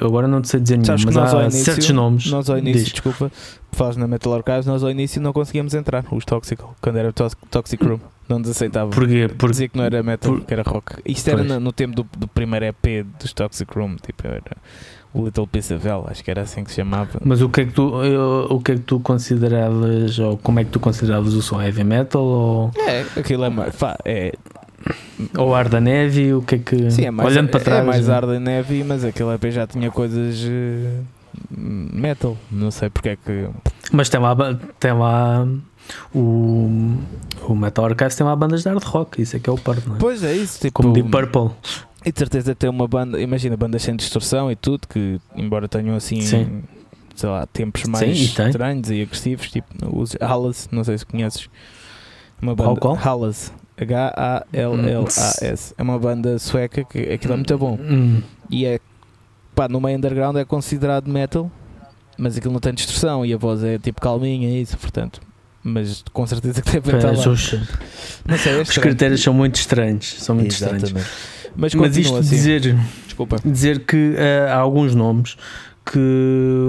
agora 0.00 0.26
não 0.26 0.40
te 0.40 0.48
sei 0.48 0.60
dizer 0.60 0.78
nenhum, 0.78 0.96
mas 1.04 1.14
nós 1.14 1.32
ao 1.34 1.40
há 1.40 1.42
início, 1.44 1.64
certos 1.64 1.90
nomes. 1.90 2.30
Nós 2.30 2.48
ao 2.48 2.58
início, 2.58 2.84
Diz. 2.84 2.92
desculpa, 2.92 3.30
falas 3.72 3.96
na 3.96 4.06
Metal 4.06 4.32
Archives, 4.34 4.66
nós 4.66 4.82
ao 4.82 4.90
início 4.90 5.20
não 5.20 5.32
conseguíamos 5.32 5.74
entrar, 5.74 6.04
os 6.10 6.24
Toxic, 6.24 6.62
quando 6.80 6.96
era 6.96 7.12
Toxic 7.12 7.84
Room. 7.84 7.98
Não 8.28 8.38
nos 8.38 8.50
aceitavam. 8.50 8.90
Porquê? 8.90 9.26
Porque 9.28 9.52
Dizia 9.52 9.68
que 9.70 9.78
não 9.78 9.84
era 9.84 10.02
metal, 10.02 10.34
por- 10.34 10.44
que 10.44 10.52
era 10.52 10.62
rock. 10.62 10.96
Isto 11.06 11.30
era 11.30 11.42
no, 11.42 11.58
no 11.60 11.72
tempo 11.72 11.96
do, 11.96 12.06
do 12.18 12.28
primeiro 12.28 12.66
EP 12.66 13.06
dos 13.18 13.32
Toxic 13.32 13.72
Room, 13.74 13.96
tipo, 13.96 14.26
era 14.26 14.42
o 15.14 15.24
Little 15.24 15.46
Piece 15.46 15.72
of 15.72 15.86
Hell, 15.88 16.04
acho 16.08 16.22
que 16.22 16.30
era 16.30 16.42
assim 16.42 16.62
que 16.62 16.68
se 16.70 16.76
chamava. 16.76 17.18
Mas 17.24 17.40
o 17.40 17.48
que 17.48 17.62
é 17.62 17.64
que 17.64 17.72
tu, 17.72 18.02
eu- 18.04 18.46
o 18.50 18.60
que 18.60 18.72
é 18.72 18.74
que 18.74 18.82
tu 18.82 19.00
consideravas, 19.00 20.18
ou 20.18 20.36
como 20.36 20.60
é 20.60 20.64
que 20.64 20.70
tu 20.70 20.78
consideravas 20.78 21.32
o 21.32 21.40
som? 21.40 21.60
Heavy 21.62 21.84
metal 21.84 22.22
ou, 22.22 22.70
É, 22.76 23.06
aquilo 23.18 23.44
é 23.46 23.50
é, 24.04 24.32
ou 25.36 25.54
ar 25.54 25.68
da 25.68 25.80
neve? 25.80 26.34
O 26.34 26.42
que 26.42 26.54
é 26.56 26.58
que. 26.58 26.90
sim, 26.90 27.04
é 27.04 27.10
mais, 27.10 27.30
olhando 27.30 27.48
para 27.48 27.60
é 27.60 27.64
trás. 27.64 27.86
mais 27.86 28.06
né? 28.06 28.14
hard 28.14 28.28
and 28.30 28.50
heavy, 28.50 28.84
mas 28.84 29.04
aquele 29.04 29.34
EP 29.34 29.44
já 29.50 29.66
tinha 29.66 29.90
coisas 29.90 30.44
eh, 30.44 31.00
metal. 31.50 32.36
Não 32.50 32.70
sei 32.70 32.90
porque 32.90 33.10
é 33.10 33.16
que. 33.16 33.48
Mas 33.92 34.08
tem 34.08 34.20
lá, 34.20 34.36
tem 34.78 34.92
lá 34.92 35.46
o, 36.14 36.96
o 37.46 37.54
Metal 37.54 37.84
Archives 37.84 38.14
tem 38.14 38.26
lá 38.26 38.34
bandas 38.36 38.62
de 38.62 38.68
hard 38.68 38.82
rock, 38.82 39.22
isso 39.22 39.36
é 39.36 39.40
que 39.40 39.48
é 39.48 39.52
o 39.52 39.58
parto, 39.58 39.88
não 39.88 39.96
é? 39.96 39.98
Pois 39.98 40.22
é 40.22 40.34
isso, 40.34 40.60
tipo. 40.60 40.82
Como 40.82 40.92
Deep 40.92 41.10
Purple. 41.10 41.50
E 42.04 42.12
de 42.12 42.18
certeza 42.18 42.54
ter 42.54 42.68
uma 42.68 42.86
banda, 42.86 43.20
imagina, 43.20 43.56
bandas 43.56 43.82
sem 43.82 43.96
distorção 43.96 44.50
e 44.50 44.56
tudo, 44.56 44.86
que 44.86 45.20
embora 45.36 45.68
tenham 45.68 45.96
assim, 45.96 46.20
Sim. 46.20 46.62
sei 47.14 47.28
lá, 47.28 47.44
tempos 47.46 47.82
Sim, 47.82 47.90
mais 47.90 48.02
e 48.02 48.34
tem. 48.34 48.46
estranhos 48.46 48.90
e 48.90 49.02
agressivos, 49.02 49.50
tipo 49.50 49.68
os 49.92 50.14
Hallas, 50.20 50.68
não 50.70 50.84
sei 50.84 50.96
se 50.96 51.04
conheces. 51.04 51.48
Uma 52.40 52.54
banda 52.54 52.78
qual? 52.80 52.94
Hallas, 52.94 53.52
H-A-L-L-A-S. 53.80 55.74
É 55.76 55.82
uma 55.82 55.98
banda 55.98 56.38
sueca 56.38 56.84
que 56.84 56.98
aquilo 57.12 57.32
é 57.34 57.36
muito 57.36 57.56
bom. 57.58 57.78
Hum, 57.80 58.22
E 58.50 58.64
é, 58.66 58.80
pá, 59.54 59.68
no 59.68 59.80
meio 59.80 59.96
underground 59.96 60.36
é 60.36 60.44
considerado 60.44 61.08
metal, 61.08 61.50
mas 62.16 62.36
aquilo 62.36 62.52
não 62.52 62.60
tem 62.60 62.72
distorção 62.74 63.24
e 63.24 63.32
a 63.32 63.36
voz 63.36 63.62
é 63.62 63.78
tipo 63.78 64.00
calminha 64.00 64.48
e 64.48 64.62
isso, 64.62 64.76
portanto. 64.78 65.20
Mas 65.62 66.02
com 66.12 66.26
certeza 66.26 66.62
que 66.62 66.70
deve 66.80 66.96
estar 66.96 67.08
lá. 67.16 67.28
os, 67.32 67.54
Não 68.26 68.38
sei, 68.38 68.58
é 68.58 68.62
os 68.62 68.78
critérios 68.78 69.22
são 69.22 69.34
muito 69.34 69.56
estranhos. 69.56 70.14
São 70.18 70.34
muito 70.34 70.52
estranhos. 70.52 70.84
Exatamente. 70.84 71.10
Mas, 71.56 71.56
Mas 71.56 71.74
continua 71.74 72.00
isto 72.00 72.16
assim. 72.16 72.30
dizer, 72.30 72.76
Desculpa. 73.04 73.36
dizer 73.44 73.84
que 73.84 74.14
eh, 74.16 74.46
há 74.50 74.56
alguns 74.56 74.94
nomes 74.94 75.36
que 75.84 75.98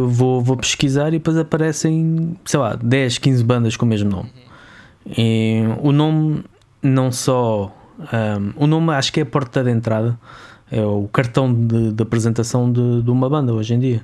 vou, 0.08 0.42
vou 0.42 0.58
pesquisar 0.58 1.10
e 1.10 1.12
depois 1.14 1.38
aparecem, 1.38 2.36
sei 2.46 2.60
lá, 2.60 2.76
10, 2.76 3.18
15 3.20 3.44
bandas 3.44 3.78
com 3.78 3.86
o 3.86 3.90
mesmo 3.90 4.10
nome. 4.10 4.30
E 5.18 5.62
o 5.82 5.92
nome 5.92 6.44
não 6.82 7.12
só. 7.12 7.76
ahm, 8.12 8.52
o 8.56 8.66
nome 8.68 8.94
acho 8.94 9.12
que 9.12 9.20
é 9.20 9.24
a 9.24 9.26
porta 9.26 9.64
de 9.64 9.72
entrada, 9.72 10.18
é 10.72 10.82
o 10.84 11.08
cartão 11.12 11.54
de, 11.54 11.92
de 11.94 12.04
apresentação 12.04 12.72
de, 12.72 13.02
de 13.02 13.10
uma 13.12 13.30
banda 13.30 13.54
hoje 13.54 13.74
em 13.74 13.80
dia. 13.80 14.02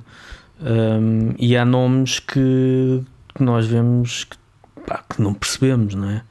Ahm, 0.60 1.34
e 1.38 1.56
há 1.56 1.64
nomes 1.64 2.18
que, 2.18 3.02
que 3.34 3.42
nós 3.42 3.66
vemos 3.66 4.24
que, 4.24 4.36
pá, 4.86 5.02
que 5.08 5.20
não 5.20 5.32
percebemos, 5.34 5.94
não 5.94 6.08
é? 6.10 6.22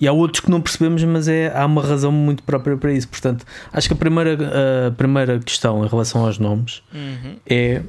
E 0.00 0.06
há 0.08 0.12
outros 0.12 0.40
que 0.40 0.50
não 0.50 0.60
percebemos, 0.60 1.02
mas 1.04 1.28
é, 1.28 1.52
há 1.56 1.66
uma 1.66 1.82
razão 1.82 2.10
muito 2.12 2.42
própria 2.42 2.76
para 2.76 2.92
isso. 2.92 3.08
Portanto, 3.08 3.44
acho 3.72 3.88
que 3.88 3.94
a 3.94 3.96
primeira, 3.96 4.38
a 4.88 4.90
primeira 4.92 5.38
questão 5.40 5.84
em 5.84 5.88
relação 5.88 6.24
aos 6.24 6.38
nomes 6.38 6.82
Uhum. 6.92 7.36
é 7.48 7.82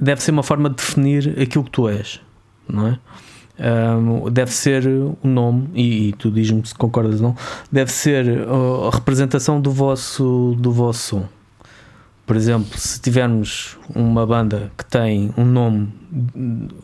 deve 0.00 0.20
ser 0.22 0.32
uma 0.32 0.42
forma 0.42 0.68
de 0.68 0.76
definir 0.76 1.36
aquilo 1.40 1.62
que 1.64 1.70
tu 1.70 1.88
és, 1.88 2.20
não 2.68 2.88
é? 2.88 2.98
Ahm, 3.64 4.28
deve 4.32 4.50
ser 4.52 4.84
o 4.88 5.16
nome, 5.22 5.68
e, 5.72 6.08
e 6.08 6.12
tu 6.14 6.32
diz-me 6.32 6.66
se 6.66 6.74
concordas 6.74 7.20
ou 7.20 7.28
não, 7.28 7.36
deve 7.70 7.92
ser 7.92 8.26
a 8.28 8.90
representação 8.92 9.60
do 9.60 9.70
vosso, 9.70 10.56
do 10.58 10.72
vosso 10.72 11.00
som. 11.20 11.28
Por 12.26 12.36
exemplo, 12.36 12.76
se 12.76 13.00
tivermos 13.00 13.76
uma 13.94 14.26
banda 14.26 14.72
que 14.76 14.84
tem 14.84 15.32
um 15.36 15.44
nome 15.44 15.92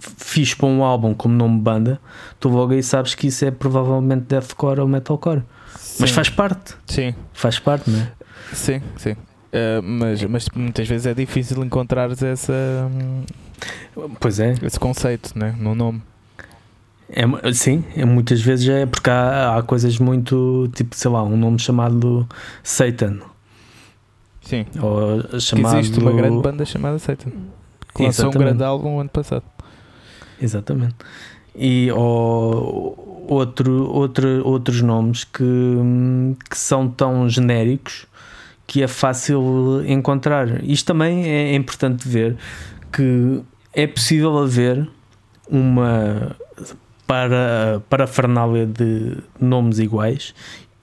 fixe 0.01 0.55
para 0.55 0.66
um 0.66 0.85
álbum 0.85 1.14
como 1.14 1.35
nome 1.35 1.61
banda, 1.61 2.01
tu 2.39 2.49
logo 2.49 2.72
aí 2.72 2.83
sabes 2.83 3.14
que 3.14 3.26
isso 3.26 3.45
é 3.45 3.51
provavelmente 3.51 4.26
deathcore 4.29 4.81
ou 4.81 4.87
metalcore. 4.87 5.43
Mas 5.99 6.11
Sim. 6.11 6.14
faz 6.14 6.29
parte, 6.31 6.76
Sim, 6.87 7.14
faz 7.33 7.59
parte, 7.59 7.91
não 7.91 8.01
é? 8.01 8.12
sim, 8.53 8.81
sim. 8.97 9.12
Uh, 9.12 9.83
mas, 9.83 10.22
mas 10.24 10.49
muitas 10.55 10.87
vezes 10.87 11.07
é 11.07 11.14
difícil 11.14 11.64
encontrares 11.64 12.22
essa, 12.22 12.53
hum, 12.53 13.24
Pois 14.20 14.39
é, 14.39 14.55
esse 14.62 14.79
conceito 14.79 15.37
né? 15.37 15.55
no 15.59 15.74
nome. 15.74 16.03
É, 17.11 17.53
sim, 17.53 17.85
é, 17.97 18.05
muitas 18.05 18.41
vezes 18.41 18.69
é 18.69 18.85
porque 18.85 19.09
há, 19.09 19.57
há 19.57 19.63
coisas 19.63 19.99
muito 19.99 20.69
tipo, 20.75 20.95
sei 20.95 21.11
lá, 21.11 21.23
um 21.23 21.37
nome 21.37 21.59
chamado 21.59 22.29
Satan 22.63 23.19
Sim. 24.43 24.67
ou 24.81 25.23
Que 25.25 25.41
chamado. 25.41 25.79
existe 25.79 25.99
uma 25.99 26.13
grande 26.13 26.43
banda 26.43 26.65
chamada 26.65 26.99
Satan. 26.99 27.31
Que 27.95 28.03
lançou 28.03 28.29
um 28.29 28.31
grande 28.31 28.63
álbum 28.63 29.01
ano 29.01 29.11
passado. 29.11 29.45
Exatamente. 30.41 30.97
E 31.55 31.91
ou, 31.93 33.27
outro, 33.29 33.91
outro, 33.91 34.47
outros 34.47 34.81
nomes 34.81 35.25
que, 35.25 35.45
que 36.49 36.57
são 36.57 36.89
tão 36.89 37.29
genéricos 37.29 38.07
que 38.67 38.83
é 38.83 38.87
fácil 38.87 39.83
encontrar. 39.87 40.63
Isto 40.63 40.87
também 40.89 41.27
é 41.27 41.55
importante 41.55 42.07
ver 42.07 42.37
que 42.93 43.43
é 43.75 43.87
possível 43.87 44.39
haver 44.39 44.89
uma 45.51 46.37
para 47.09 47.83
parafernália 47.89 48.67
de 48.67 49.17
nomes 49.41 49.79
iguais 49.81 50.35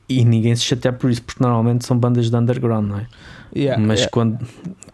e 0.09 0.25
ninguém 0.25 0.55
se 0.55 0.63
chateia 0.63 0.91
por 0.91 1.09
isso, 1.09 1.21
porque 1.23 1.41
normalmente 1.41 1.85
são 1.85 1.97
bandas 1.97 2.29
de 2.29 2.35
underground, 2.35 2.87
não 2.89 2.97
é? 2.99 3.07
Yeah, 3.55 3.81
Mas 3.81 3.99
yeah. 3.99 4.11
quando, 4.11 4.39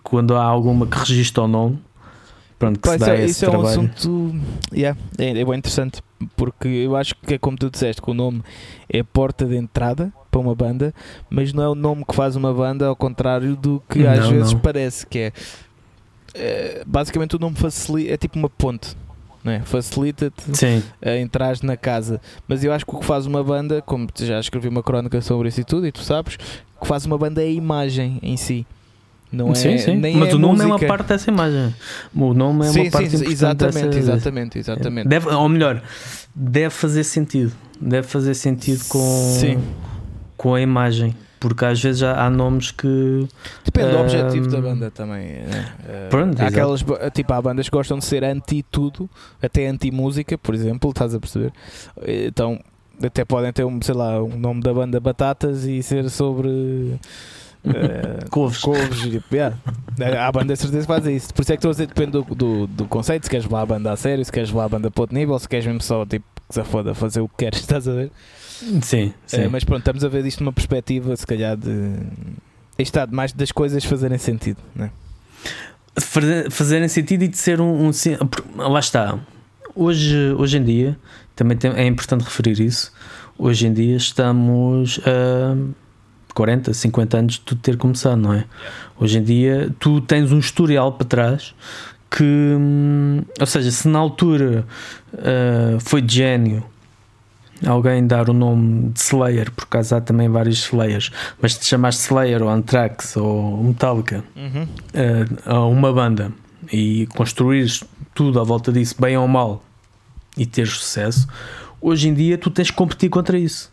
quando 0.03 0.35
há 0.35 0.43
alguma 0.43 0.85
que 0.85 0.97
registra 0.99 1.43
o 1.43 1.47
nome, 1.47 1.79
pronto, 2.59 2.79
que 2.79 2.87
Pá, 2.87 2.91
se 2.91 2.97
isso 2.97 3.05
dá 3.05 3.13
é, 3.15 3.23
esse 3.23 3.31
isso 3.31 3.45
é 3.45 3.47
um 3.47 3.51
trabalho. 3.51 3.69
assunto 3.69 4.35
yeah, 4.73 4.99
é, 5.17 5.29
é 5.39 5.45
bem 5.45 5.55
interessante 5.57 6.01
porque 6.35 6.67
eu 6.67 6.95
acho 6.95 7.15
que 7.15 7.33
é 7.33 7.37
como 7.39 7.57
tu 7.57 7.69
disseste 7.71 8.01
que 8.01 8.11
o 8.11 8.13
nome 8.13 8.43
é 8.91 8.99
a 8.99 9.03
porta 9.03 9.45
de 9.45 9.55
entrada 9.55 10.13
para 10.29 10.39
uma 10.39 10.53
banda 10.53 10.93
mas 11.29 11.51
não 11.53 11.63
é 11.63 11.69
o 11.69 11.73
nome 11.75 12.05
que 12.05 12.13
faz 12.15 12.35
uma 12.35 12.53
banda 12.53 12.85
ao 12.85 12.95
contrário 12.95 13.55
do 13.55 13.81
que 13.89 14.05
às 14.05 14.19
Não, 14.19 14.29
vezes 14.31 14.53
não. 14.53 14.59
parece 14.59 15.07
que 15.07 15.17
é 15.17 15.33
Eh, 16.33 16.83
basicamente 16.87 17.35
o 17.35 17.39
nome 17.39 17.57
facilita 17.57 18.13
é 18.13 18.15
tipo 18.17 18.39
uma 18.39 18.49
ponte 18.49 18.95
não 19.43 19.51
é? 19.53 19.59
facilita-te 19.61 20.43
entrar 21.19 21.55
na 21.63 21.75
casa. 21.77 22.19
Mas 22.47 22.63
eu 22.63 22.71
acho 22.73 22.85
que 22.85 22.95
o 22.95 22.99
que 22.99 23.05
faz 23.05 23.25
uma 23.25 23.43
banda, 23.43 23.81
como 23.81 24.07
já 24.19 24.39
escrevi 24.39 24.67
uma 24.67 24.83
crónica 24.83 25.21
sobre 25.21 25.49
isso 25.49 25.61
e 25.61 25.63
tudo, 25.63 25.87
e 25.87 25.91
tu 25.91 26.01
sabes, 26.03 26.35
o 26.77 26.81
que 26.81 26.87
faz 26.87 27.05
uma 27.05 27.17
banda 27.17 27.41
é 27.41 27.45
a 27.45 27.49
imagem 27.51 28.19
em 28.21 28.37
si. 28.37 28.65
Não 29.31 29.51
é, 29.51 29.55
sim, 29.55 29.77
sim. 29.77 29.95
Nem 29.95 30.17
Mas 30.17 30.29
é 30.29 30.35
o 30.35 30.37
nome 30.37 30.59
é 30.61 30.65
uma 30.65 30.73
música. 30.73 30.87
parte 30.87 31.07
dessa 31.07 31.31
imagem. 31.31 31.73
O 32.13 32.33
nome 32.33 32.65
é 32.65 32.69
sim, 32.69 32.81
uma 32.81 32.91
parte 32.91 33.17
sim, 33.17 33.25
exatamente, 33.27 33.85
dessa- 33.87 33.97
exatamente, 33.99 34.59
exatamente. 34.59 35.07
Deve, 35.07 35.29
ou 35.29 35.47
melhor, 35.47 35.81
deve 36.35 36.69
fazer 36.69 37.05
sentido. 37.05 37.53
Deve 37.79 38.05
fazer 38.07 38.33
sentido 38.35 38.83
com, 38.89 39.35
Sim. 39.39 39.63
com 40.35 40.53
a 40.53 40.59
imagem. 40.61 41.15
Porque 41.41 41.65
às 41.65 41.81
vezes 41.81 41.99
já 41.99 42.15
há 42.23 42.29
nomes 42.29 42.69
que. 42.71 43.27
Depende 43.65 43.89
do 43.89 43.97
Ahm, 43.97 44.01
objetivo 44.03 44.47
da 44.47 44.61
banda 44.61 44.91
também. 44.91 45.25
né? 45.41 45.73
Eh, 45.89 46.07
Pronto, 46.09 46.39
há 46.39 46.45
aquelas, 46.45 46.85
tipo, 47.13 47.33
há 47.33 47.41
bandas 47.41 47.67
que 47.67 47.75
gostam 47.75 47.97
de 47.97 48.05
ser 48.05 48.23
anti-tudo, 48.23 49.09
até 49.41 49.67
anti-música, 49.67 50.37
por 50.37 50.53
exemplo, 50.55 50.91
estás 50.91 51.15
a 51.15 51.19
perceber? 51.19 51.51
Então, 52.07 52.59
até 53.03 53.25
podem 53.25 53.51
ter, 53.51 53.65
um, 53.65 53.81
sei 53.81 53.95
lá, 53.95 54.21
um 54.23 54.37
nome 54.37 54.61
da 54.61 54.71
banda 54.71 54.99
Batatas 54.99 55.65
e 55.65 55.81
ser 55.81 56.07
sobre. 56.11 56.49
eh, 57.65 58.19
Couves. 58.29 58.59
couves 58.59 59.03
e, 59.05 59.21
yeah. 59.33 59.57
Há 60.23 60.31
bandas 60.31 60.59
de 60.59 60.63
certeza 60.65 60.81
que 60.85 60.93
fazem 60.93 61.15
isso. 61.15 61.33
Por 61.33 61.41
isso 61.41 61.53
é 61.53 61.55
que 61.55 61.59
estou 61.59 61.69
a 61.69 61.73
dizer, 61.73 61.87
depende 61.87 62.11
do, 62.11 62.23
do, 62.35 62.67
do 62.67 62.85
conceito. 62.85 63.23
Se 63.25 63.29
queres 63.31 63.45
levar 63.45 63.61
a 63.61 63.65
banda 63.65 63.91
a 63.91 63.97
sério, 63.97 64.23
se 64.23 64.31
queres 64.31 64.49
levar 64.49 64.65
a 64.65 64.69
banda 64.69 64.91
para 64.91 65.01
outro 65.01 65.15
nível, 65.15 65.37
se 65.39 65.49
queres 65.49 65.65
mesmo 65.65 65.81
só 65.81 66.05
tipo 66.05 66.23
que 66.47 66.53
se 66.55 66.63
foda 66.63 66.93
fazer 66.93 67.21
o 67.21 67.27
que 67.27 67.35
queres, 67.45 67.59
estás 67.61 67.87
a 67.87 67.93
ver? 67.93 68.11
Sim, 68.81 69.13
sim. 69.25 69.41
Eh, 69.41 69.47
mas 69.47 69.63
pronto, 69.63 69.79
estamos 69.79 70.03
a 70.03 70.07
ver 70.07 70.25
isto 70.25 70.43
numa 70.43 70.53
perspectiva, 70.53 71.15
se 71.15 71.25
calhar, 71.25 71.57
de. 71.57 71.69
Isto 72.79 72.81
está 72.97 73.05
de 73.05 73.13
mais 73.13 73.33
das 73.33 73.51
coisas 73.51 73.83
fazerem 73.83 74.17
sentido, 74.17 74.57
né? 74.75 74.91
Fazer- 75.99 76.49
fazerem 76.49 76.87
sentido 76.87 77.23
e 77.23 77.27
de 77.27 77.37
ser 77.37 77.59
um, 77.59 77.87
um 77.87 77.91
sim- 77.93 78.17
lá 78.55 78.79
está 78.79 79.19
hoje, 79.75 80.15
hoje 80.37 80.57
em 80.57 80.63
dia 80.63 80.97
também 81.35 81.57
tem- 81.57 81.71
é 81.73 81.85
importante 81.85 82.23
referir 82.23 82.59
isso 82.61 82.93
hoje 83.37 83.67
em 83.67 83.73
dia 83.73 83.97
estamos 83.97 84.99
a 85.05 85.55
40, 86.33 86.73
50 86.73 87.17
anos 87.17 87.33
de 87.33 87.41
tu 87.41 87.55
ter 87.57 87.75
começado, 87.75 88.17
não 88.17 88.33
é? 88.33 88.45
Hoje 88.99 89.17
em 89.19 89.23
dia 89.23 89.69
tu 89.79 89.99
tens 89.99 90.31
um 90.31 90.39
historial 90.39 90.93
para 90.93 91.05
trás 91.07 91.53
que, 92.09 92.23
hum, 92.23 93.21
ou 93.39 93.45
seja, 93.45 93.69
se 93.71 93.87
na 93.89 93.99
altura 93.99 94.65
ah, 95.17 95.77
foi 95.81 96.01
de 96.01 96.15
gênio 96.15 96.63
alguém 97.65 98.05
dar 98.05 98.29
o 98.29 98.33
nome 98.33 98.89
de 98.89 98.99
Slayer, 98.99 99.51
por 99.51 99.63
acaso 99.63 99.95
há 99.95 100.01
também 100.01 100.29
vários 100.29 100.59
Slayers, 100.65 101.11
mas 101.41 101.57
te 101.57 101.65
chamaste 101.65 102.03
Slayer 102.03 102.41
ou 102.41 102.49
Anthrax 102.49 103.15
ou 103.15 103.63
Metallica 103.63 104.23
eh, 104.93 105.25
a 105.45 105.65
uma 105.65 105.93
banda 105.93 106.31
e 106.71 107.07
construires 107.15 107.83
tudo 108.13 108.39
à 108.39 108.43
volta 108.43 108.71
disso, 108.71 108.95
bem 108.99 109.17
ou 109.17 109.27
mal, 109.27 109.63
e 110.37 110.45
teres 110.45 110.71
sucesso, 110.71 111.27
hoje 111.79 112.09
em 112.09 112.13
dia 112.13 112.37
tu 112.37 112.49
tens 112.49 112.69
que 112.69 112.77
competir 112.77 113.09
contra 113.09 113.37
isso. 113.37 113.71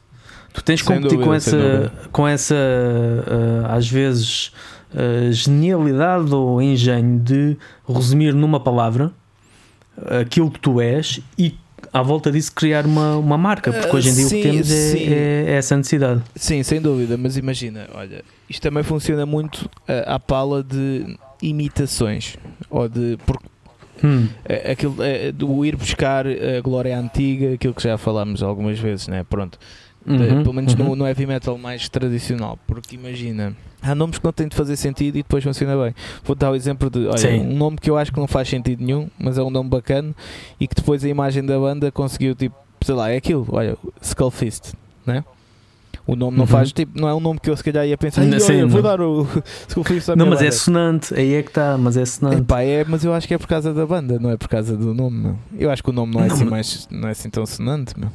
Tu 0.53 0.63
tens 0.63 0.81
que 0.81 0.89
Sem 0.89 0.97
competir 0.97 1.19
com 1.19 1.25
dúvida, 1.25 1.41
sem 1.41 1.59
essa, 1.59 1.93
com 2.11 2.29
essa 2.29 2.55
eh, 2.55 3.67
às 3.69 3.89
vezes, 3.89 4.53
eh, 4.95 5.31
genialidade 5.31 6.35
ou 6.35 6.61
engenho 6.61 7.19
de 7.21 7.57
resumir 7.87 8.35
numa 8.35 8.59
palavra 8.59 9.13
aquilo 10.21 10.51
que 10.51 10.61
tu 10.61 10.81
és 10.81 11.21
e 11.37 11.55
à 11.93 12.03
volta 12.03 12.31
disso 12.31 12.53
criar 12.53 12.85
uma, 12.87 13.17
uma 13.17 13.39
marca, 13.39 13.73
porque 13.73 13.97
hoje 13.97 14.11
em 14.11 14.15
dia 14.15 14.27
o 14.27 14.29
sim, 14.29 14.37
que 14.37 14.43
temos 14.43 14.71
é, 14.71 14.99
é- 14.99 15.45
é 15.49 15.53
essa 15.55 15.77
necessidade. 15.77 16.23
Sim, 16.37 16.63
sem 16.63 16.81
dúvida, 16.81 17.17
mas 17.17 17.37
imagina, 17.37 17.89
olha, 17.95 18.23
isto 18.49 18.63
também 18.63 18.83
funciona 18.83 19.25
muito 19.27 19.69
ah, 19.87 20.15
à 20.17 20.21
pala 20.21 20.63
de 20.63 21.17
imitações 21.43 22.37
ou 22.71 22.89
de 22.89 23.19
porque 23.27 23.47
Hum, 24.03 24.29
é, 24.45 24.71
aquilo, 24.71 25.03
é, 25.03 25.33
do 25.33 25.65
ir 25.65 25.75
buscar 25.75 26.25
a 26.25 26.61
glória 26.63 26.97
antiga, 26.97 27.55
aquilo 27.55 27.75
que 27.75 27.83
já 27.83 27.99
falámos 27.99 28.45
algumas 28.45 28.79
vezes, 28.79 29.09
né? 29.09 29.25
Pronto. 29.29 29.59
De- 30.17 30.23
uhum, 30.35 30.43
pelo 30.43 30.55
menos 30.55 30.73
uhum. 30.75 30.85
no, 30.91 30.97
no 30.97 31.07
heavy 31.07 31.27
metal 31.27 31.59
mais 31.59 31.89
tradicional, 31.89 32.59
porque 32.67 32.97
imagina, 32.97 33.55
há 33.83 33.95
nomes 33.95 34.19
que 34.19 34.25
não 34.25 34.33
têm 34.33 34.49
de 34.49 34.57
fazer 34.57 34.77
sentido 34.77 35.17
e 35.17 35.23
depois 35.23 35.45
funciona 35.45 35.77
bem. 35.85 35.95
Vou 36.25 36.35
dar 36.35 36.51
o 36.51 36.55
exemplo 36.55 36.89
de 36.89 37.07
olha, 37.07 37.31
um 37.43 37.57
nome 37.57 37.77
que 37.79 37.91
eu 37.91 37.97
acho 37.99 38.13
que 38.13 38.19
não 38.19 38.27
faz 38.27 38.49
sentido 38.49 38.83
nenhum, 38.83 39.09
mas 39.19 39.37
é 39.39 39.43
um 39.43 39.51
nome 39.51 39.69
bacana 39.69 40.15
e 40.59 40.67
que 40.67 40.75
depois 40.75 41.05
a 41.05 41.09
imagem 41.09 41.45
da 41.45 41.59
banda 41.59 41.93
conseguiu, 41.93 42.35
tipo, 42.35 42.57
sei 42.83 42.95
lá, 42.95 43.11
é 43.11 43.17
aquilo, 43.17 43.47
olha, 43.51 43.77
Skull 44.01 44.31
Fist, 44.31 44.73
né? 45.07 45.25
O 46.07 46.17
nome 46.17 46.39
não 46.39 46.45
Uhum. 46.45 46.47
faz, 46.47 46.73
tipo, 46.73 46.99
não 46.99 47.07
é 47.07 47.15
um 47.15 47.21
nome 47.21 47.39
que 47.39 47.51
eu 47.51 47.57
se 47.57 47.63
calhar 47.63 47.87
ia 47.87 47.99
pensar, 47.99 48.25
"Ih, 48.25 48.41
Sim, 48.41 48.65
vou 48.65 48.81
não. 48.81 48.83
dar 48.83 48.99
o 49.03 49.27
Skull 49.69 49.85
Fist 49.85 50.09
à 50.09 50.17
Não, 50.17 50.25
mas 50.25 50.41
é 50.41 50.45
banda." 50.45 50.53
sonante, 50.57 51.13
aí 51.15 51.35
é 51.35 51.43
que 51.43 51.51
está, 51.51 51.77
mas 51.77 51.99
é 51.99 52.07
sonante. 52.07 52.41
Epá, 52.41 52.63
é, 52.63 52.83
mas 52.83 53.05
eu 53.05 53.13
acho 53.13 53.29
que 53.29 53.35
é 53.35 53.39
por 53.39 53.47
causa 53.47 53.75
da 53.75 53.85
banda, 53.85 54.19
não 54.19 54.31
é 54.31 54.37
por 54.39 54.49
causa 54.49 54.75
do 54.75 54.95
nome, 54.95 55.19
meu. 55.19 55.39
Eu 55.59 55.71
acho 55.71 55.83
que 55.83 55.91
o 55.91 55.93
nome 55.93 56.15
não 56.15 56.23
é 56.25 56.29
Não, 56.29 56.35
assim 56.35 56.45
mas- 56.45 56.51
mais, 56.51 56.89
não 56.91 57.09
é 57.09 57.11
assim 57.13 57.29
tão 57.29 57.45
sonante, 57.45 57.93
meu. 58.01 58.09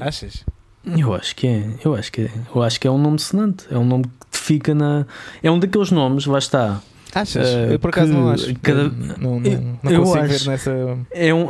Achas? 0.00 0.46
Eu 0.86 1.14
acho 1.14 1.34
que 1.34 1.46
é, 1.46 1.68
eu 1.84 1.94
acho 1.94 2.12
que 2.12 2.22
é, 2.22 2.30
eu 2.54 2.62
acho 2.62 2.80
que 2.80 2.86
é 2.86 2.90
um 2.90 2.98
nome 2.98 3.18
sonante, 3.18 3.64
é 3.70 3.76
um 3.76 3.84
nome 3.84 4.04
que 4.04 4.10
te 4.30 4.38
fica 4.38 4.74
na. 4.74 5.04
É 5.42 5.50
um 5.50 5.58
daqueles 5.58 5.90
nomes, 5.90 6.26
lá 6.26 6.38
está. 6.38 6.80
Achas? 7.14 7.48
Eh, 7.48 7.74
eu 7.74 7.78
por 7.78 7.90
acaso 7.90 8.12
que 8.12 8.16
não 8.18 8.28
acho. 8.28 8.54
cada- 8.62 8.84
não, 9.18 9.40
não, 9.40 9.78
não 9.82 9.90
eu 9.92 10.02
consigo 10.02 10.24
acho- 10.24 10.44
ver 10.44 10.50
nessa. 10.50 10.98
É 11.10 11.34
um, 11.34 11.48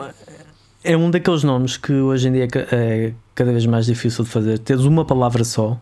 é 0.84 0.96
um 0.96 1.10
daqueles 1.10 1.42
nomes 1.42 1.76
que 1.76 1.92
hoje 1.92 2.28
em 2.28 2.32
dia 2.32 2.48
é 2.54 2.76
é 2.76 3.12
cada 3.34 3.52
vez 3.52 3.66
mais 3.66 3.84
difícil 3.86 4.24
de 4.24 4.30
fazer. 4.30 4.58
Teres 4.58 4.84
uma 4.84 5.04
palavra 5.04 5.44
só, 5.44 5.78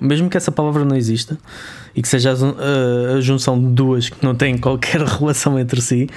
mesmo 0.00 0.28
que 0.28 0.36
essa 0.36 0.50
palavra 0.50 0.84
não 0.84 0.96
exista 0.96 1.38
e 1.94 2.02
que 2.02 2.08
seja 2.08 2.32
a- 2.32 3.16
a 3.16 3.20
junção 3.20 3.60
de 3.60 3.68
duas 3.68 4.08
que 4.08 4.24
não 4.24 4.34
têm 4.34 4.58
qualquer 4.58 5.00
relação 5.06 5.56
entre 5.58 5.80
si, 5.80 6.08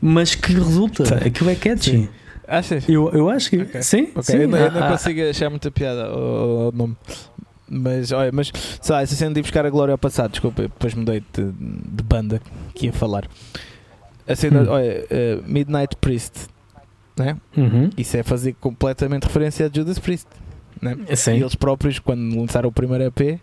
mas 0.00 0.34
que 0.36 0.52
resulta. 0.52 1.02
Tá. 1.04 1.16
Aquilo 1.26 1.50
é 1.50 1.54
catchy. 1.56 1.90
Sim. 1.90 2.08
Achas? 2.50 2.88
Eu, 2.88 3.08
eu 3.12 3.30
acho 3.30 3.48
que 3.50 3.58
Ok. 3.62 3.82
sim. 3.82 4.02
Ok, 4.10 4.22
sim 4.24 4.36
eu, 4.38 4.48
não, 4.48 4.58
eu 4.58 4.70
não 4.72 4.82
há- 4.84 4.90
consigo 4.90 5.20
achar 5.28 5.48
muita 5.48 5.70
piada 5.70 6.06
ao 6.06 6.72
nome. 6.72 6.96
Mas, 7.68 8.10
olha, 8.10 8.32
mas, 8.32 8.50
sei 8.82 8.92
lá, 8.94 9.00
essa 9.02 9.14
cena 9.14 9.32
de 9.32 9.38
ir 9.38 9.42
buscar 9.42 9.64
a 9.64 9.70
glória 9.70 9.92
ao 9.92 9.98
passado, 9.98 10.32
desculpa, 10.32 10.62
depois 10.62 10.92
mudei 10.92 11.22
de, 11.32 11.52
de 11.52 12.02
banda 12.02 12.42
que 12.74 12.86
ia 12.86 12.92
falar. 12.92 13.28
A 14.26 14.34
cena, 14.34 14.62
Hum. 14.62 14.66
olha, 14.68 15.06
eh, 15.08 15.38
Midnight 15.46 15.94
Priest, 16.00 16.48
né? 17.16 17.36
Uhum. 17.56 17.88
Isso 17.96 18.16
é 18.16 18.24
fazer 18.24 18.54
completamente 18.60 19.22
referência 19.24 19.66
a 19.66 19.70
Judas 19.72 20.00
Priest, 20.00 20.26
né? 20.82 20.96
Sim. 21.14 21.34
E 21.34 21.40
eles 21.42 21.54
próprios, 21.54 22.00
quando 22.00 22.36
lançaram 22.40 22.68
o 22.68 22.72
primeiro 22.72 23.04
EP, 23.04 23.38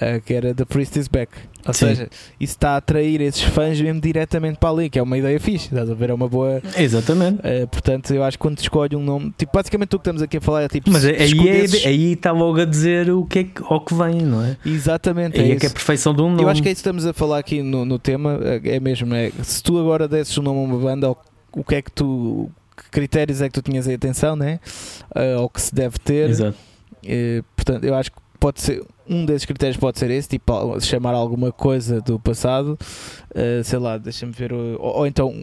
eh, 0.00 0.20
que 0.20 0.32
era 0.34 0.54
The 0.54 0.64
Priest 0.64 0.98
is 0.98 1.08
Back. 1.08 1.32
Ou 1.66 1.74
Sim. 1.74 1.86
seja, 1.88 2.08
isso 2.40 2.54
está 2.54 2.70
a 2.70 2.76
atrair 2.78 3.20
esses 3.20 3.42
fãs 3.42 3.78
mesmo 3.80 4.00
diretamente 4.00 4.58
para 4.58 4.70
ali, 4.70 4.88
que 4.88 4.98
é 4.98 5.02
uma 5.02 5.18
ideia 5.18 5.38
fixe, 5.38 5.66
estás 5.66 5.90
a 5.90 5.94
ver? 5.94 6.08
É 6.10 6.14
uma 6.14 6.28
boa. 6.28 6.62
Exatamente. 6.76 7.40
eh, 7.42 7.66
portanto, 7.66 8.10
eu 8.14 8.22
acho 8.24 8.38
que 8.38 8.42
quando 8.42 8.58
escolhe 8.58 8.96
um 8.96 9.02
nome, 9.02 9.34
tipo, 9.36 9.52
basicamente 9.52 9.94
o 9.94 9.98
que 9.98 10.02
estamos 10.02 10.22
aqui 10.22 10.38
a 10.38 10.40
falar 10.40 10.62
é 10.62 10.68
tipo. 10.68 10.90
Mas 10.90 11.04
aí 11.04 11.14
é- 11.14 11.24
escolhesses- 11.24 11.84
aí 11.86 12.12
está 12.12 12.32
logo 12.32 12.60
a 12.60 12.64
dizer 12.64 13.10
o 13.10 13.24
que 13.26 13.38
é 13.40 13.44
que, 13.44 13.62
ao 13.64 13.84
que 13.84 13.92
vem, 13.94 14.22
não 14.22 14.42
é? 14.42 14.56
Exatamente, 14.64 15.38
Aí 15.40 15.50
é 15.50 15.54
é 15.54 15.56
que 15.56 15.66
é 15.66 15.68
a 15.68 15.72
perfeição 15.72 16.14
de 16.14 16.22
um 16.22 16.30
nome. 16.30 16.42
Eu 16.42 16.48
acho 16.48 16.62
que 16.62 16.68
é 16.68 16.72
isso 16.72 16.78
que 16.82 16.88
estamos 16.88 17.04
a 17.04 17.12
falar 17.12 17.38
aqui 17.38 17.60
no, 17.62 17.84
no 17.84 17.98
tema, 17.98 18.38
é 18.42 18.76
é 18.76 18.80
mesmo, 18.80 19.12
é, 19.14 19.30
se 19.42 19.62
tu 19.62 19.78
agora 19.78 20.08
desses 20.08 20.34
o 20.38 20.42
nome 20.42 20.60
a 20.60 20.62
uma 20.62 20.78
banda, 20.78 21.10
o, 21.52 21.64
que 21.64 21.74
é 21.74 21.82
que 21.82 21.90
tu. 21.92 22.50
Que 22.76 22.90
critérios 22.92 23.42
é 23.42 23.48
que 23.48 23.54
tu 23.54 23.60
tinhas 23.62 23.88
em 23.88 23.94
atenção, 23.94 24.36
né? 24.36 24.60
Eh, 25.12 25.36
ou 25.36 25.50
que 25.50 25.60
se 25.60 25.74
deve 25.74 25.98
ter. 25.98 26.30
Exato. 26.30 26.56
Eh, 27.04 27.42
portanto, 27.56 27.82
eu 27.82 27.92
acho 27.94 28.12
que 28.12 28.18
pode 28.38 28.60
ser 28.60 28.82
um 29.08 29.24
desses 29.24 29.44
critérios 29.46 29.76
pode 29.76 29.98
ser 29.98 30.10
esse, 30.10 30.28
tipo 30.28 30.80
chamar 30.80 31.14
alguma 31.14 31.50
coisa 31.52 32.00
do 32.00 32.18
passado, 32.18 32.78
eh, 33.34 33.62
sei 33.64 33.78
lá, 33.78 33.96
deixa-me 33.98 34.32
ver, 34.32 34.52
o- 34.52 34.76
ou, 34.80 34.98
ou 34.98 35.06
então 35.06 35.42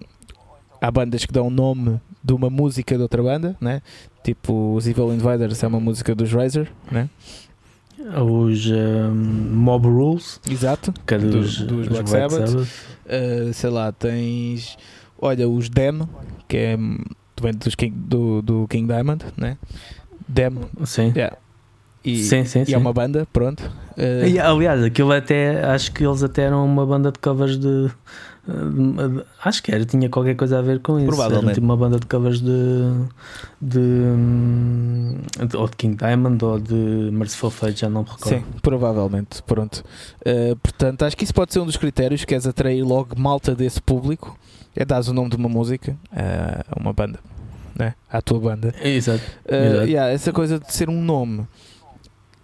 há 0.81 0.91
bandas 0.91 1.25
que 1.25 1.31
dão 1.33 1.49
nome 1.49 1.99
de 2.23 2.33
uma 2.33 2.49
música 2.49 2.95
de 2.95 3.01
outra 3.01 3.21
banda, 3.23 3.55
né? 3.61 3.81
Tipo 4.23 4.73
os 4.75 4.87
Evil 4.87 5.13
Invaders 5.13 5.61
é 5.63 5.67
uma 5.67 5.79
música 5.79 6.13
dos 6.15 6.31
Razor, 6.31 6.67
né? 6.91 7.09
Os 8.21 8.67
um, 8.67 9.13
Mob 9.13 9.87
Rules, 9.87 10.39
Exato. 10.49 10.93
que 11.07 11.15
é 11.15 11.17
Do- 11.17 11.29
dos, 11.31 11.57
dos 11.61 11.87
dos 11.87 11.87
Black 11.87 12.09
Sabbath. 12.09 12.67
Eh, 13.07 13.51
sei 13.53 13.69
lá, 13.69 13.91
tens, 13.91 14.77
olha, 15.19 15.47
os 15.47 15.69
Dem, 15.69 16.01
que 16.47 16.57
é 16.57 16.75
hum, 16.77 16.97
também 17.35 17.53
dos 17.53 17.73
King, 17.73 17.95
do, 17.95 18.41
do 18.41 18.67
King 18.67 18.85
Diamond, 18.87 19.23
né? 19.37 19.57
Dem, 20.27 20.51
Sim. 20.85 21.13
yeah. 21.15 21.37
E, 22.05 22.17
sim, 22.23 22.45
sim, 22.45 22.61
e 22.61 22.65
sim. 22.67 22.73
é 22.73 22.77
uma 22.77 22.93
banda, 22.93 23.27
pronto. 23.33 23.63
Eh, 23.97 24.29
E, 24.29 24.39
aliás, 24.39 24.83
aquilo 24.83 25.11
até 25.11 25.63
acho 25.65 25.91
que 25.91 26.05
eles 26.05 26.21
até 26.23 26.43
eram 26.43 26.63
uma 26.65 26.85
banda 26.85 27.11
de 27.11 27.17
covers 27.19 27.57
de. 27.57 27.89
eh, 28.47 29.25
acho 29.43 29.63
que 29.63 29.71
era, 29.71 29.83
tinha 29.85 30.07
qualquer 30.09 30.35
coisa 30.35 30.59
a 30.59 30.61
ver 30.61 30.79
com 30.81 30.97
isso. 30.99 31.07
Provavelmente. 31.07 31.45
Era 31.45 31.53
tipo 31.55 31.65
uma 31.65 31.77
banda 31.77 31.99
de 31.99 32.05
covers 32.05 32.41
de. 32.41 32.91
de, 33.61 33.79
hum, 33.79 35.17
de- 35.47 35.57
ou 35.57 35.67
de 35.67 35.75
King 35.75 35.95
Diamond 35.95 36.43
ou 36.45 36.59
de 36.59 36.73
Merciful 37.11 37.49
Fate, 37.49 37.81
já 37.81 37.89
não 37.89 38.03
me 38.03 38.09
recordo. 38.09 38.29
Sim, 38.37 38.43
provavelmente. 38.61 39.41
Pronto. 39.43 39.83
Uh, 40.25 40.55
portanto, 40.57 41.03
acho 41.03 41.15
que 41.17 41.23
isso 41.23 41.33
pode 41.33 41.53
ser 41.53 41.59
um 41.59 41.65
dos 41.65 41.77
critérios. 41.77 42.23
Queres 42.25 42.45
atrair 42.45 42.83
logo 42.83 43.19
malta 43.19 43.55
desse 43.55 43.81
público. 43.81 44.37
É 44.75 44.83
dar 44.83 45.01
o 45.07 45.13
nome 45.13 45.29
de 45.29 45.37
uma 45.37 45.47
música 45.47 45.93
uh, 46.11 46.63
a 46.69 46.79
uma 46.79 46.91
banda, 46.91 47.17
né? 47.79 47.93
à 48.11 48.21
tua 48.21 48.39
banda. 48.39 48.73
Exato. 48.83 49.23
Uh, 49.49 49.53
Exato. 49.55 49.87
yeah, 49.87 50.11
essa 50.11 50.33
coisa 50.33 50.59
de 50.59 50.71
ser 50.73 50.89
um 50.89 51.01
nome. 51.01 51.47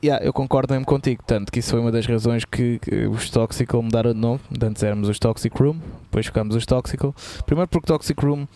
Yeah, 0.03 0.25
eu 0.25 0.33
concordo 0.33 0.73
mesmo 0.73 0.85
contigo, 0.85 1.21
tanto 1.25 1.51
que 1.51 1.59
isso 1.59 1.69
foi 1.69 1.79
uma 1.79 1.91
das 1.91 2.07
razões 2.07 2.43
que, 2.43 2.79
que 2.79 3.05
os 3.05 3.29
Toxical 3.29 3.83
mudaram 3.83 4.13
de 4.13 4.19
nome. 4.19 4.39
Antes 4.61 4.81
éramos 4.81 5.07
os 5.07 5.19
Toxic 5.19 5.55
Room, 5.55 5.77
depois 6.03 6.25
ficámos 6.25 6.55
os 6.55 6.65
Toxical. 6.65 7.13
Primeiro 7.45 7.67
porque 7.67 7.85
Toxic 7.85 8.19
Room, 8.19 8.47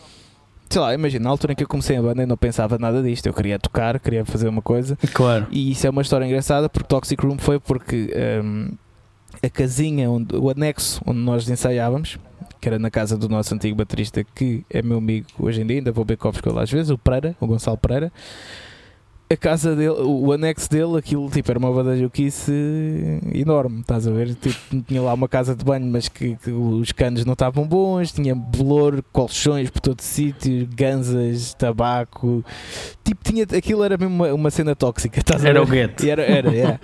sei 0.68 0.82
lá, 0.82 0.94
imagina, 0.94 1.26
na 1.26 1.30
altura 1.30 1.54
em 1.54 1.56
que 1.56 1.64
eu 1.64 1.68
comecei 1.68 1.98
a 1.98 2.02
banda 2.02 2.24
eu 2.24 2.28
não 2.28 2.36
pensava 2.36 2.80
nada 2.80 3.04
disto. 3.04 3.28
Eu 3.28 3.34
queria 3.34 3.60
tocar, 3.60 4.00
queria 4.00 4.26
fazer 4.26 4.48
uma 4.48 4.62
coisa. 4.62 4.98
Claro. 5.14 5.46
E 5.52 5.72
isso 5.72 5.86
é 5.86 5.90
uma 5.92 6.02
história 6.02 6.26
engraçada 6.26 6.68
porque 6.68 6.88
Toxic 6.88 7.24
Room 7.24 7.38
foi 7.38 7.60
porque 7.60 8.12
hum, 8.44 8.72
a 9.44 9.50
casinha, 9.50 10.10
onde, 10.10 10.36
o 10.36 10.50
anexo 10.50 11.00
onde 11.06 11.20
nós 11.20 11.48
ensaiávamos, 11.48 12.18
que 12.60 12.68
era 12.68 12.80
na 12.80 12.90
casa 12.90 13.16
do 13.16 13.30
nosso 13.30 13.54
antigo 13.54 13.76
baterista, 13.76 14.24
que 14.24 14.66
é 14.68 14.82
meu 14.82 14.98
amigo 14.98 15.28
hoje 15.38 15.62
em 15.62 15.68
dia, 15.68 15.78
ainda 15.78 15.92
vou 15.92 16.04
beber 16.04 16.18
copos 16.18 16.42
com 16.42 16.50
ele 16.50 16.60
às 16.60 16.72
vezes, 16.72 16.90
o 16.90 16.98
Pereira, 16.98 17.36
o 17.40 17.46
Gonçalo 17.46 17.78
Pereira. 17.78 18.12
A 19.28 19.36
casa 19.36 19.76
dele, 19.76 19.96
o 20.02 20.32
anexo 20.32 20.70
dele, 20.70 21.00
aquilo 21.00 21.28
tipo 21.32 21.50
era 21.52 21.58
uma 21.58 21.72
badajuquice 21.74 22.52
enorme, 23.34 23.80
estás 23.82 24.08
a 24.08 24.12
ver? 24.12 24.36
Tipo, 24.36 24.84
tinha 24.84 25.02
lá 25.02 25.16
uma 25.16 25.28
casa 25.28 25.56
de 25.56 25.66
banho, 25.66 25.88
mas 25.88 26.08
que, 26.08 26.36
que 26.36 26.52
os 26.52 26.92
canos 26.92 27.26
não 27.26 27.34
estavam 27.34 27.68
bons, 27.68 28.12
tinha 28.12 28.36
bolor, 28.36 29.04
colchões 29.12 29.72
por 29.72 29.80
todo 29.80 30.00
sítio, 30.02 30.70
ganzas, 30.76 31.56
tabaco, 31.56 32.46
tipo, 33.04 33.24
tinha, 33.24 33.46
aquilo 33.46 33.84
era 33.84 33.98
mesmo 33.98 34.14
uma, 34.14 34.32
uma 34.32 34.52
cena 34.52 34.76
tóxica, 34.76 35.20
estás 35.20 35.42
a 35.42 35.46
ver? 35.46 35.50
Era 35.50 35.64
o 35.64 35.66
gueto. 35.66 36.06
Era, 36.06 36.22
era, 36.22 36.52
yeah. 36.52 36.80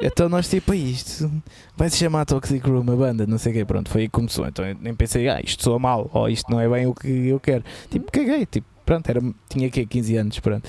Então 0.00 0.28
nós 0.28 0.48
tipo, 0.48 0.72
"Ai, 0.72 0.78
isto 0.78 1.30
vai 1.76 1.88
se 1.88 1.98
chamar 1.98 2.24
Toxic 2.24 2.68
Room, 2.68 2.90
a 2.92 2.96
banda, 2.96 3.24
não 3.24 3.38
sei 3.38 3.52
o 3.52 3.54
quê, 3.54 3.64
pronto, 3.64 3.88
foi 3.88 4.02
aí 4.02 4.08
que 4.08 4.12
começou. 4.12 4.44
Então 4.48 4.66
eu 4.66 4.76
nem 4.80 4.96
pensei, 4.96 5.28
ah, 5.28 5.40
isto 5.40 5.62
soa 5.62 5.78
mal, 5.78 6.10
ou 6.12 6.28
isto 6.28 6.50
não 6.50 6.58
é 6.58 6.68
bem 6.68 6.88
o 6.88 6.94
que 6.94 7.28
eu 7.28 7.38
quero. 7.38 7.62
Tipo, 7.88 8.10
caguei, 8.10 8.44
tipo, 8.46 8.66
pronto, 8.84 9.08
era, 9.08 9.20
tinha 9.48 9.66
aqui 9.66 9.84
15 9.84 10.16
anos, 10.16 10.40
pronto. 10.40 10.68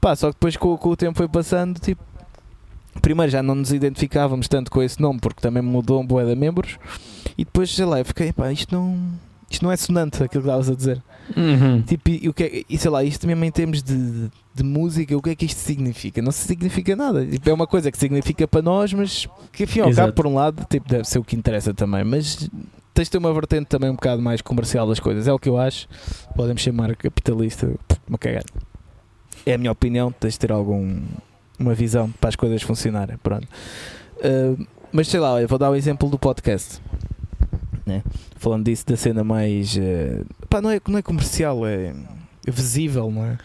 Pá, 0.00 0.14
só 0.16 0.28
que 0.28 0.34
depois 0.34 0.56
com, 0.56 0.76
com 0.76 0.88
o 0.90 0.96
tempo 0.96 1.16
foi 1.16 1.28
passando, 1.28 1.78
tipo, 1.78 2.02
primeiro 3.00 3.30
já 3.30 3.42
não 3.42 3.54
nos 3.54 3.72
identificávamos 3.72 4.48
tanto 4.48 4.70
com 4.70 4.82
esse 4.82 5.00
nome, 5.00 5.20
porque 5.20 5.40
também 5.40 5.62
mudou 5.62 6.00
um 6.00 6.06
boé 6.06 6.24
de 6.24 6.34
membros, 6.34 6.78
e 7.36 7.44
depois, 7.44 7.74
sei 7.74 7.84
lá, 7.84 7.98
eu 7.98 8.04
fiquei, 8.04 8.32
pá, 8.32 8.52
isto 8.52 8.74
não. 8.74 8.96
Isto 9.50 9.64
não 9.64 9.72
é 9.72 9.76
sonante, 9.76 10.22
aquilo 10.22 10.42
que 10.42 10.48
estavas 10.48 10.70
a 10.70 10.74
dizer. 10.74 11.02
Uhum. 11.36 11.82
Tipo, 11.82 12.08
e, 12.08 12.26
o 12.26 12.32
que 12.32 12.42
é, 12.42 12.64
e 12.70 12.78
sei 12.78 12.90
lá, 12.90 13.04
isto 13.04 13.26
mesmo 13.26 13.44
em 13.44 13.50
termos 13.50 13.82
de, 13.82 14.30
de 14.54 14.62
música, 14.62 15.14
o 15.14 15.20
que 15.20 15.28
é 15.28 15.34
que 15.34 15.44
isto 15.44 15.58
significa? 15.58 16.22
Não 16.22 16.32
significa 16.32 16.96
nada. 16.96 17.26
Tipo, 17.26 17.50
é 17.50 17.52
uma 17.52 17.66
coisa 17.66 17.92
que 17.92 17.98
significa 17.98 18.48
para 18.48 18.62
nós, 18.62 18.94
mas 18.94 19.28
que 19.52 19.64
enfim, 19.64 19.80
ao 19.80 19.88
cabo, 19.88 19.92
Exato. 19.92 20.12
por 20.14 20.26
um 20.26 20.34
lado, 20.34 20.66
tipo, 20.70 20.88
deve 20.88 21.04
ser 21.04 21.18
o 21.18 21.24
que 21.24 21.36
interessa 21.36 21.74
também. 21.74 22.02
Mas 22.02 22.48
tens 22.94 23.04
de 23.04 23.10
ter 23.10 23.18
uma 23.18 23.32
vertente 23.32 23.66
também 23.66 23.90
um 23.90 23.94
bocado 23.94 24.20
mais 24.22 24.40
comercial 24.40 24.86
das 24.86 25.00
coisas. 25.00 25.26
É 25.26 25.32
o 25.32 25.38
que 25.38 25.48
eu 25.48 25.58
acho. 25.58 25.88
Podemos 26.36 26.62
chamar 26.62 26.94
capitalista, 26.96 27.72
uma 28.08 28.18
cagada. 28.18 28.46
É 29.44 29.54
a 29.54 29.58
minha 29.58 29.72
opinião, 29.72 30.12
tens 30.12 30.34
de 30.34 30.38
ter 30.38 30.52
algum 30.52 31.00
uma 31.58 31.74
visão 31.74 32.10
para 32.20 32.28
as 32.28 32.36
coisas 32.36 32.62
funcionarem. 32.62 33.16
Pronto. 33.18 33.46
Uh, 34.18 34.66
mas 34.90 35.08
sei 35.08 35.20
lá, 35.20 35.40
eu 35.40 35.48
vou 35.48 35.58
dar 35.58 35.70
o 35.70 35.74
exemplo 35.74 36.08
do 36.08 36.18
podcast. 36.18 36.80
né? 37.86 38.02
Falando 38.36 38.64
disso 38.64 38.86
da 38.86 38.96
cena 38.96 39.24
mais. 39.24 39.76
uh, 39.76 40.26
pá, 40.48 40.60
não 40.60 40.70
é, 40.70 40.80
não 40.86 40.98
é 40.98 41.02
comercial, 41.02 41.66
é 41.66 41.94
visível, 42.46 43.10
não 43.10 43.24
é? 43.24 43.38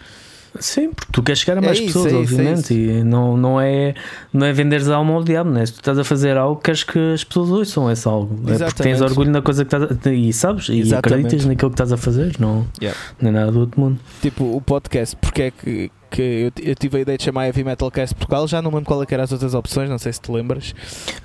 Sim, 0.60 0.90
porque 0.92 1.12
tu 1.12 1.24
queres 1.24 1.40
chegar 1.40 1.58
a 1.58 1.62
É 1.62 1.66
mais 1.66 1.78
isso, 1.80 1.88
pessoas, 1.88 2.06
é 2.06 2.10
isso, 2.22 2.34
é 2.34 2.38
obviamente, 2.38 2.74
e 2.74 3.04
não, 3.04 3.38
não, 3.38 3.60
é, 3.62 3.94
não 4.34 4.46
é 4.46 4.54
venderes 4.54 4.90
a 4.90 4.96
alma 4.96 5.14
ao 5.14 5.24
diabo, 5.24 5.50
né? 5.50 5.66
Se 5.66 5.74
tu 5.74 5.78
estás 5.80 5.98
a 6.00 6.04
fazer 6.04 6.38
algo, 6.38 6.60
queres 6.62 6.84
que 6.84 6.98
as 7.14 7.24
pessoas 7.24 7.50
ouçam 7.50 7.92
esse 7.92 8.08
algo. 8.08 8.34
É 8.34 8.38
porque 8.38 8.52
Exatamente. 8.54 8.84
tens 8.84 9.02
orgulho 9.02 9.32
na 9.32 9.42
coisa 9.42 9.66
que 9.66 9.76
estás 9.76 9.98
a, 10.06 10.10
e 10.12 10.34
sabes, 10.34 10.70
e 10.70 10.80
Exatamente. 10.80 10.98
acreditas 11.26 11.46
naquilo 11.46 11.70
que 11.72 11.76
estás 11.76 11.92
a 11.92 11.98
fazer, 11.98 12.36
não, 12.40 12.66
Yeah. 12.82 12.98
não 13.22 13.30
é 13.30 13.34
nada 13.34 13.52
do 13.52 13.60
outro 13.62 13.80
mundo. 13.80 14.00
Tipo, 14.22 14.56
o 14.56 14.62
podcast, 14.62 15.16
porque 15.18 15.42
é 15.44 15.52
que. 15.52 15.92
Que 16.10 16.22
eu, 16.22 16.52
eu 16.64 16.76
tive 16.76 16.98
a 16.98 17.02
ideia 17.02 17.18
de 17.18 17.24
chamar 17.24 17.46
Heavy 17.46 17.64
Metal 17.64 17.90
Cast 17.92 18.16
Portugal, 18.16 18.48
já 18.48 18.62
não 18.62 18.72
lembro 18.72 18.86
qual 18.86 19.04
é 19.04 19.06
que 19.06 19.14
eram 19.14 19.24
as 19.24 19.32
outras 19.32 19.54
opções, 19.54 19.90
não 19.90 19.98
sei 19.98 20.14
se 20.14 20.22
te 20.22 20.32
lembras. 20.32 20.74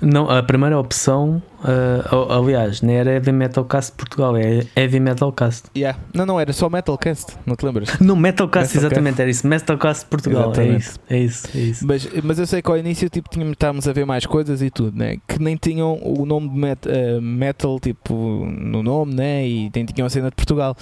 Não, 0.01 0.29
a 0.29 0.41
primeira 0.43 0.77
opção, 0.79 1.41
uh, 1.63 2.31
aliás, 2.31 2.81
nem 2.81 2.97
era 2.97 3.11
Heavy 3.11 3.31
Metal 3.31 3.65
Cast 3.65 3.93
Portugal, 3.93 4.37
é 4.37 4.65
Heavy 4.75 4.99
Metal 4.99 5.31
Cast. 5.31 5.69
Yeah. 5.75 5.99
Não, 6.13 6.25
não, 6.25 6.39
era 6.39 6.53
só 6.53 6.69
Metal 6.69 6.97
Cast, 6.97 7.33
não 7.45 7.55
te 7.55 7.65
lembras? 7.65 7.99
No 7.99 8.15
Metal 8.15 8.47
Cast, 8.47 8.75
Metal 8.75 8.89
exatamente, 8.89 9.13
Cast. 9.13 9.21
era 9.21 9.31
isso. 9.31 9.47
Metal 9.47 9.77
Cast 9.77 10.05
Portugal, 10.05 10.53
é 10.57 10.67
isso, 10.67 10.99
é 11.09 11.17
isso, 11.17 11.47
é 11.55 11.59
isso. 11.59 11.87
Mas, 11.87 12.07
mas 12.23 12.39
eu 12.39 12.47
sei 12.47 12.61
que 12.61 12.69
ao 12.69 12.77
início 12.77 13.09
tipo, 13.09 13.29
tínhamos, 13.29 13.53
estávamos 13.53 13.87
a 13.87 13.93
ver 13.93 14.05
mais 14.05 14.25
coisas 14.25 14.61
e 14.61 14.69
tudo, 14.69 14.97
né? 14.97 15.17
que 15.27 15.41
nem 15.41 15.55
tinham 15.55 15.99
o 16.01 16.25
nome 16.25 16.49
de 16.49 16.55
met, 16.55 16.87
uh, 16.87 17.21
metal 17.21 17.79
tipo, 17.79 18.13
no 18.45 18.83
nome 18.83 19.13
né? 19.13 19.47
e 19.47 19.71
nem 19.73 19.85
tinham 19.85 20.05
a 20.05 20.09
cena 20.09 20.29
de 20.29 20.35
Portugal. 20.35 20.75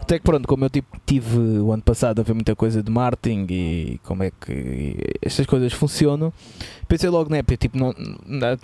Até 0.00 0.18
que 0.18 0.24
pronto, 0.24 0.46
como 0.48 0.64
eu 0.64 0.70
tipo, 0.70 0.96
tive 1.04 1.38
o 1.38 1.72
ano 1.72 1.82
passado 1.82 2.20
a 2.20 2.22
ver 2.22 2.32
muita 2.32 2.56
coisa 2.56 2.82
de 2.82 2.90
marketing 2.90 3.46
e 3.50 4.00
como 4.04 4.22
é 4.22 4.30
que 4.30 4.96
estas 5.22 5.46
coisas 5.46 5.72
funcionam, 5.72 6.32
pensei 6.86 7.08
logo, 7.08 7.30
né, 7.30 7.42
tipo, 7.58 7.78
não, 7.78 7.94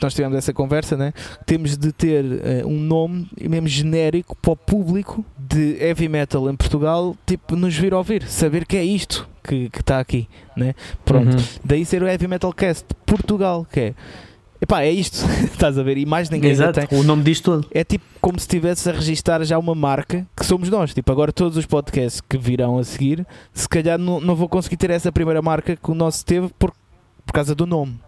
nós 0.01 0.14
tivemos 0.14 0.37
essa 0.37 0.53
conversa, 0.53 0.97
né, 0.97 1.12
temos 1.47 1.76
de 1.76 1.93
ter 1.93 2.24
uh, 2.24 2.68
um 2.68 2.78
nome 2.78 3.28
mesmo 3.41 3.68
genérico 3.68 4.37
para 4.37 4.53
o 4.53 4.57
público 4.57 5.24
de 5.39 5.76
heavy 5.80 6.09
metal 6.09 6.51
em 6.51 6.57
Portugal, 6.57 7.16
tipo, 7.26 7.57
nos 7.57 7.76
vir 7.76 7.95
ouvir, 7.95 8.22
saber 8.24 8.66
que 8.66 8.76
é 8.76 8.85
isto 8.85 9.28
que 9.43 9.70
está 9.78 10.01
aqui, 10.01 10.26
né? 10.57 10.74
Pronto, 11.05 11.37
uhum. 11.37 11.45
daí 11.62 11.85
ser 11.85 12.03
o 12.03 12.09
Heavy 12.09 12.26
Metal 12.26 12.51
Cast 12.53 12.87
Portugal, 13.05 13.66
que 13.70 13.80
é 13.80 13.95
Epá, 14.61 14.82
é 14.82 14.90
isto, 14.90 15.18
estás 15.52 15.78
a 15.78 15.82
ver? 15.82 15.98
E 15.98 16.07
mais 16.07 16.30
ninguém 16.30 16.50
Exato, 16.50 16.86
tem. 16.86 16.98
o 16.98 17.02
nome 17.02 17.22
disto 17.22 17.52
tudo. 17.52 17.68
É 17.72 17.84
tipo 17.84 18.05
como 18.20 18.38
se 18.38 18.44
estivesse 18.44 18.88
a 18.88 18.92
registar 18.92 19.44
já 19.44 19.59
uma 19.59 19.74
marca 19.74 20.26
que 20.36 20.46
somos 20.46 20.70
nós. 20.70 20.94
Tipo, 20.94 21.12
agora 21.12 21.32
todos 21.32 21.57
os 21.57 21.66
podcasts 21.66 22.20
que 22.20 22.38
virão 22.38 22.78
a 22.78 22.84
seguir, 22.84 23.26
se 23.52 23.68
calhar 23.68 23.98
não, 23.98 24.20
não 24.20 24.34
vou 24.34 24.48
conseguir 24.48 24.76
ter 24.76 24.90
essa 24.90 25.12
primeira 25.12 25.42
marca 25.42 25.76
que 25.76 25.90
o 25.90 25.94
nosso 25.94 26.24
teve 26.24 26.48
por, 26.59 26.72
por 27.26 27.32
causa 27.32 27.55
do 27.55 27.66
nome. 27.66 27.98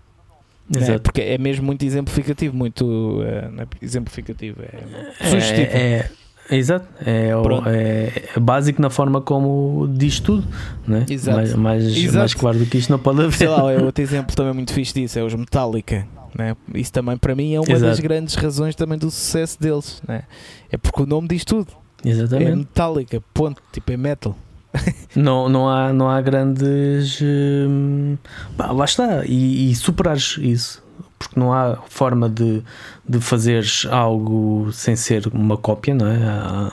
É, 0.75 0.79
Exato. 0.79 0.93
É, 0.93 0.99
porque 0.99 1.21
é 1.21 1.39
mesmo 1.39 1.65
muito 1.67 1.85
exemplificativo, 1.85 2.57
muito 2.57 3.23
é, 3.23 3.63
é 3.63 3.67
exemplificativo, 3.83 4.63
é 4.63 5.29
sugestivo. 5.29 5.69
É, 5.71 5.79
é, 5.79 6.11
Exato, 6.49 6.87
é, 7.05 7.31
é, 7.67 8.23
é, 8.37 8.41
básico 8.41 8.81
na 8.81 8.89
forma 8.89 9.21
como 9.21 9.89
diz 9.93 10.21
tudo, 10.21 10.47
né? 10.87 11.05
Exato. 11.09 11.37
Mais, 11.39 11.55
mais, 11.55 11.85
Exato. 11.85 12.19
mais 12.19 12.35
claro 12.35 12.59
do 12.59 12.67
que 12.67 12.79
isto 12.79 12.91
não 12.91 12.99
pode 12.99 13.21
haver. 13.21 13.37
Sei 13.37 13.49
lá, 13.49 13.73
é 13.73 13.83
outro 13.83 14.03
exemplo 14.03 14.35
também 14.35 14.55
muito 14.55 14.73
fixe 14.73 14.95
disso, 14.95 15.19
é 15.19 15.23
os 15.23 15.35
Metallica. 15.35 16.07
Né? 16.37 16.57
Isso 16.75 16.93
também 16.93 17.17
para 17.17 17.35
mim 17.35 17.55
é 17.55 17.61
uma 17.61 17.71
Exato. 17.71 17.91
das 17.91 18.01
grandes 18.01 18.35
razões 18.35 18.75
também 18.75 18.99
do 18.99 19.11
sucesso 19.11 19.61
deles. 19.61 20.03
Né? 20.07 20.23
É 20.71 20.77
porque 20.77 21.03
o 21.03 21.07
nome 21.07 21.29
diz 21.29 21.45
tudo. 21.45 21.69
Exatamente. 22.05 22.51
É 22.51 22.57
Metallica, 22.57 23.23
ponto, 23.33 23.63
tipo 23.73 23.93
é 23.93 23.97
metal. 23.97 24.37
não, 25.17 25.49
não, 25.49 25.69
há, 25.69 25.93
não 25.93 26.09
há 26.09 26.21
grandes. 26.21 27.21
Hum, 27.23 28.17
lá 28.59 28.85
está, 28.85 29.25
e, 29.25 29.71
e 29.71 29.75
superares 29.75 30.39
isso 30.39 30.87
porque 31.19 31.39
não 31.39 31.53
há 31.53 31.79
forma 31.89 32.29
de, 32.29 32.63
de 33.09 33.21
fazeres 33.21 33.87
algo 33.91 34.71
sem 34.73 34.95
ser 34.97 35.27
uma 35.29 35.57
cópia, 35.57 35.95
não 35.95 36.07
é? 36.07 36.71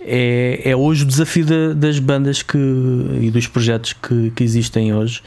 É, 0.00 0.70
é 0.70 0.76
hoje 0.76 1.04
o 1.04 1.06
desafio 1.06 1.46
de, 1.46 1.74
das 1.74 1.98
bandas 1.98 2.42
que, 2.42 2.58
e 2.58 3.30
dos 3.30 3.46
projetos 3.46 3.92
que, 3.92 4.30
que 4.32 4.44
existem 4.44 4.92
hoje. 4.92 5.22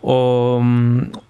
Ou, 0.00 0.62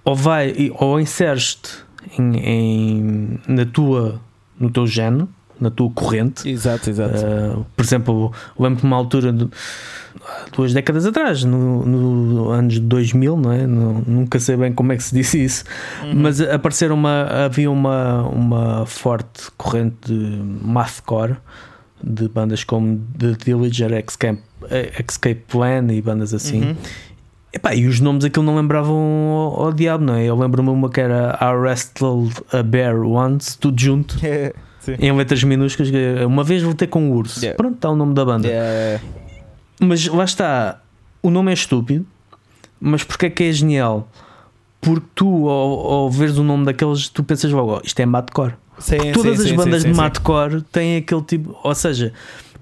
ou 0.05 0.15
vai, 0.15 0.73
ou 0.75 0.99
inseres-te 0.99 1.85
em, 2.19 2.37
em, 2.37 3.39
na 3.47 3.65
tua, 3.65 4.21
no 4.59 4.71
teu 4.71 4.87
género, 4.87 5.29
na 5.61 5.71
tua 5.71 5.91
corrente. 5.91 6.49
Exato, 6.49 6.91
exato. 6.91 7.19
Uh, 7.19 7.67
por 7.77 7.85
exemplo, 7.85 8.33
lembro-me 8.59 8.89
uma 8.89 8.97
altura, 8.97 9.33
de, 9.33 9.49
duas 10.55 10.73
décadas 10.73 11.07
atrás, 11.07 11.45
no, 11.45 11.85
no 11.87 12.51
anos 12.51 12.79
2000, 12.79 13.37
não 13.37 13.53
é? 13.53 13.67
Nunca 13.67 14.39
sei 14.39 14.57
bem 14.57 14.73
como 14.73 14.93
é 14.93 14.97
que 14.97 15.03
se 15.03 15.15
disse 15.15 15.43
isso, 15.43 15.65
uhum. 16.03 16.15
mas 16.17 16.41
apareceram 16.41 16.95
uma, 16.95 17.25
havia 17.45 17.71
uma, 17.71 18.23
uma 18.29 18.87
forte 18.87 19.51
corrente 19.57 19.97
de 20.07 20.43
mathcore 20.63 21.37
de 22.03 22.29
bandas 22.29 22.65
como 22.65 23.01
The 23.17 23.37
Diligent 23.45 23.93
Escape 24.99 25.43
Plan 25.49 25.87
e 25.93 26.03
bandas 26.03 26.35
assim. 26.35 26.63
Uhum. 26.63 26.77
Epá, 27.53 27.75
e 27.75 27.87
os 27.87 28.01
nomes 28.01 28.25
aquilo 28.25 28.47
não 28.47 28.57
lembravam 28.57 28.97
ao, 28.97 29.65
ao 29.65 29.73
diabo, 29.73 30.05
não 30.05 30.15
é? 30.15 30.25
Eu 30.25 30.37
lembro-me 30.37 30.71
uma 30.71 30.89
que 30.89 31.01
era 31.01 31.39
I 31.41 31.55
Wrestled 31.55 32.35
a 32.51 32.63
Bear 32.63 32.97
Once, 33.01 33.59
tudo 33.59 33.81
junto. 33.81 34.17
em 34.99 35.13
letras 35.13 35.45
minúsculas. 35.45 35.91
Uma 36.27 36.43
vez 36.43 36.63
voltei 36.63 36.89
com 36.89 37.11
o 37.11 37.15
urso. 37.15 37.41
Yeah. 37.41 37.57
Pronto, 37.57 37.77
está 37.77 37.91
o 37.91 37.97
nome 37.97 38.15
da 38.15 38.25
banda. 38.25 38.49
Yeah. 38.49 39.05
Mas 39.81 40.07
lá 40.07 40.25
está, 40.25 40.81
o 41.23 41.31
nome 41.31 41.51
é 41.51 41.55
estúpido, 41.55 42.07
mas 42.81 43.05
porque 43.05 43.27
é 43.27 43.31
que 43.31 43.45
é 43.45 43.53
genial? 43.53 44.09
Porque 44.81 45.07
tu, 45.15 45.49
ao, 45.49 45.93
ao 45.93 46.11
veres 46.11 46.39
o 46.39 46.45
nome 46.45 46.65
daqueles, 46.65 47.09
tu 47.09 47.23
pensas 47.23 47.51
logo, 47.53 47.77
oh, 47.77 47.81
isto 47.85 47.99
é 48.01 48.07
Madcore. 48.07 48.55
Sim, 48.79 49.13
todas 49.13 49.37
sim, 49.39 49.45
as 49.45 49.51
sim, 49.51 49.57
bandas 49.57 49.85
de 49.85 49.93
Madcore 49.93 50.63
têm 50.63 50.97
aquele 50.97 51.23
tipo, 51.23 51.57
ou 51.63 51.75
seja, 51.75 52.13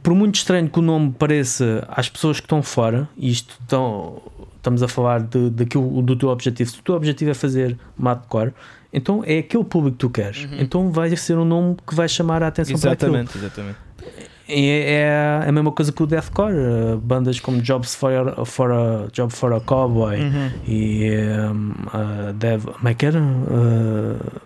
por 0.02 0.14
muito 0.14 0.34
estranho 0.34 0.68
que 0.68 0.78
o 0.78 0.82
nome 0.82 1.14
pareça 1.18 1.86
às 1.88 2.08
pessoas 2.08 2.38
que 2.40 2.46
estão 2.46 2.62
fora, 2.62 3.08
isto 3.16 3.56
estão, 3.60 4.20
estamos 4.60 4.82
a 4.82 4.88
falar 4.88 5.22
de, 5.22 5.50
daquilo, 5.50 6.02
do 6.02 6.14
teu 6.14 6.28
objetivo, 6.28 6.70
se 6.70 6.78
o 6.78 6.82
teu 6.82 6.94
objetivo 6.94 7.30
é 7.30 7.34
fazer 7.34 7.78
Madcore, 7.96 8.52
então 8.92 9.22
é 9.24 9.38
aquele 9.38 9.64
público 9.64 9.96
que 9.96 10.00
tu 10.00 10.10
queres. 10.10 10.44
Uhum. 10.44 10.58
Então 10.60 10.90
vai 10.92 11.14
ser 11.16 11.36
um 11.38 11.44
nome 11.44 11.76
que 11.86 11.94
vai 11.94 12.08
chamar 12.08 12.42
a 12.42 12.48
atenção 12.48 12.74
exatamente, 12.74 13.30
para 13.30 13.46
aquilo. 13.46 13.46
Exatamente. 13.46 13.78
É, 14.52 15.42
é 15.44 15.48
a 15.48 15.52
mesma 15.52 15.70
coisa 15.70 15.92
que 15.92 16.02
o 16.02 16.06
deathcore, 16.06 16.54
uh, 16.54 16.98
bandas 16.98 17.38
como 17.38 17.62
Jobs 17.62 17.94
for 17.94 18.10
a, 18.12 18.44
for 18.44 18.72
a 18.72 19.06
Job 19.12 19.32
for 19.32 19.52
a 19.52 19.60
Cowboy 19.60 20.20
uhum. 20.20 20.50
e 20.66 21.08
um, 21.52 21.70
uh, 21.70 22.32
Dev, 22.34 22.64
como 22.64 22.88
é 22.88 22.94
que 22.94 23.06
era? 23.06 23.20
Uh, 23.20 24.40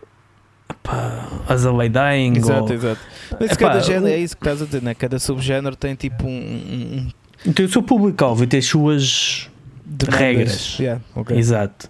As 1.49 1.65
a 1.65 1.73
Lay 1.73 1.89
Dying. 1.89 2.37
Exato, 2.37 2.65
ou, 2.65 2.75
exato. 2.75 3.01
Mas 3.41 3.53
epá, 3.53 3.69
cada 3.69 3.81
género, 3.81 4.09
é 4.09 4.19
isso 4.19 4.37
que 4.37 4.43
estás 4.43 4.61
a 4.61 4.67
dizer, 4.67 4.83
né? 4.83 4.95
cada 4.95 5.19
subgénero 5.19 5.75
tem 5.75 5.95
tipo 5.95 6.27
um. 6.27 7.11
um... 7.47 7.53
Tem 7.53 7.65
o 7.65 7.69
seu 7.69 7.83
público-alvo 7.83 8.45
e 8.45 8.47
tem 8.47 8.59
as 8.59 8.67
suas 8.67 9.51
Demandas. 9.85 10.21
regras. 10.21 10.79
Yeah, 10.79 11.01
okay. 11.15 11.37
Exato. 11.37 11.89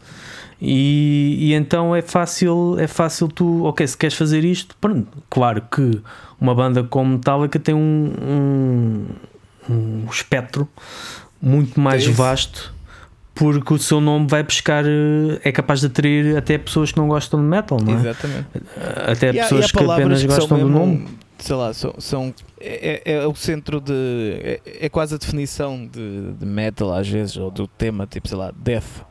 E, 0.60 1.36
e, 1.40 1.54
então 1.54 1.94
é 1.94 2.00
fácil, 2.00 2.76
é 2.78 2.86
fácil 2.86 3.28
tu, 3.28 3.64
ok, 3.64 3.86
se 3.86 3.96
queres 3.96 4.16
fazer 4.16 4.44
isto, 4.44 4.74
pronto, 4.80 5.08
claro 5.28 5.62
que 5.70 6.00
uma 6.40 6.54
banda 6.54 6.82
como 6.82 7.12
Metallica 7.12 7.58
tem 7.58 7.74
um, 7.74 8.12
um, 8.22 9.06
um 9.68 10.06
espectro 10.10 10.68
muito 11.40 11.78
mais 11.78 12.06
vasto 12.06 12.74
porque 13.34 13.74
o 13.74 13.78
seu 13.78 14.00
nome 14.00 14.28
vai 14.28 14.42
buscar, 14.44 14.84
é 15.42 15.50
capaz 15.50 15.80
de 15.80 15.86
atrair 15.86 16.36
até 16.36 16.56
pessoas 16.56 16.92
que 16.92 16.98
não 16.98 17.08
gostam 17.08 17.40
de 17.40 17.46
metal, 17.46 17.78
não 17.82 17.92
é? 17.92 17.96
Exatamente. 17.96 18.46
Até 19.10 19.30
e 19.30 19.32
pessoas 19.32 19.72
que 19.72 19.84
apenas 19.84 20.20
que 20.20 20.28
gostam 20.28 20.58
do 20.58 20.68
nome. 20.68 21.08
Sei 21.38 21.56
lá, 21.56 21.72
são, 21.74 21.94
são 21.98 22.34
é, 22.60 23.02
é, 23.04 23.12
é, 23.14 23.26
o 23.26 23.34
centro 23.34 23.80
de. 23.80 23.92
É, 23.92 24.60
é 24.86 24.88
quase 24.88 25.14
a 25.14 25.18
definição 25.18 25.86
de, 25.86 26.32
de, 26.32 26.46
metal, 26.46 26.92
às 26.92 27.08
vezes, 27.08 27.36
ou 27.36 27.50
do 27.50 27.66
tema, 27.66 28.06
tipo, 28.06 28.28
sei 28.28 28.38
lá, 28.38 28.52
death. 28.56 29.04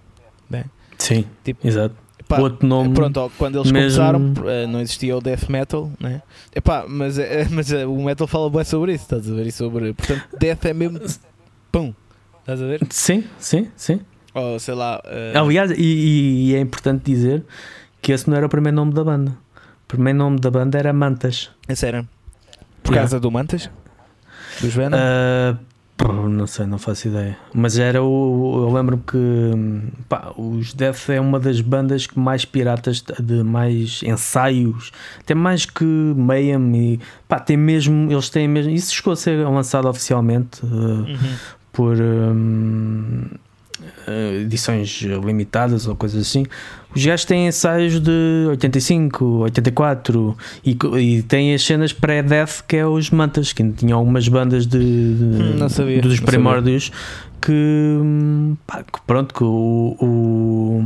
Né? 0.50 0.66
Sim, 0.98 1.26
tipo, 1.44 1.68
exato. 1.68 1.96
Epá, 2.20 2.40
Outro 2.40 2.68
nome. 2.68 2.94
Pronto, 2.94 3.32
quando 3.38 3.58
eles 3.60 3.72
mesmo... 3.72 3.98
começaram, 3.98 4.34
eh, 4.50 4.66
não 4.66 4.80
existia 4.80 5.16
o 5.16 5.22
death 5.22 5.50
metal, 5.50 5.92
né? 6.00 6.22
Epá, 6.56 6.86
mas, 6.88 7.20
eh, 7.20 7.48
mas 7.52 7.72
eh, 7.72 7.86
o 7.86 8.02
metal 8.02 8.28
fala 8.28 8.50
bem 8.50 8.64
sobre 8.64 8.94
isso, 8.94 9.04
estás 9.04 9.30
a 9.30 9.36
ver? 9.36 9.48
E 9.48 9.52
sobre, 9.52 9.94
portanto, 9.94 10.24
death 10.40 10.66
é 10.66 10.74
mesmo. 10.74 11.00
Pum! 11.72 11.94
Estás 12.40 12.62
a 12.62 12.66
ver? 12.66 12.82
Sim, 12.90 13.24
sim, 13.38 13.68
sim. 13.76 14.00
Ou 14.34 14.58
sei 14.60 14.74
lá. 14.74 15.02
Uh... 15.06 15.38
Aliás, 15.38 15.72
e, 15.72 16.50
e, 16.50 16.56
é 16.56 16.60
importante 16.60 17.04
dizer 17.06 17.44
que 18.02 18.12
esse 18.12 18.30
não 18.30 18.36
era 18.36 18.46
o 18.46 18.50
primeiro 18.50 18.76
nome 18.76 18.94
da 18.94 19.04
banda. 19.04 19.38
O 19.94 19.96
primeiro 19.96 20.18
nome 20.18 20.40
da 20.40 20.50
banda 20.50 20.80
era 20.80 20.92
Mantas. 20.92 21.52
Esse 21.70 21.86
era? 21.86 22.04
Por 22.82 22.94
yeah. 22.94 23.02
causa 23.02 23.20
do 23.20 23.30
Mantas? 23.30 23.70
Dos 24.60 24.74
Venom? 24.74 24.98
Uh, 24.98 26.28
não 26.28 26.48
sei, 26.48 26.66
não 26.66 26.80
faço 26.80 27.10
ideia. 27.10 27.38
Mas 27.54 27.78
era 27.78 28.02
o. 28.02 28.66
Eu 28.68 28.74
lembro 28.74 28.98
que 28.98 29.52
pá, 30.10 30.34
os 30.36 30.74
Death 30.74 31.10
é 31.10 31.22
uma 31.22 31.40
das 31.40 31.62
bandas 31.62 32.08
que 32.08 32.18
mais 32.18 32.44
piratas, 32.44 33.04
de 33.20 33.44
mais 33.44 34.02
ensaios, 34.02 34.92
tem 35.28 35.38
mais 35.38 35.68
que 35.68 35.86
Mayhem 35.86 36.76
e 36.76 37.00
pá, 37.28 37.40
tem 37.40 37.56
mesmo. 37.56 38.12
Eles 38.12 38.30
têm 38.30 38.48
mesmo. 38.48 38.72
Isso 38.72 38.96
chegou 38.96 39.14
a 39.14 39.16
ser 39.16 39.48
lançado 39.48 39.88
oficialmente 39.88 40.66
uh, 40.66 40.68
uhum. 40.70 41.36
por. 41.72 42.02
Um, 42.02 43.28
uh, 44.08 44.42
edições 44.42 45.02
limitadas 45.02 45.88
ou 45.88 45.96
coisas 45.96 46.28
assim, 46.28 46.46
os 46.96 47.06
gajos 47.06 47.26
têm 47.26 47.48
ensaios 47.48 48.00
de 48.00 48.46
85, 48.50 49.26
84 49.26 50.38
e, 50.66 50.78
e 51.00 51.22
têm 51.24 51.54
as 51.54 51.64
cenas 51.64 51.94
pré-death 51.94 52.64
que 52.68 52.78
é 52.78 52.86
os 52.86 53.10
mantas, 53.10 53.54
que 53.54 53.68
tinham 53.72 53.98
algumas 53.98 54.28
bandas 54.28 54.66
de, 54.66 54.80
de 54.80 55.64
hum, 55.64 55.70
sabia, 55.70 56.02
dos 56.02 56.20
primórdios 56.20 56.92
que, 57.42 58.00
pá, 58.66 58.84
que, 58.84 59.02
pronto, 59.06 59.34
que 59.34 59.44
o, 59.44 59.98
o 60.00 60.84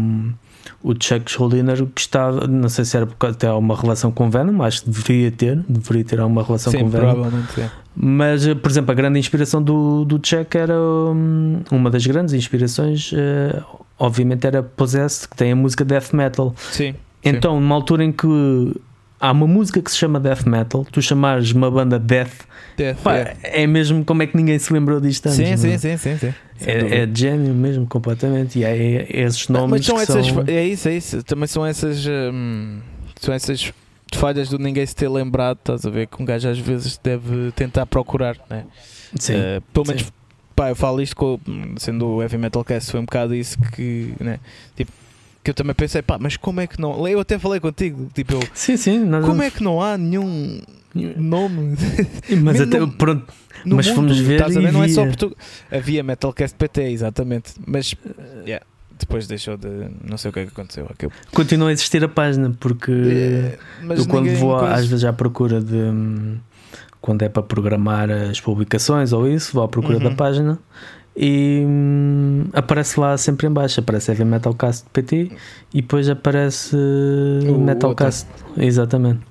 o 0.84 0.93
Chuck 0.93 1.30
Schuldiner 1.30 1.84
gostava, 1.86 2.47
não 2.47 2.70
sei 2.70 2.86
se 2.86 2.95
era 2.95 3.05
porque 3.05 3.26
até 3.26 3.51
uma 3.51 3.76
relação 3.76 4.12
com 4.12 4.30
Venom, 4.30 4.62
acho 4.62 4.84
que 4.84 4.89
deveria 4.89 5.32
ter, 5.32 5.64
deveria 5.68 6.03
ter 6.03 6.20
alguma 6.20 6.43
relação 6.43 6.72
Sim, 6.72 6.80
com 6.80 6.89
Venom. 6.89 7.14
Provavelmente 7.14 7.62
é 7.62 7.70
Mas, 7.95 8.47
eh, 8.47 8.55
por 8.55 8.70
exemplo, 8.70 8.91
a 8.91 8.93
grande 8.93 9.20
inspiração 9.20 9.62
do, 9.62 10.05
do 10.05 10.20
Chuck 10.24 10.55
era 10.55 10.80
hum, 10.80 11.62
uma 11.72 11.89
das 11.89 12.05
grandes 12.05 12.34
inspirações, 12.34 13.12
eh, 13.14 13.62
obviamente, 13.98 14.45
era 14.45 14.62
Possessed, 14.64 15.28
que 15.28 15.36
tem 15.36 15.52
a 15.52 15.56
música 15.56 15.84
death 15.84 16.14
metal. 16.14 16.54
Sim. 16.72 16.95
Então, 17.24 17.60
numa 17.60 17.76
altura 17.76 18.04
em 18.04 18.12
que 18.12 18.28
há 19.20 19.32
uma 19.32 19.48
música 19.48 19.82
que 19.82 19.91
se 19.91 19.98
chama 19.98 20.20
death 20.20 20.45
metal, 20.45 20.86
tu 20.91 21.02
chamares 21.02 21.52
uma 21.52 21.70
banda 21.70 22.00
death, 22.00 22.45
Death, 22.78 22.98
pá, 23.02 23.16
yeah. 23.16 23.39
é 23.41 23.66
mesmo 23.66 24.06
como 24.06 24.22
é 24.22 24.28
que 24.28 24.38
ninguém 24.38 24.60
se 24.60 24.72
lembrou 24.72 25.02
disto 25.02 25.26
antes. 25.26 25.38
Sim, 25.38 25.58
sim, 25.58 25.72
é? 25.72 25.78
sim, 25.80 25.98
sim, 25.98 26.18
sim. 26.18 26.34
Dúvida. 26.60 26.95
É, 26.95 27.04
é 27.04 27.10
gênio 27.12 27.54
mesmo, 27.54 27.88
completamente. 27.88 28.60
E 28.60 28.64
é, 28.64 29.08
é 29.10 29.22
esses 29.24 29.48
nomes 29.50 29.72
mas 29.72 29.86
são 29.86 30.00
essas, 30.00 30.28
são... 30.28 30.43
é 30.45 30.64
isso, 30.64 30.88
é 30.88 30.95
isso. 30.95 31.24
Também 31.24 31.48
são 31.48 31.66
essas, 31.66 32.06
hum, 32.06 32.80
são 33.20 33.34
essas 33.34 33.74
falhas 34.14 34.50
do 34.50 34.60
ninguém 34.60 34.86
se 34.86 34.95
ter 34.95 35.10
lembrado, 35.10 35.58
estás 35.58 35.86
a 35.88 35.89
ver? 35.89 36.06
Que 36.06 36.22
um 36.22 36.26
gajo 36.26 36.48
às 36.48 36.60
vezes 36.60 37.00
deve 37.04 37.52
tentar 37.54 37.88
procurar, 37.88 38.38
né? 38.48 38.66
Sim. 39.20 39.34
Eh, 39.36 39.62
pelo 39.74 39.88
menos, 39.88 40.04
sim. 40.04 40.10
Pá, 40.58 40.70
eu 40.70 40.76
falo 40.76 41.01
isto 41.01 41.16
com, 41.16 41.39
sendo 41.78 42.05
o 42.08 42.22
Heavy 42.22 42.38
Metal 42.38 42.64
Cast, 42.66 42.91
foi 42.91 42.99
um 42.99 43.05
bocado 43.05 43.34
isso 43.36 43.58
que, 43.74 44.14
né? 44.20 44.39
Tipo, 44.76 44.91
que 45.43 45.51
eu 45.51 45.53
também 45.53 45.74
pensei, 45.74 46.01
pá, 46.01 46.18
mas 46.20 46.36
como 46.36 46.60
é 46.60 46.68
que 46.68 46.82
não. 46.82 47.08
Eu 47.08 47.20
até 47.22 47.39
falei 47.39 47.60
contigo, 47.62 48.10
tipo, 48.14 48.34
eu, 48.34 48.39
sim, 48.53 48.76
sim. 48.76 49.10
como 49.24 49.41
é 49.43 49.49
que 49.51 49.64
não 49.64 49.82
há 49.82 49.97
nenhum 49.97 50.60
nome 51.16 51.78
Mas 52.43 52.60
até, 52.60 52.80
não- 52.80 52.89
pronto, 52.89 53.32
no 53.64 53.76
Mas 53.78 53.86
mundo? 53.88 53.95
fomos 53.95 54.18
ver 54.20 54.34
estás 54.39 54.58
a 54.58 54.60
ver? 54.60 54.74
Não 54.74 54.84
é 54.84 54.88
só. 54.89 55.05
Portugal. 55.05 55.38
Havia 55.72 56.03
Metalcast 56.03 56.55
PT, 56.58 56.82
exatamente. 56.91 57.53
Mas, 57.66 57.93
yeah, 58.45 58.66
depois 58.99 59.28
deixou 59.28 59.55
de. 59.58 59.68
Não 60.03 60.18
sei 60.18 60.30
o 60.30 60.34
que 60.34 60.39
é 60.39 60.45
que 60.45 60.51
aconteceu. 60.51 60.86
Aquilo. 60.89 61.12
continua 61.32 61.70
a 61.70 61.72
existir 61.72 62.03
a 62.03 62.10
página, 62.10 62.55
porque 62.60 62.91
Eh, 62.91 63.58
mas 63.84 63.99
eu 63.99 64.08
quando 64.08 64.30
vou 64.38 64.58
coisa- 64.58 64.74
às 64.74 64.86
vezes 64.88 65.05
à 65.05 65.14
procura 65.14 65.62
de 65.62 65.76
hum, 65.76 66.38
quando 67.08 67.22
é 67.24 67.30
para 67.30 67.41
programar 67.41 68.12
as 68.12 68.41
publicações 68.41 69.14
ou 69.14 69.26
isso, 69.28 69.53
vou 69.53 69.64
à 69.64 69.68
procura 69.70 69.97
Uhum. 69.97 70.03
da 70.03 70.12
página 70.12 70.60
e 71.16 71.64
hum, 71.66 72.43
aparece 72.51 72.99
lá 72.99 73.18
sempre 73.18 73.47
em 73.47 73.49
baixo, 73.49 73.80
aparece 73.80 74.12
Heavy 74.12 74.26
Metalcast 74.26 74.86
PT 74.91 75.32
e 75.74 75.82
depois 75.82 76.10
aparece 76.10 76.76
Metalcast, 77.58 78.28
exatamente. 78.58 79.22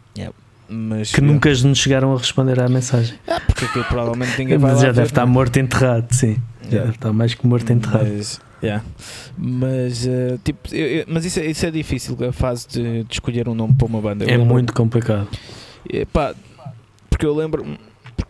Mas, 0.68 1.12
Que 1.12 1.20
nunca 1.20 1.48
nos 1.50 1.78
chegaram 1.78 2.12
a 2.12 2.18
responder 2.18 2.58
à 2.58 2.68
mensagem. 2.68 3.16
Ah, 3.28 3.40
porque 3.46 3.66
aquilo 3.66 3.84
provavelmente 3.84 4.36
ninguém 4.36 4.58
vai 4.58 4.72
Mas 4.72 4.80
já 4.80 4.88
ver, 4.88 4.94
deve 4.94 5.06
estar 5.08 5.24
né? 5.24 5.30
morto 5.32 5.56
enterrado, 5.58 6.06
sim. 6.12 6.34
Já 6.62 6.68
Yeah. 6.68 6.80
deve 6.86 6.96
estar 6.96 7.12
mais 7.12 7.34
que 7.34 7.46
morto 7.46 7.72
enterrado. 7.72 8.08
Mas, 8.12 8.40
yeah. 8.60 8.82
mas, 9.38 10.04
eh, 10.08 10.38
tipo, 10.42 10.74
eu- 10.74 10.86
eu- 10.88 11.04
mas 11.06 11.24
isso, 11.24 11.38
é- 11.38 11.46
isso 11.46 11.64
é 11.66 11.70
difícil, 11.70 12.16
a 12.28 12.32
fase 12.32 12.66
de, 12.66 13.04
de 13.04 13.12
escolher 13.12 13.48
um 13.48 13.54
nome 13.54 13.74
para 13.74 13.86
uma 13.86 14.00
banda. 14.00 14.24
Eu 14.24 14.30
É 14.30 14.38
muito 14.38 14.72
complicado. 14.72 15.28
pá, 16.12 16.34
porque 17.16 17.24
eu 17.24 17.34
lembro. 17.34 17.64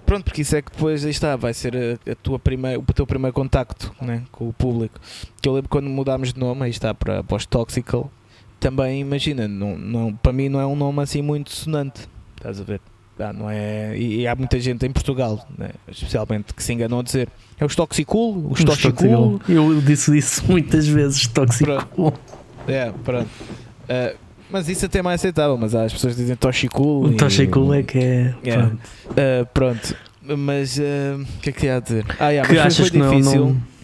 Pronto, 0.04 0.22
porque 0.22 0.42
isso 0.42 0.54
é 0.54 0.62
que 0.62 0.70
depois 0.70 1.04
aí 1.04 1.10
está, 1.10 1.34
vai 1.34 1.52
ser 1.52 1.74
a, 1.76 2.12
a 2.12 2.14
tua 2.14 2.38
primeira, 2.38 2.78
o 2.78 2.84
teu 2.84 3.04
primeiro 3.04 3.34
contacto 3.34 3.92
né, 4.00 4.22
com 4.30 4.48
o 4.48 4.52
público. 4.52 5.00
Que 5.42 5.48
eu 5.48 5.54
lembro 5.54 5.68
quando 5.68 5.90
mudámos 5.90 6.32
de 6.32 6.38
nome, 6.38 6.62
aí 6.62 6.70
está 6.70 6.94
para, 6.94 7.24
para 7.24 7.36
os 7.36 7.44
Toxical, 7.44 8.08
também 8.60 9.00
imagina, 9.00 9.48
não, 9.48 9.76
não, 9.76 10.14
para 10.14 10.32
mim 10.32 10.48
não 10.48 10.60
é 10.60 10.66
um 10.66 10.76
nome 10.76 11.02
assim 11.02 11.20
muito 11.20 11.50
sonante, 11.50 12.08
estás 12.36 12.60
a 12.60 12.62
ver? 12.64 12.80
Ah, 13.18 13.32
não 13.32 13.50
é, 13.50 13.98
e, 13.98 14.20
e 14.20 14.28
há 14.28 14.36
muita 14.36 14.60
gente 14.60 14.86
em 14.86 14.92
Portugal, 14.92 15.44
né, 15.58 15.70
especialmente, 15.88 16.54
que 16.54 16.62
se 16.62 16.72
enganam 16.72 17.00
a 17.00 17.02
dizer 17.02 17.28
é 17.58 17.64
os 17.64 17.74
Toxicul, 17.74 18.46
os 18.48 18.62
Toxicul, 18.62 19.40
Eu 19.48 19.80
disse 19.80 20.16
isso 20.16 20.44
muitas 20.46 20.86
vezes, 20.86 21.26
tóxico. 21.26 21.72
é, 22.68 22.92
pronto. 23.02 23.28
Ah, 23.88 24.14
mas 24.50 24.68
isso 24.68 24.86
até 24.86 24.98
é 24.98 25.02
mais 25.02 25.20
aceitável, 25.20 25.56
mas 25.56 25.74
as 25.74 25.92
pessoas 25.92 26.16
dizem 26.16 26.36
Toxicul. 26.36 27.04
O 27.06 27.12
e- 27.12 27.16
Toshikul 27.16 27.74
é 27.74 27.82
que 27.82 27.98
é. 27.98 28.34
Yeah. 28.44 28.68
pronto. 28.68 28.80
Uh, 29.10 29.46
pronto, 29.52 29.96
mas 30.38 30.78
uh, 30.78 30.82
o 31.22 31.40
que 31.40 31.50
é 31.50 31.52
que 31.52 31.66
ia 31.66 31.76
a 31.76 31.80
dizer? 31.80 32.04
Ah, 32.18 32.30
yeah, 32.30 32.48
que 32.48 32.58
mas 32.58 32.76
foi, 32.76 32.88
foi 32.90 32.98
não, 32.98 33.06
é 33.06 33.16
difícil. 33.16 33.44
não 33.46 33.76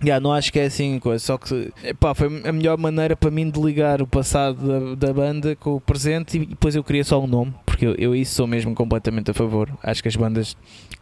Yeah, 0.00 0.22
não 0.22 0.32
acho 0.32 0.52
que 0.52 0.60
é 0.60 0.66
assim 0.66 0.96
coisa, 1.00 1.18
só 1.24 1.36
que 1.36 1.72
epá, 1.82 2.14
foi 2.14 2.28
a 2.44 2.52
melhor 2.52 2.78
maneira 2.78 3.16
para 3.16 3.32
mim 3.32 3.50
de 3.50 3.60
ligar 3.60 4.00
o 4.00 4.06
passado 4.06 4.94
da, 4.94 5.06
da 5.08 5.12
banda 5.12 5.56
com 5.56 5.74
o 5.74 5.80
presente 5.80 6.36
e 6.38 6.46
depois 6.46 6.76
eu 6.76 6.84
queria 6.84 7.02
só 7.02 7.20
um 7.20 7.26
nome, 7.26 7.52
porque 7.66 7.84
eu, 7.84 7.96
eu 7.96 8.14
isso 8.14 8.36
sou 8.36 8.46
mesmo 8.46 8.72
completamente 8.76 9.32
a 9.32 9.34
favor. 9.34 9.68
Acho 9.82 10.00
que 10.00 10.06
as 10.06 10.14
bandas 10.14 10.56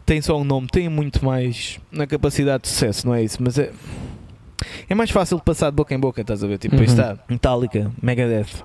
têm 0.07 0.23
só 0.23 0.41
um 0.41 0.45
nome 0.45 0.67
têm 0.69 0.89
muito 0.89 1.23
mais 1.23 1.79
na 1.93 2.07
capacidade 2.07 2.63
de 2.63 2.69
sucesso, 2.71 3.07
não 3.07 3.15
é 3.15 3.23
isso? 3.23 3.37
Mas 3.43 3.59
é, 3.59 3.71
é 4.89 4.95
mais 4.95 5.11
fácil 5.11 5.37
de 5.37 5.43
passar 5.45 5.69
de 5.69 5.77
boca 5.77 5.95
em 5.95 5.99
boca, 6.01 6.23
estás 6.23 6.43
a 6.43 6.47
ver? 6.47 6.57
Tipo, 6.57 6.77
Uhum. 6.77 6.83
está 6.85 7.19
Metallica, 7.29 7.93
Megadeth, 8.03 8.65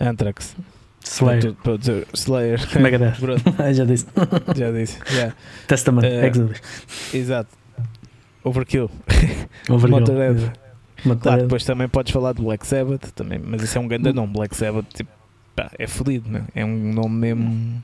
Anthrax, 0.00 0.56
Slayer. 1.04 1.54
Para 1.54 1.76
dizer 1.76 2.06
Slayer, 2.12 2.60
Megadeth. 2.80 3.16
Ah, 3.58 3.72
já 3.72 3.84
disse. 3.84 4.06
já 4.56 4.70
disse. 4.70 4.98
Yeah. 5.10 5.34
Testament. 5.66 6.04
Eh, 6.04 6.26
Exodus. 6.26 6.60
Exato. 7.12 7.50
Overkill. 8.44 8.90
Overkill. 9.68 10.00
Motorhead. 10.00 10.40
Claro, 10.40 10.54
Motorhead. 11.04 11.42
depois 11.42 11.64
também 11.64 11.88
podes 11.88 12.12
falar 12.12 12.32
de 12.32 12.42
Black 12.42 12.66
Sabbath, 12.66 13.12
também, 13.14 13.38
mas 13.38 13.62
isso 13.62 13.78
é 13.78 13.80
um 13.80 13.88
grande 13.88 14.12
nome. 14.12 14.32
Black 14.32 14.56
Sabbath 14.56 14.86
tipo, 14.94 15.10
pá, 15.54 15.70
é 15.78 15.86
fodido, 15.86 16.28
né? 16.30 16.44
é 16.54 16.64
um 16.64 16.92
nome 16.92 17.14
mesmo. 17.16 17.82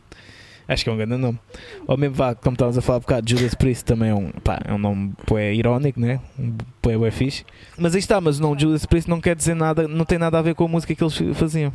Acho 0.66 0.82
que 0.82 0.90
é 0.90 0.92
um 0.92 0.96
grande 0.96 1.16
nome. 1.16 1.38
Ou 1.86 1.96
mesmo, 1.96 2.14
vá, 2.14 2.34
como 2.34 2.54
estávamos 2.54 2.78
a 2.78 2.80
falar 2.80 2.98
um 2.98 3.00
bocado, 3.02 3.28
Judas 3.28 3.54
Priest 3.54 3.84
também 3.84 4.08
é 4.08 4.14
um, 4.14 4.30
pá, 4.30 4.60
é 4.64 4.72
um 4.72 4.78
nome 4.78 5.12
bué 5.28 5.54
irónico, 5.54 6.00
né? 6.00 6.20
um 6.38 6.56
bué 6.82 7.10
fixe. 7.10 7.44
Mas 7.76 7.94
aí 7.94 7.98
está, 7.98 8.18
mas 8.20 8.38
o 8.38 8.42
nome 8.42 8.58
Judas 8.60 8.86
Priest 8.86 9.08
não 9.08 9.20
quer 9.20 9.36
dizer 9.36 9.54
nada, 9.54 9.86
não 9.86 10.06
tem 10.06 10.18
nada 10.18 10.38
a 10.38 10.42
ver 10.42 10.54
com 10.54 10.64
a 10.64 10.68
música 10.68 10.94
que 10.94 11.04
eles 11.04 11.18
faziam. 11.34 11.72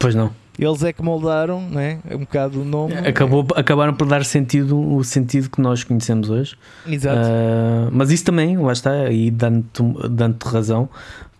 Pois 0.00 0.14
não. 0.16 0.32
Eles 0.58 0.82
é 0.82 0.92
que 0.92 1.02
moldaram, 1.02 1.60
né? 1.70 2.00
um 2.10 2.18
bocado 2.18 2.60
o 2.60 2.64
nome. 2.64 2.92
Acabou, 2.94 3.46
acabaram 3.54 3.94
por 3.94 4.06
dar 4.08 4.24
sentido 4.24 4.76
o 4.78 5.02
sentido 5.04 5.48
que 5.48 5.60
nós 5.60 5.84
conhecemos 5.84 6.28
hoje. 6.28 6.56
Exato. 6.86 7.20
Ah, 7.22 7.88
mas 7.92 8.10
isso 8.10 8.24
também, 8.24 8.56
lá 8.58 8.72
está, 8.72 9.08
e 9.10 9.30
dando-te 9.30 9.82
dando 10.10 10.42
razão, 10.44 10.88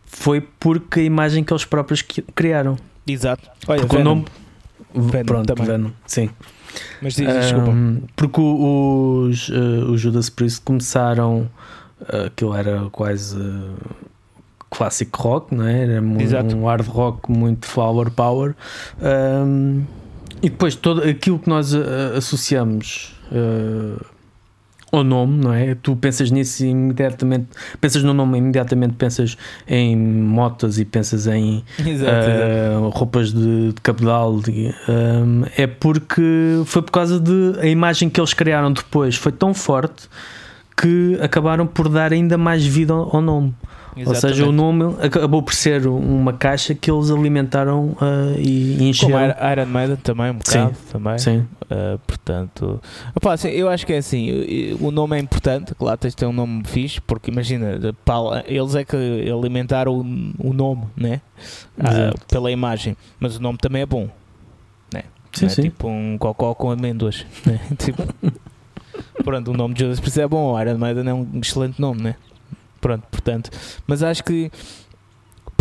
foi 0.07 0.41
porque 0.41 1.01
a 1.01 1.03
imagem 1.03 1.43
que 1.43 1.53
eles 1.53 1.65
próprios 1.65 2.03
criaram. 2.35 2.77
Exato. 3.07 3.51
Olha, 3.67 3.81
porque 3.81 3.97
o 3.97 3.99
Venom. 3.99 4.15
nome. 4.15 4.25
Venom 4.95 5.25
Pronto, 5.27 5.47
também. 5.47 5.67
Venom, 5.67 5.91
sim. 6.07 6.31
Mas 7.03 7.15
diz, 7.15 7.27
desculpa. 7.33 7.71
Um, 7.71 8.03
porque 8.17 8.41
o- 8.41 9.27
os, 9.29 9.49
uh, 9.49 9.91
os 9.91 10.01
Judas 10.01 10.31
Priest 10.31 10.61
começaram, 10.63 11.51
uh, 12.01 12.27
aquilo 12.27 12.55
era 12.55 12.89
quase 12.91 13.37
uh, 13.37 13.75
clássico 14.71 15.21
rock, 15.23 15.55
não 15.55 15.67
é? 15.67 15.83
Era 15.83 16.03
Exato. 16.23 16.57
um 16.57 16.65
hard 16.67 16.87
rock 16.87 17.31
muito 17.31 17.67
flower 17.67 18.11
power. 18.11 18.55
Um, 19.01 19.83
e 20.43 20.49
depois 20.49 20.75
todo 20.75 21.03
aquilo 21.03 21.39
que 21.39 21.49
nós 21.49 21.75
uh, 21.75 21.81
associamos 22.17 23.15
uh, 23.31 24.03
ao 24.93 25.05
nome, 25.05 25.37
não 25.45 25.53
é? 25.53 25.75
Tu 25.75 25.95
pensas 25.97 26.31
nisso 26.31 26.65
imediatamente, 26.65 27.49
pensas 27.81 28.03
no 28.03 28.15
nome, 28.15 28.39
imediatamente 28.39 28.95
pensas 28.95 29.37
em 29.69 29.97
motas 29.97 30.79
e 30.79 30.85
pensas 30.85 31.27
em 31.27 31.63
Exato, 31.79 32.31
exato. 32.31 32.87
Uh, 32.87 32.89
roupas 32.89 33.33
de, 33.33 33.69
de 33.73 33.81
cabedal 33.83 34.41
de- 34.41 34.75
um, 34.89 35.43
é 35.57 35.67
porque 35.67 36.63
foi 36.65 36.83
por 36.83 36.91
causa 36.91 37.21
de 37.21 37.55
a 37.61 37.67
imagem 37.67 38.09
que 38.09 38.19
eles 38.21 38.33
criaram 38.33 38.73
depois 38.73 39.15
foi 39.17 39.33
tão 39.33 39.53
forte 39.53 40.09
que 40.77 41.19
acabaram 41.21 41.67
por 41.67 41.89
dar 41.89 42.13
ainda 42.13 42.39
mais 42.39 42.65
vida 42.65 42.93
ao 42.95 43.15
ao 43.17 43.21
nome. 43.23 43.55
Ou 43.97 44.15
seja, 44.15 44.45
o 44.45 44.51
Exatamente. 44.51 44.53
nome 44.53 44.97
acabou 45.03 45.43
por 45.43 45.55
ser 45.55 45.87
uma 45.87 46.33
caixa 46.33 46.75
que 46.75 46.91
eles 46.91 47.11
alimentaram 47.11 47.97
uh, 48.01 48.39
e, 48.39 48.75
e 48.75 48.77
Como 48.77 48.89
encheram. 48.89 49.53
Iron 49.53 49.67
Maiden 49.67 49.97
também, 49.97 50.31
um 50.31 50.35
bocado. 50.35 50.77
Também. 50.91 51.19
Sim, 51.19 51.47
Uh, 51.71 52.01
portanto, 52.05 52.83
opá, 53.15 53.35
assim, 53.35 53.47
eu 53.51 53.69
acho 53.69 53.87
que 53.87 53.93
é 53.93 53.99
assim: 53.99 54.77
o 54.81 54.91
nome 54.91 55.17
é 55.17 55.21
importante, 55.21 55.73
claro, 55.73 55.97
tens 55.97 56.11
de 56.11 56.17
ter 56.17 56.27
um 56.27 56.33
nome 56.33 56.65
fixe, 56.65 57.01
porque 57.01 57.31
imagina, 57.31 57.79
eles 58.47 58.75
é 58.75 58.85
que 58.85 58.97
alimentaram 59.31 60.01
o, 60.37 60.53
nome, 60.53 60.87
né? 60.97 61.21
Exato. 61.79 62.27
pela 62.27 62.51
imagem, 62.51 62.97
mas 63.21 63.37
o 63.37 63.41
nome 63.41 63.57
também 63.57 63.83
é 63.83 63.87
bom, 63.87 64.09
né? 64.93 65.05
sim, 65.33 65.47
é 65.47 65.49
sim. 65.49 65.63
tipo 65.63 65.87
um 65.87 66.19
cocó 66.19 66.57
com 66.57 66.73
amêndoas, 66.73 67.25
né? 67.47 67.61
tipo, 67.79 68.03
pronto, 69.23 69.53
o 69.53 69.57
nome 69.57 69.73
de 69.75 69.85
Judas 69.85 70.01
Priest 70.01 70.21
é 70.21 70.27
bom, 70.27 70.55
o 70.55 70.61
Iron 70.61 70.77
Maiden 70.77 71.09
é 71.09 71.15
um 71.15 71.39
excelente 71.41 71.81
nome, 71.81 72.03
né? 72.03 72.17
Pronto, 72.81 73.07
portanto, 73.11 73.51
mas 73.87 74.03
acho 74.03 74.25
que 74.25 74.51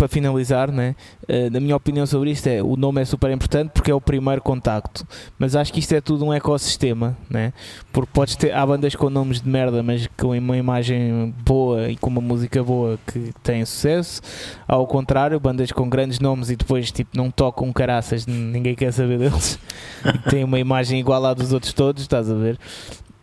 para 0.00 0.08
finalizar, 0.08 0.72
né, 0.72 0.96
eh, 1.28 1.50
na 1.50 1.60
minha 1.60 1.76
opinião 1.76 2.06
sobre 2.06 2.30
isto 2.30 2.46
é 2.46 2.62
o 2.62 2.74
nome 2.74 3.02
é 3.02 3.04
super 3.04 3.30
importante 3.30 3.68
porque 3.68 3.90
é 3.90 3.94
o 3.94 4.00
primeiro 4.00 4.40
contacto, 4.40 5.06
mas 5.38 5.54
acho 5.54 5.70
que 5.70 5.78
isto 5.78 5.94
é 5.94 6.00
tudo 6.00 6.24
um 6.24 6.32
ecossistema, 6.32 7.14
né? 7.28 7.52
Porque 7.92 8.08
podes 8.10 8.34
ter 8.34 8.54
há 8.54 8.64
bandas 8.64 8.94
com 8.94 9.10
nomes 9.10 9.42
de 9.42 9.48
merda, 9.50 9.82
mas 9.82 10.08
com 10.16 10.28
uma 10.38 10.56
imagem 10.56 11.34
boa 11.44 11.90
e 11.90 11.98
com 11.98 12.08
uma 12.08 12.22
música 12.22 12.64
boa 12.64 12.98
que 13.06 13.34
têm 13.42 13.62
sucesso. 13.66 14.22
Ao 14.66 14.86
contrário, 14.86 15.38
bandas 15.38 15.70
com 15.70 15.86
grandes 15.86 16.18
nomes 16.18 16.48
e 16.48 16.56
depois 16.56 16.90
tipo 16.90 17.10
não 17.14 17.30
tocam 17.30 17.70
caraças, 17.70 18.26
ninguém 18.26 18.74
quer 18.74 18.94
saber 18.94 19.18
deles. 19.18 19.58
e 20.14 20.30
têm 20.30 20.44
uma 20.44 20.58
imagem 20.58 20.98
igual 20.98 21.26
à 21.26 21.34
dos 21.34 21.52
outros 21.52 21.74
todos, 21.74 22.00
estás 22.00 22.30
a 22.30 22.34
ver? 22.34 22.58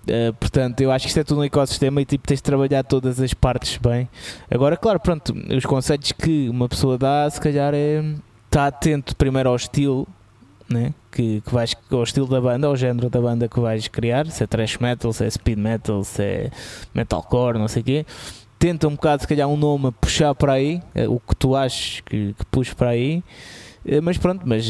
Uh, 0.07 0.33
portanto, 0.33 0.79
eu 0.81 0.91
acho 0.91 1.03
que 1.03 1.09
isto 1.09 1.19
é 1.19 1.23
tudo 1.23 1.41
um 1.41 1.43
ecossistema 1.43 2.01
e 2.01 2.05
tipo, 2.05 2.25
tens 2.27 2.37
de 2.37 2.43
trabalhar 2.43 2.83
todas 2.83 3.19
as 3.19 3.33
partes 3.33 3.77
bem. 3.77 4.07
Agora, 4.49 4.77
claro, 4.77 4.99
pronto, 4.99 5.33
os 5.55 5.65
conselhos 5.65 6.11
que 6.13 6.47
uma 6.49 6.69
pessoa 6.69 6.97
dá, 6.97 7.29
se 7.29 7.41
calhar 7.41 7.73
é 7.73 8.03
estar 8.45 8.67
atento 8.67 9.15
primeiro 9.15 9.49
ao 9.49 9.55
estilo, 9.55 10.07
né? 10.69 10.93
que, 11.11 11.41
que 11.41 11.53
vais, 11.53 11.75
o 11.91 12.03
estilo 12.03 12.27
da 12.27 12.39
banda, 12.39 12.67
ou 12.67 12.73
o 12.73 12.77
género 12.77 13.09
da 13.09 13.19
banda 13.19 13.47
que 13.49 13.59
vais 13.59 13.87
criar, 13.87 14.25
se 14.27 14.43
é 14.43 14.47
thrash 14.47 14.77
metal, 14.77 15.11
se 15.11 15.25
é 15.25 15.29
speed 15.29 15.57
metal, 15.57 16.03
se 16.03 16.21
é 16.23 16.51
metalcore, 16.93 17.57
não 17.57 17.67
sei 17.67 17.81
o 17.81 17.85
quê. 17.85 18.05
Tenta 18.59 18.87
um 18.87 18.91
bocado, 18.91 19.21
se 19.23 19.27
calhar, 19.27 19.47
um 19.47 19.57
nome 19.57 19.87
a 19.87 19.91
puxar 19.91 20.33
para 20.35 20.53
aí, 20.53 20.81
eh, 20.95 21.07
o 21.07 21.19
que 21.19 21.35
tu 21.35 21.55
achas 21.55 22.01
que, 22.01 22.33
que 22.33 22.45
puxe 22.49 22.73
para 22.73 22.89
aí. 22.91 23.23
Eh, 23.85 24.01
Mas 24.01 24.17
pronto, 24.17 24.41
mas 24.45 24.67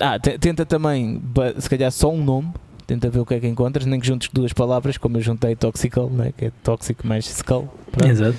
ah, 0.00 0.18
te- 0.18 0.38
tenta 0.38 0.66
também, 0.66 1.20
se 1.58 1.68
calhar, 1.70 1.90
só 1.90 2.10
um 2.10 2.22
nome. 2.22 2.52
Tenta 2.86 3.08
ver 3.10 3.20
o 3.20 3.26
que 3.26 3.34
é 3.34 3.40
que 3.40 3.46
encontras, 3.46 3.86
nem 3.86 3.98
que 4.00 4.06
juntes 4.06 4.28
duas 4.32 4.52
palavras, 4.52 4.96
como 4.98 5.16
eu 5.16 5.20
juntei 5.22 5.54
Toxical, 5.56 6.10
né? 6.10 6.32
que 6.36 6.46
é 6.46 6.52
tóxico 6.62 7.06
mais 7.06 7.26
skull. 7.26 7.68
Pronto. 7.90 8.10
Exato. 8.10 8.36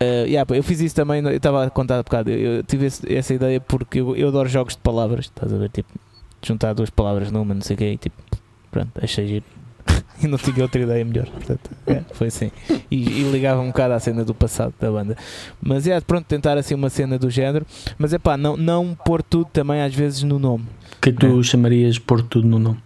Uh, 0.00 0.26
yeah, 0.26 0.54
eu 0.54 0.62
fiz 0.62 0.80
isso 0.80 0.94
também, 0.94 1.22
eu 1.24 1.30
estava 1.30 1.64
a 1.64 1.70
contar 1.70 1.94
um 1.98 2.02
bocado. 2.02 2.30
Eu, 2.30 2.62
tive 2.62 2.86
esse- 2.86 3.10
essa 3.12 3.32
ideia 3.32 3.58
porque 3.60 4.00
eu, 4.00 4.14
eu 4.14 4.28
adoro 4.28 4.46
jogos 4.48 4.74
de 4.74 4.80
palavras, 4.82 5.24
estás 5.26 5.52
a 5.52 5.56
ver? 5.56 5.70
Tipo, 5.70 5.88
juntar 6.44 6.74
duas 6.74 6.90
palavras 6.90 7.30
numa, 7.30 7.54
não 7.54 7.62
sei 7.62 7.74
o 7.74 7.78
quê, 7.78 7.92
e 7.92 7.96
tipo, 7.96 8.16
pronto, 8.70 8.90
achei 9.02 9.26
giro. 9.26 9.44
e 10.22 10.26
não 10.26 10.36
tinha 10.36 10.62
outra 10.62 10.82
ideia 10.82 11.02
melhor, 11.02 11.26
portanto, 11.30 11.70
é, 11.86 12.02
foi 12.12 12.26
assim. 12.26 12.50
E, 12.90 12.96
e 13.20 13.30
ligava 13.32 13.62
um 13.62 13.68
bocado 13.68 13.94
à 13.94 13.98
cena 14.00 14.22
do 14.22 14.34
passado 14.34 14.74
da 14.78 14.90
banda. 14.90 15.16
Mas 15.62 15.86
é, 15.86 15.98
pronto, 16.00 16.26
tentar 16.26 16.58
assim 16.58 16.74
uma 16.74 16.90
cena 16.90 17.18
do 17.18 17.30
género, 17.30 17.64
mas 17.96 18.12
é 18.12 18.18
pá, 18.18 18.36
não, 18.36 18.54
não 18.54 18.94
pôr 18.94 19.22
tudo 19.22 19.46
também 19.50 19.80
às 19.80 19.94
vezes 19.94 20.22
no 20.22 20.38
nome. 20.38 20.64
O 20.98 21.00
que 21.00 21.08
é 21.08 21.12
que 21.12 21.18
tu 21.20 21.42
chamarias 21.42 21.94
de 21.94 22.00
pôr 22.02 22.20
tudo 22.22 22.46
no 22.46 22.58
nome? 22.58 22.78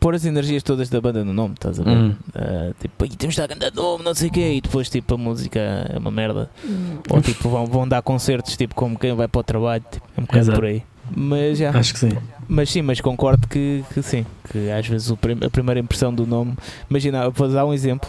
Pôr 0.00 0.14
as 0.14 0.24
energias 0.24 0.62
todas 0.62 0.88
da 0.88 0.98
banda 1.00 1.22
no 1.22 1.32
nome, 1.34 1.52
estás 1.54 1.78
a 1.78 1.82
ver? 1.82 1.90
Hum. 1.90 2.14
Uh, 2.34 2.74
tipo, 2.80 3.04
"Ih, 3.04 3.10
temos 3.10 3.34
de 3.34 3.40
dar 3.42 3.46
grande 3.54 3.76
nome, 3.76 4.02
não 4.02 4.14
sei 4.14 4.28
o 4.28 4.32
quê, 4.32 4.54
e 4.54 4.60
depois 4.62 4.88
tipo 4.88 5.14
a 5.14 5.18
música 5.18 5.60
é 5.60 5.98
uma 5.98 6.10
merda. 6.10 6.50
Ou 7.10 7.20
tipo, 7.20 7.50
vão, 7.50 7.66
vão 7.66 7.86
dar 7.86 8.00
concertos 8.00 8.56
tipo 8.56 8.74
como 8.74 8.98
quem 8.98 9.14
vai 9.14 9.28
para 9.28 9.40
o 9.40 9.44
trabalho, 9.44 9.84
tipo, 9.90 10.06
é 10.16 10.20
um 10.20 10.24
bocado 10.24 10.40
Exato. 10.44 10.58
por 10.58 10.64
aí. 10.66 10.82
Mas, 11.14 11.58
já, 11.58 11.70
Acho 11.76 11.92
que 11.92 11.98
sim. 11.98 12.12
mas 12.48 12.70
sim, 12.70 12.82
mas 12.82 13.00
concordo 13.00 13.46
que, 13.48 13.84
que 13.92 14.00
sim, 14.00 14.24
que 14.50 14.70
às 14.70 14.86
vezes 14.86 15.10
o 15.10 15.16
prim- 15.16 15.44
a 15.44 15.50
primeira 15.50 15.78
impressão 15.80 16.14
do 16.14 16.26
nome. 16.26 16.54
Imagina, 16.88 17.24
eu 17.24 17.32
vou 17.32 17.48
dar 17.48 17.66
um 17.66 17.74
exemplo, 17.74 18.08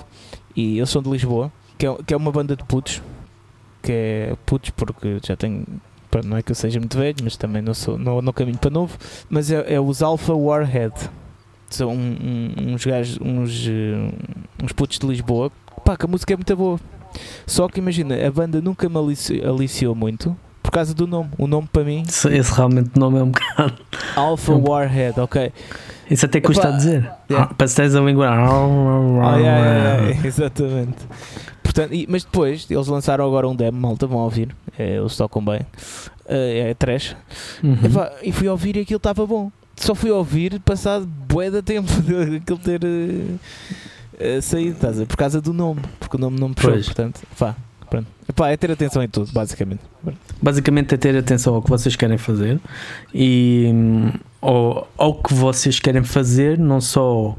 e 0.55 0.77
eles 0.77 0.89
são 0.89 1.01
de 1.01 1.09
Lisboa, 1.09 1.51
que 1.77 1.85
é, 1.87 1.95
que 2.07 2.13
é 2.13 2.17
uma 2.17 2.31
banda 2.31 2.55
de 2.55 2.63
putos, 2.63 3.01
que 3.83 3.91
é 3.91 4.35
putos 4.45 4.69
porque 4.69 5.19
já 5.25 5.35
tenho. 5.35 5.65
Não 6.23 6.37
é 6.37 6.43
que 6.43 6.51
eu 6.51 6.55
seja 6.55 6.79
muito 6.79 6.97
velho, 6.97 7.15
mas 7.23 7.35
também 7.37 7.61
não 7.61 7.73
sou 7.73 7.97
não, 7.97 8.21
não 8.21 8.31
caminho 8.31 8.57
para 8.59 8.69
novo. 8.69 8.97
Mas 9.29 9.49
é, 9.51 9.73
é 9.73 9.79
os 9.79 10.01
Alpha 10.03 10.33
Warhead. 10.33 10.93
São 11.72 11.89
um- 11.91 12.53
um- 12.59 12.74
uns 12.74 12.86
gajos, 12.86 13.17
uns, 13.22 13.67
eh, 13.67 14.11
uns 14.63 14.72
putos 14.72 14.99
de 14.99 15.07
Lisboa. 15.07 15.51
Pá, 15.86 15.95
que 15.97 16.05
a 16.05 16.07
música 16.07 16.34
é 16.34 16.36
muito 16.36 16.55
boa. 16.55 16.80
Só 17.45 17.67
que 17.67 17.80
imagina, 17.80 18.15
a 18.26 18.32
banda 18.32 18.61
nunca 18.61 18.88
me 18.88 18.97
alici- 18.97 19.41
aliciou 19.43 19.93
muito 19.95 20.36
por 20.63 20.72
causa 20.72 20.93
do 20.93 21.05
nome. 21.07 21.30
O 21.38 21.47
nome 21.47 21.67
para 21.72 21.84
mim, 21.84 22.03
Esse, 22.07 22.30
esse 22.34 22.53
realmente 22.53 22.91
nome 22.97 23.19
é 23.19 23.24
um 23.24 23.32
bocado. 23.32 23.74
Alpha 24.15 24.51
É 24.53 24.55
Warhead, 24.55 25.19
ok. 25.19 25.51
Isso 26.09 26.26
até 26.26 26.41
custa 26.41 26.63
Epá, 26.67 26.74
a 26.74 26.78
dizer. 26.78 27.11
yeah. 27.30 27.49
Ah, 27.51 27.53
Pastéis 27.53 27.95
a 27.95 28.01
língua. 28.01 28.26
Yeah, 28.26 29.38
yeah, 29.38 30.01
yeah, 30.07 30.19
exatamente. 30.28 30.97
Portanto, 31.63 31.93
e- 31.93 32.05
mas 32.09 32.24
depois 32.24 32.67
eles 32.69 32.88
lançaram 32.88 33.26
agora 33.26 33.47
um 33.47 33.55
demo, 33.55 33.80
malta, 33.80 34.05
vão 34.07 34.19
ouvir. 34.19 34.53
É, 34.78 34.97
eles 34.97 35.15
tocam 35.15 35.43
bem. 35.43 35.61
Eh, 36.28 36.69
é 36.69 36.74
trash. 36.74 37.15
Uhum. 37.63 37.78
Epá, 37.84 38.11
e 38.24 38.32
fui 38.32 38.47
ouvir 38.47 38.76
e 38.76 38.82
aquilo 38.82 38.97
estava 38.97 39.26
bom. 39.26 39.51
Só 39.82 39.95
fui 39.95 40.11
ouvir 40.11 40.59
passado 40.59 41.05
bué 41.05 41.49
de 41.51 41.61
tempo 41.61 41.91
de 42.01 42.38
aquilo 42.38 42.59
ter 42.59 42.82
eh, 44.19 44.39
saído, 44.41 44.75
estás 44.75 44.95
a 44.95 44.99
ver? 44.99 45.05
Por 45.07 45.17
causa 45.17 45.41
do 45.41 45.53
nome. 45.53 45.82
Porque 45.99 46.15
o 46.15 46.19
nome 46.19 46.39
não 46.39 46.49
me 46.49 46.55
puxou, 46.55 46.71
Pois. 46.71 46.86
portanto, 46.86 47.21
pá, 47.38 47.55
pronto. 47.89 48.07
Epá, 48.29 48.49
é 48.49 48.57
ter 48.57 48.71
atenção 48.71 49.01
em 49.03 49.09
tudo, 49.09 49.32
basicamente. 49.34 49.82
Basicamente 50.41 50.93
é 50.95 50.97
ter 50.97 51.17
atenção 51.17 51.55
ao 51.55 51.61
que 51.61 51.69
vocês 51.69 51.95
querem 51.95 52.17
fazer 52.17 52.59
e 53.13 53.69
hum, 53.73 54.11
ao 54.41 55.21
que 55.21 55.34
vocês 55.34 55.79
querem 55.79 56.03
fazer, 56.03 56.57
não 56.57 56.79
só 56.79 57.36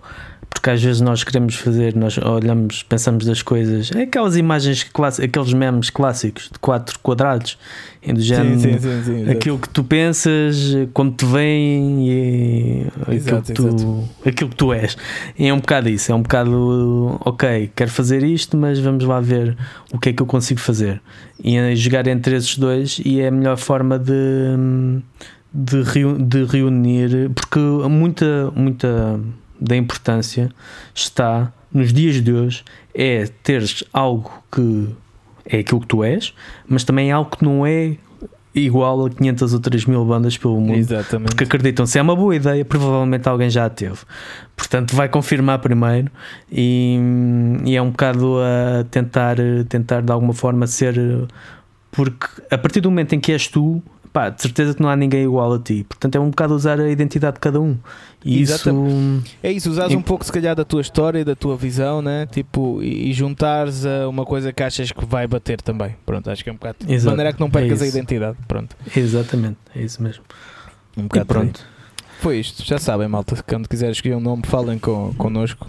porque 0.52 0.70
às 0.70 0.82
vezes 0.82 1.00
nós 1.00 1.24
queremos 1.24 1.56
fazer, 1.56 1.96
nós 1.96 2.16
olhamos, 2.18 2.82
pensamos 2.82 3.24
das 3.24 3.42
coisas, 3.42 3.90
é 3.92 4.02
aquelas 4.02 4.36
imagens 4.36 4.84
clássicas, 4.84 5.28
aqueles 5.28 5.52
memes 5.52 5.90
clássicos 5.90 6.50
de 6.52 6.58
quatro 6.58 6.98
quadrados, 7.00 7.58
do 8.06 8.20
género, 8.20 8.58
sim, 8.58 8.78
sim, 8.78 9.02
sim. 9.04 9.30
aquilo 9.30 9.58
que 9.58 9.68
tu 9.68 9.84
pensas, 9.84 10.56
quando 10.92 11.14
te 11.14 11.24
vem 11.24 12.08
e 12.08 12.86
aquilo, 13.00 13.14
Exato, 13.14 13.52
que 13.52 13.54
tu, 13.54 14.08
aquilo 14.26 14.50
que 14.50 14.56
tu 14.56 14.72
és. 14.72 14.96
E 15.38 15.46
é 15.46 15.54
um 15.54 15.58
bocado 15.58 15.88
isso, 15.88 16.10
é 16.10 16.14
um 16.14 16.22
bocado 16.22 17.20
ok, 17.24 17.70
quero 17.74 17.90
fazer 17.90 18.22
isto, 18.22 18.56
mas 18.56 18.78
vamos 18.78 19.04
lá 19.04 19.20
ver 19.20 19.56
o 19.92 19.98
que 19.98 20.10
é 20.10 20.12
que 20.12 20.22
eu 20.22 20.26
consigo 20.26 20.60
fazer. 20.60 21.00
E 21.42 21.56
é 21.56 21.74
jogar 21.74 22.06
entre 22.06 22.36
esses 22.36 22.56
dois 22.56 23.00
e 23.04 23.20
é 23.20 23.28
a 23.28 23.30
melhor 23.30 23.56
forma 23.56 23.98
de, 23.98 24.12
de, 25.52 25.82
de 26.24 26.44
reunir, 26.44 27.30
porque 27.34 27.58
muita, 27.58 28.50
muita 28.54 29.20
da 29.62 29.76
importância 29.76 30.50
está 30.94 31.52
nos 31.72 31.92
dias 31.92 32.22
de 32.22 32.32
hoje 32.32 32.64
é 32.94 33.26
teres 33.42 33.84
algo 33.92 34.30
que 34.50 34.88
é 35.46 35.58
aquilo 35.58 35.80
que 35.80 35.86
tu 35.86 36.04
és, 36.04 36.34
mas 36.68 36.84
também 36.84 37.10
é 37.10 37.12
algo 37.12 37.30
que 37.36 37.44
não 37.44 37.66
é 37.66 37.96
igual 38.54 39.06
a 39.06 39.10
500 39.10 39.54
ou 39.54 39.60
3 39.60 39.86
mil 39.86 40.04
bandas 40.04 40.36
pelo 40.36 40.60
mundo. 40.60 40.76
Exatamente. 40.76 41.30
Porque 41.30 41.44
acreditam, 41.44 41.86
se 41.86 41.98
é 41.98 42.02
uma 42.02 42.14
boa 42.14 42.36
ideia, 42.36 42.64
provavelmente 42.64 43.26
alguém 43.28 43.48
já 43.48 43.64
a 43.64 43.70
teve. 43.70 43.98
Portanto, 44.54 44.94
vai 44.94 45.08
confirmar 45.08 45.58
primeiro 45.60 46.10
e, 46.50 46.98
e 47.64 47.74
é 47.74 47.80
um 47.80 47.90
bocado 47.90 48.36
a 48.40 48.84
tentar, 48.84 49.36
tentar 49.68 50.02
de 50.02 50.12
alguma 50.12 50.34
forma 50.34 50.66
ser. 50.66 50.94
Porque 51.90 52.26
a 52.50 52.58
partir 52.58 52.80
do 52.80 52.90
momento 52.90 53.14
em 53.14 53.20
que 53.20 53.32
és 53.32 53.48
tu, 53.48 53.82
pá, 54.12 54.28
de 54.28 54.42
certeza 54.42 54.74
que 54.74 54.82
não 54.82 54.88
há 54.88 54.96
ninguém 54.96 55.22
igual 55.24 55.52
a 55.54 55.58
ti. 55.58 55.84
Portanto, 55.88 56.16
é 56.16 56.20
um 56.20 56.30
bocado 56.30 56.54
usar 56.54 56.78
a 56.80 56.88
identidade 56.90 57.34
de 57.34 57.40
cada 57.40 57.60
um. 57.60 57.76
E 58.24 58.40
isso. 58.42 58.70
É 59.42 59.50
isso, 59.50 59.70
usares 59.70 59.92
E- 59.92 59.96
um 59.96 60.02
pouco 60.02 60.24
se 60.24 60.30
calhar 60.30 60.54
da 60.54 60.64
tua 60.64 60.80
história 60.80 61.18
e 61.20 61.24
da 61.24 61.34
tua 61.34 61.56
visão, 61.56 62.00
né? 62.02 62.26
Tipo, 62.26 62.82
e, 62.82 63.10
e 63.10 63.12
juntares 63.12 63.84
a 63.84 64.08
uma 64.08 64.24
coisa 64.24 64.52
que 64.52 64.62
achas 64.62 64.92
que 64.92 65.04
vai 65.04 65.26
bater 65.26 65.60
também. 65.60 65.96
Pronto, 66.06 66.30
acho 66.30 66.44
que 66.44 66.50
é 66.50 66.52
um 66.52 66.56
bocado. 66.56 66.78
De 66.86 66.92
Exato, 66.92 67.10
maneira 67.16 67.32
que 67.32 67.40
não 67.40 67.48
é 67.48 67.50
percas 67.50 67.82
a 67.82 67.86
isso. 67.86 67.96
identidade. 67.96 68.36
Pronto. 68.46 68.76
Exatamente, 68.96 69.56
é 69.74 69.82
isso 69.82 70.02
mesmo. 70.02 70.22
Um 70.96 71.00
E 71.00 71.02
bocado 71.04 71.22
aí. 71.22 71.26
pronto. 71.26 71.66
Foi 72.20 72.38
isto, 72.38 72.64
já 72.64 72.78
sabem, 72.78 73.08
malta. 73.08 73.42
Quando 73.42 73.68
quiserem 73.68 73.92
escolher 73.92 74.14
um 74.14 74.20
nome, 74.20 74.42
falem 74.46 74.78
com, 74.78 75.12
connosco. 75.14 75.66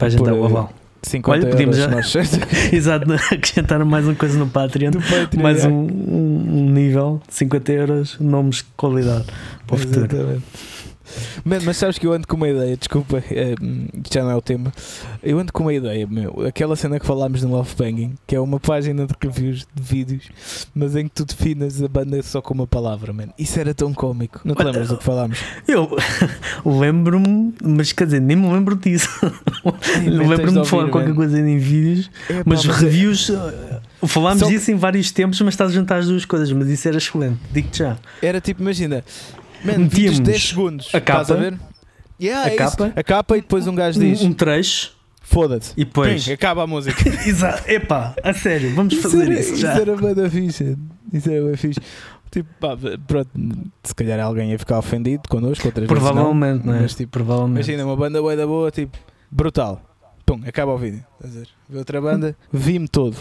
A 0.00 0.06
Por, 0.16 0.24
dar 0.26 0.32
o 0.34 0.44
aval. 0.46 0.72
50 1.02 1.30
Olha, 1.46 1.50
podíamos 1.50 1.78
euros 1.78 2.10
já- 2.12 2.20
Exato, 2.72 3.12
acrescentar 3.12 3.84
mais 3.84 4.04
uma 4.04 4.14
coisa 4.14 4.38
no 4.38 4.46
Patreon. 4.46 4.92
Patreon, 4.92 5.42
mais 5.42 5.64
é. 5.64 5.68
um, 5.68 5.72
um- 5.82 6.46
um 6.66 6.70
nível, 6.70 7.20
50 7.28 7.72
euros, 7.72 8.16
nomes 8.20 8.56
de 8.58 8.64
qualidade 8.76 9.24
para 9.66 9.74
o 9.74 9.78
futuro. 9.78 10.06
Exatamente. 10.06 10.42
Man, 11.44 11.58
mas 11.64 11.76
sabes 11.76 11.98
que 11.98 12.06
eu 12.06 12.12
ando 12.12 12.26
com 12.26 12.36
uma 12.36 12.48
ideia, 12.48 12.76
desculpa, 12.76 13.22
é, 13.30 13.54
hum, 13.60 13.86
isto 14.02 14.14
já 14.14 14.22
não 14.22 14.30
é 14.30 14.36
o 14.36 14.42
tema. 14.42 14.72
Eu 15.22 15.38
ando 15.38 15.52
com 15.52 15.62
uma 15.64 15.72
ideia, 15.74 16.06
meu. 16.06 16.44
Aquela 16.46 16.76
cena 16.76 16.98
que 17.00 17.06
falámos 17.06 17.42
no 17.42 17.50
Love 17.50 17.74
Banging, 17.76 18.14
que 18.26 18.34
é 18.36 18.40
uma 18.40 18.58
página 18.60 19.06
de 19.06 19.14
reviews 19.20 19.66
de 19.74 19.82
vídeos, 19.82 20.28
mas 20.74 20.96
em 20.96 21.04
que 21.08 21.10
tu 21.14 21.24
definas 21.24 21.82
a 21.82 21.88
banda 21.88 22.22
só 22.22 22.40
com 22.40 22.54
uma 22.54 22.66
palavra, 22.66 23.12
man. 23.12 23.28
Isso 23.38 23.58
era 23.58 23.74
tão 23.74 23.92
cómico. 23.92 24.40
Não 24.44 24.54
te 24.54 24.62
lembras 24.64 24.88
do 24.88 24.96
que 24.98 25.04
falámos? 25.04 25.38
Eu 25.68 25.88
lembro-me, 26.64 27.54
mas 27.62 27.92
quer 27.92 28.04
dizer, 28.06 28.20
nem 28.20 28.36
me 28.36 28.50
lembro 28.52 28.76
disso. 28.76 29.08
Lembro-me 30.04 30.62
de 30.62 30.68
falar 30.68 30.88
qualquer 30.88 31.14
coisa 31.14 31.38
em 31.38 31.58
vídeos, 31.58 32.10
É, 32.28 32.42
mas 32.44 32.64
reviews. 32.64 33.28
uh, 33.28 33.72
Falámos 34.06 34.40
Só 34.40 34.46
que- 34.46 34.52
disso 34.54 34.70
em 34.70 34.74
vários 34.76 35.12
tempos, 35.12 35.40
mas 35.42 35.54
estás 35.54 35.70
a 35.70 35.74
juntar 35.74 35.98
as 35.98 36.08
duas 36.08 36.24
coisas. 36.24 36.50
Mas 36.52 36.68
isso 36.68 36.88
era 36.88 36.96
excelente, 36.96 37.38
digo-te 37.52 37.78
já. 37.78 37.96
Era 38.20 38.40
tipo, 38.40 38.60
imagina, 38.60 39.04
man, 39.64 39.78
Metíamos 39.78 39.94
vídeos 39.94 40.16
de 40.16 40.22
10 40.22 40.48
segundos. 40.48 40.84
a 40.94 40.98
Estás 40.98 41.28
capa, 41.28 41.34
a 41.38 41.42
ver? 41.42 41.58
Yeah, 42.20 42.46
a 42.46 42.50
é 42.50 42.54
isso. 42.54 42.76
capa, 42.76 42.92
a 42.94 43.02
capa 43.02 43.36
e 43.36 43.40
depois 43.40 43.66
um 43.66 43.74
gajo 43.74 43.98
diz: 43.98 44.22
um, 44.22 44.26
um 44.28 44.32
trecho 44.32 44.92
Foda-se. 45.22 45.72
e 45.76 45.84
depois. 45.84 46.24
Pim, 46.24 46.32
acaba 46.32 46.62
a 46.62 46.66
música. 46.66 47.08
Exato, 47.26 47.68
epá, 47.70 48.14
a 48.22 48.32
sério, 48.34 48.74
vamos 48.74 48.94
fazer 48.94 49.22
era, 49.30 49.40
isso 49.40 49.56
já. 49.56 49.72
Isso 49.72 49.82
era 49.82 49.96
bem 49.96 50.14
da 50.14 50.28
ficha. 50.30 50.76
Isso 51.12 51.30
era 51.30 51.44
bem 51.44 51.56
fixe. 51.56 51.80
Tipo, 52.30 52.48
pá, 52.60 52.76
pronto, 53.06 53.30
se 53.82 53.94
calhar 53.94 54.18
alguém 54.20 54.50
ia 54.52 54.58
ficar 54.58 54.78
ofendido 54.78 55.28
connosco, 55.28 55.66
outras 55.68 55.86
vezes 55.88 56.02
não. 56.02 56.12
Provavelmente, 56.12 56.66
não 56.66 56.74
é? 56.74 56.80
Mas, 56.82 56.94
tipo, 56.94 57.12
Provavelmente. 57.12 57.56
Imagina 57.66 57.84
uma 57.84 57.96
banda 57.96 58.20
boa 58.20 58.36
da 58.36 58.46
boa, 58.46 58.70
tipo, 58.70 58.96
brutal. 59.30 59.82
Pum, 60.24 60.40
acaba 60.46 60.72
o 60.72 60.78
vídeo. 60.78 61.04
Estás? 61.22 61.48
Vê 61.68 61.78
outra 61.78 62.00
banda, 62.00 62.36
vi-me 62.52 62.88
todo. 62.88 63.16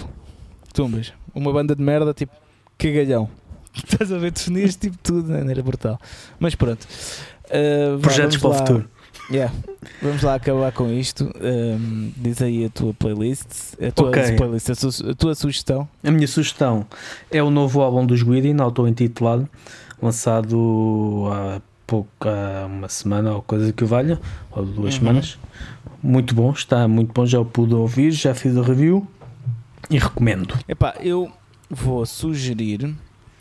Tumbas. 0.74 1.12
Uma 1.36 1.52
banda 1.52 1.76
de 1.76 1.82
merda, 1.82 2.14
tipo, 2.14 2.32
cagalhão. 2.78 3.30
Estás 3.84 4.12
a 4.12 4.18
ver? 4.18 4.32
Definiste 4.32 4.90
tipo 4.90 4.98
tudo, 5.02 5.30
né? 5.30 5.50
era 5.52 5.64
brutal. 5.64 6.00
Mas 6.40 6.56
pronto. 6.56 6.86
Uh, 7.48 8.00
Projetos 8.00 8.38
para 8.38 8.50
o 8.50 8.54
futuro. 8.54 8.90
Yeah. 9.30 9.54
Vamos 10.02 10.24
lá 10.24 10.36
acabar 10.36 10.72
com 10.74 10.88
isto. 10.92 11.32
Um, 11.42 12.12
diz 12.18 12.42
aí 12.42 12.66
a 12.66 12.70
tua 12.70 12.94
playlist, 12.94 13.76
a 13.82 13.92
tua, 13.92 14.10
Ok. 14.10 14.36
playlist, 14.36 14.70
a, 14.70 14.76
su- 14.76 15.10
a 15.10 15.14
tua 15.16 15.36
sugestão. 15.36 15.88
A 16.04 16.12
minha 16.12 16.28
sugestão 16.28 16.86
é 17.30 17.42
o 17.42 17.50
novo 17.50 17.82
álbum 17.82 18.06
dos 18.06 18.24
Guidin, 18.24 18.60
auto-intitulado, 18.60 19.48
lançado 20.02 21.28
há 21.32 21.62
pouco, 21.88 22.10
há 22.28 22.66
uma 22.66 22.90
semana 22.90 23.34
ou 23.34 23.42
coisa 23.42 23.72
que 23.72 23.84
o 23.84 23.88
valha, 23.88 24.20
ou 24.52 24.66
duas 24.66 24.96
Uhum. 24.96 25.00
semanas. 25.00 25.40
Muito 26.04 26.36
bom, 26.36 26.52
está 26.52 26.88
muito 26.88 27.14
bom, 27.14 27.26
já 27.26 27.40
o 27.40 27.46
pude 27.46 27.74
ouvir, 27.74 28.12
já 28.12 28.34
fiz 28.36 28.58
a 28.58 28.62
review 28.62 29.08
e 29.90 29.98
recomendo. 29.98 30.58
Epá, 30.68 30.96
eu 31.00 31.32
vou 31.70 32.06
sugerir. 32.06 32.94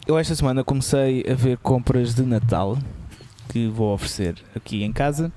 Eu 0.07 0.19
esta 0.19 0.35
semana 0.35 0.65
comecei 0.65 1.25
a 1.31 1.35
ver 1.35 1.59
compras 1.59 2.15
de 2.15 2.23
Natal 2.23 2.79
que 3.49 3.69
vou 3.69 3.93
oferecer 3.93 4.37
aqui 4.55 4.83
em 4.83 4.93
casa. 4.93 5.33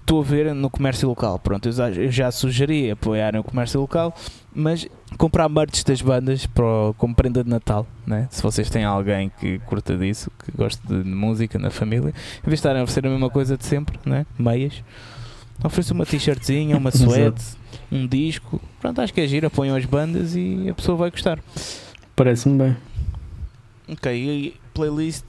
Estou 0.00 0.20
a 0.20 0.24
ver 0.24 0.54
no 0.54 0.68
comércio 0.68 1.08
local. 1.08 1.38
Pronto, 1.38 1.68
eu 1.68 1.72
já, 1.72 1.90
eu 1.90 2.10
já 2.10 2.30
sugeri 2.30 2.90
apoiar 2.90 3.36
o 3.36 3.44
comércio 3.44 3.80
local, 3.80 4.14
mas 4.52 4.86
comprar 5.16 5.48
merch 5.48 5.84
das 5.84 6.02
bandas 6.02 6.44
para, 6.46 6.64
como 6.98 7.14
prenda 7.14 7.44
de 7.44 7.48
Natal, 7.48 7.86
né? 8.06 8.26
se 8.30 8.42
vocês 8.42 8.68
têm 8.68 8.84
alguém 8.84 9.30
que 9.38 9.58
curta 9.60 9.96
disso, 9.96 10.30
que 10.44 10.50
gosta 10.52 10.82
de 10.86 11.08
música 11.08 11.58
na 11.58 11.70
família, 11.70 12.08
em 12.08 12.12
vez 12.12 12.14
de 12.46 12.54
estarem 12.54 12.80
a 12.80 12.84
oferecer 12.84 13.06
a 13.06 13.10
mesma 13.10 13.30
coisa 13.30 13.56
de 13.56 13.64
sempre, 13.64 13.98
né? 14.04 14.26
meias, 14.38 14.82
ofereça 15.62 15.94
uma 15.94 16.04
t-shirtzinha, 16.04 16.76
uma 16.76 16.90
suede, 16.92 17.42
um 17.90 18.06
disco. 18.06 18.60
Pronto, 18.80 19.00
acho 19.00 19.14
que 19.14 19.20
é 19.20 19.26
giro, 19.26 19.46
apoiam 19.46 19.76
as 19.76 19.84
bandas 19.84 20.34
e 20.34 20.68
a 20.68 20.74
pessoa 20.74 20.98
vai 20.98 21.10
gostar. 21.10 21.38
Parece-me 22.16 22.58
bem. 22.58 22.76
Ok, 23.88 24.12
e 24.14 24.54
playlist. 24.74 25.24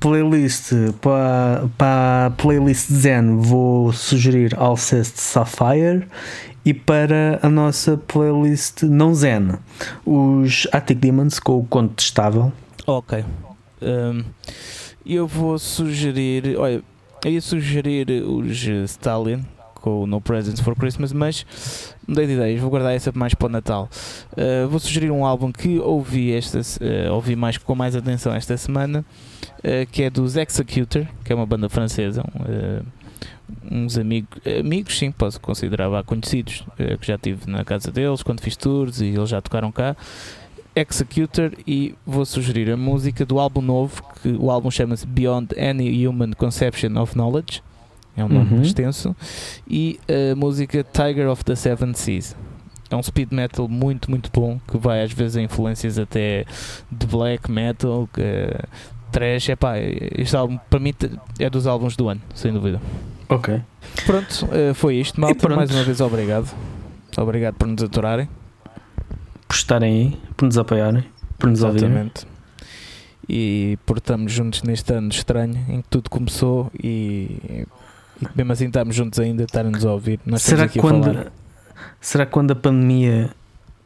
Playlist 0.00 0.72
para, 1.00 1.68
para 1.78 2.26
a 2.26 2.30
playlist 2.30 2.92
Zen 2.92 3.36
vou 3.38 3.92
sugerir 3.92 4.54
Alceste 4.58 5.20
Sapphire 5.20 6.06
e 6.64 6.74
para 6.74 7.38
a 7.42 7.48
nossa 7.48 7.96
playlist 7.96 8.82
não 8.82 9.14
Zen 9.14 9.52
os 10.04 10.66
Attic 10.72 10.98
Demons 10.98 11.38
com 11.38 11.60
o 11.60 11.64
Contestável. 11.64 12.52
Ok. 12.86 13.24
Hum, 13.80 14.24
eu 15.04 15.26
vou 15.26 15.58
sugerir. 15.58 16.56
Olha, 16.58 16.82
eu 17.24 17.30
ia 17.30 17.40
sugerir 17.40 18.10
os 18.22 18.64
Stalin 18.90 19.44
com 19.74 20.02
o 20.02 20.06
No 20.06 20.20
Presents 20.20 20.60
for 20.60 20.74
Christmas, 20.74 21.12
mas 21.12 21.94
mudei 22.06 22.26
de 22.26 22.34
ideias, 22.34 22.60
vou 22.60 22.70
guardar 22.70 22.94
essa 22.94 23.10
mais 23.14 23.34
para 23.34 23.46
o 23.46 23.48
Natal. 23.48 23.88
Uh, 24.32 24.68
vou 24.68 24.78
sugerir 24.78 25.10
um 25.10 25.24
álbum 25.24 25.50
que 25.50 25.78
ouvi, 25.78 26.32
esta, 26.32 26.60
uh, 26.60 27.12
ouvi 27.12 27.34
mais, 27.34 27.58
com 27.58 27.74
mais 27.74 27.96
atenção 27.96 28.32
esta 28.32 28.56
semana, 28.56 29.04
uh, 29.58 29.86
que 29.90 30.02
é 30.02 30.10
dos 30.10 30.36
Executor, 30.36 31.06
que 31.24 31.32
é 31.32 31.36
uma 31.36 31.46
banda 31.46 31.68
francesa. 31.68 32.22
um, 32.22 33.84
uns 33.84 33.96
amigos, 33.96 34.40
amigos 34.60 34.98
sim, 34.98 35.10
posso 35.10 35.40
considerar 35.40 35.88
vá, 35.88 36.02
conhecidos, 36.02 36.64
que 36.76 37.06
já 37.06 37.14
estive 37.14 37.48
na 37.50 37.64
casa 37.64 37.92
deles 37.92 38.22
quando 38.22 38.40
fiz 38.40 38.56
tours 38.56 39.00
e 39.00 39.06
eles 39.06 39.28
já 39.28 39.40
tocaram 39.40 39.70
cá. 39.70 39.96
Executor 40.74 41.52
e 41.66 41.94
vou 42.04 42.26
sugerir 42.26 42.70
a 42.70 42.76
música 42.76 43.24
do 43.24 43.38
álbum 43.40 43.62
novo, 43.62 44.02
que 44.20 44.28
o 44.28 44.50
álbum 44.50 44.70
chama-se 44.70 45.06
Beyond 45.06 45.54
Any 45.58 46.06
Human 46.06 46.32
Conception 46.32 47.00
of 47.00 47.14
Knowledge, 47.14 47.62
é 48.16 48.24
um 48.24 48.28
nome 48.28 48.54
Uhum. 48.56 48.62
extenso, 48.62 49.14
e 49.68 49.98
a 50.08 50.34
música 50.34 50.84
Tiger 50.84 51.28
of 51.28 51.44
the 51.44 51.54
Seven 51.54 51.92
Seas. 51.94 52.34
É 52.88 52.94
um 52.94 53.02
speed 53.02 53.32
metal 53.32 53.66
muito, 53.68 54.08
muito 54.10 54.30
bom, 54.32 54.60
que 54.68 54.78
vai 54.78 55.02
às 55.02 55.12
vezes 55.12 55.36
a 55.36 55.42
influências 55.42 55.98
até 55.98 56.44
de 56.90 57.06
black 57.06 57.50
metal, 57.50 58.08
que, 58.12 58.22
trash, 59.10 59.48
epá, 59.48 59.74
este 59.78 60.36
álbum 60.36 60.56
para 60.70 60.78
mim 60.78 60.94
é 61.38 61.50
dos 61.50 61.66
álbuns 61.66 61.96
do 61.96 62.08
ano, 62.08 62.20
sem 62.34 62.52
dúvida. 62.52 62.80
Ok. 63.28 63.60
Pronto, 64.04 64.48
eh, 64.52 64.72
foi 64.72 64.96
isto, 64.96 65.20
malta, 65.20 65.48
mais 65.48 65.70
uma 65.72 65.82
vez 65.82 66.00
obrigado. 66.00 66.54
Obrigado 67.18 67.54
por 67.54 67.66
nos 67.66 67.82
aturarem. 67.82 68.28
Por 69.48 69.54
estarem 69.56 69.92
aí, 69.94 70.20
por 70.36 70.44
nos 70.44 70.56
apoiarem, 70.58 71.04
por 71.38 71.48
nos 71.50 71.62
ouvirem. 71.64 71.88
Exatamente. 71.88 72.26
E 73.28 73.76
por 73.84 73.98
estarmos 73.98 74.30
juntos 74.32 74.62
neste 74.62 74.92
ano 74.92 75.08
estranho 75.08 75.56
em 75.68 75.82
que 75.82 75.88
tudo 75.88 76.08
começou 76.08 76.70
e, 76.80 77.66
e 78.20 78.26
que 78.26 78.36
mesmo 78.36 78.52
assim 78.52 78.66
estamos 78.66 78.94
juntos 78.94 79.18
ainda, 79.18 79.44
estarem-nos 79.44 79.84
a 79.84 79.92
ouvir. 79.92 80.20
Nós 80.24 80.42
Será 80.42 80.64
aqui 80.64 80.74
que, 80.74 80.78
a 80.78 80.82
falar. 80.82 81.00
quando, 81.00 81.32
será 82.00 82.26
que 82.26 82.32
quando 82.32 82.50
a 82.52 82.56
pandemia 82.56 83.30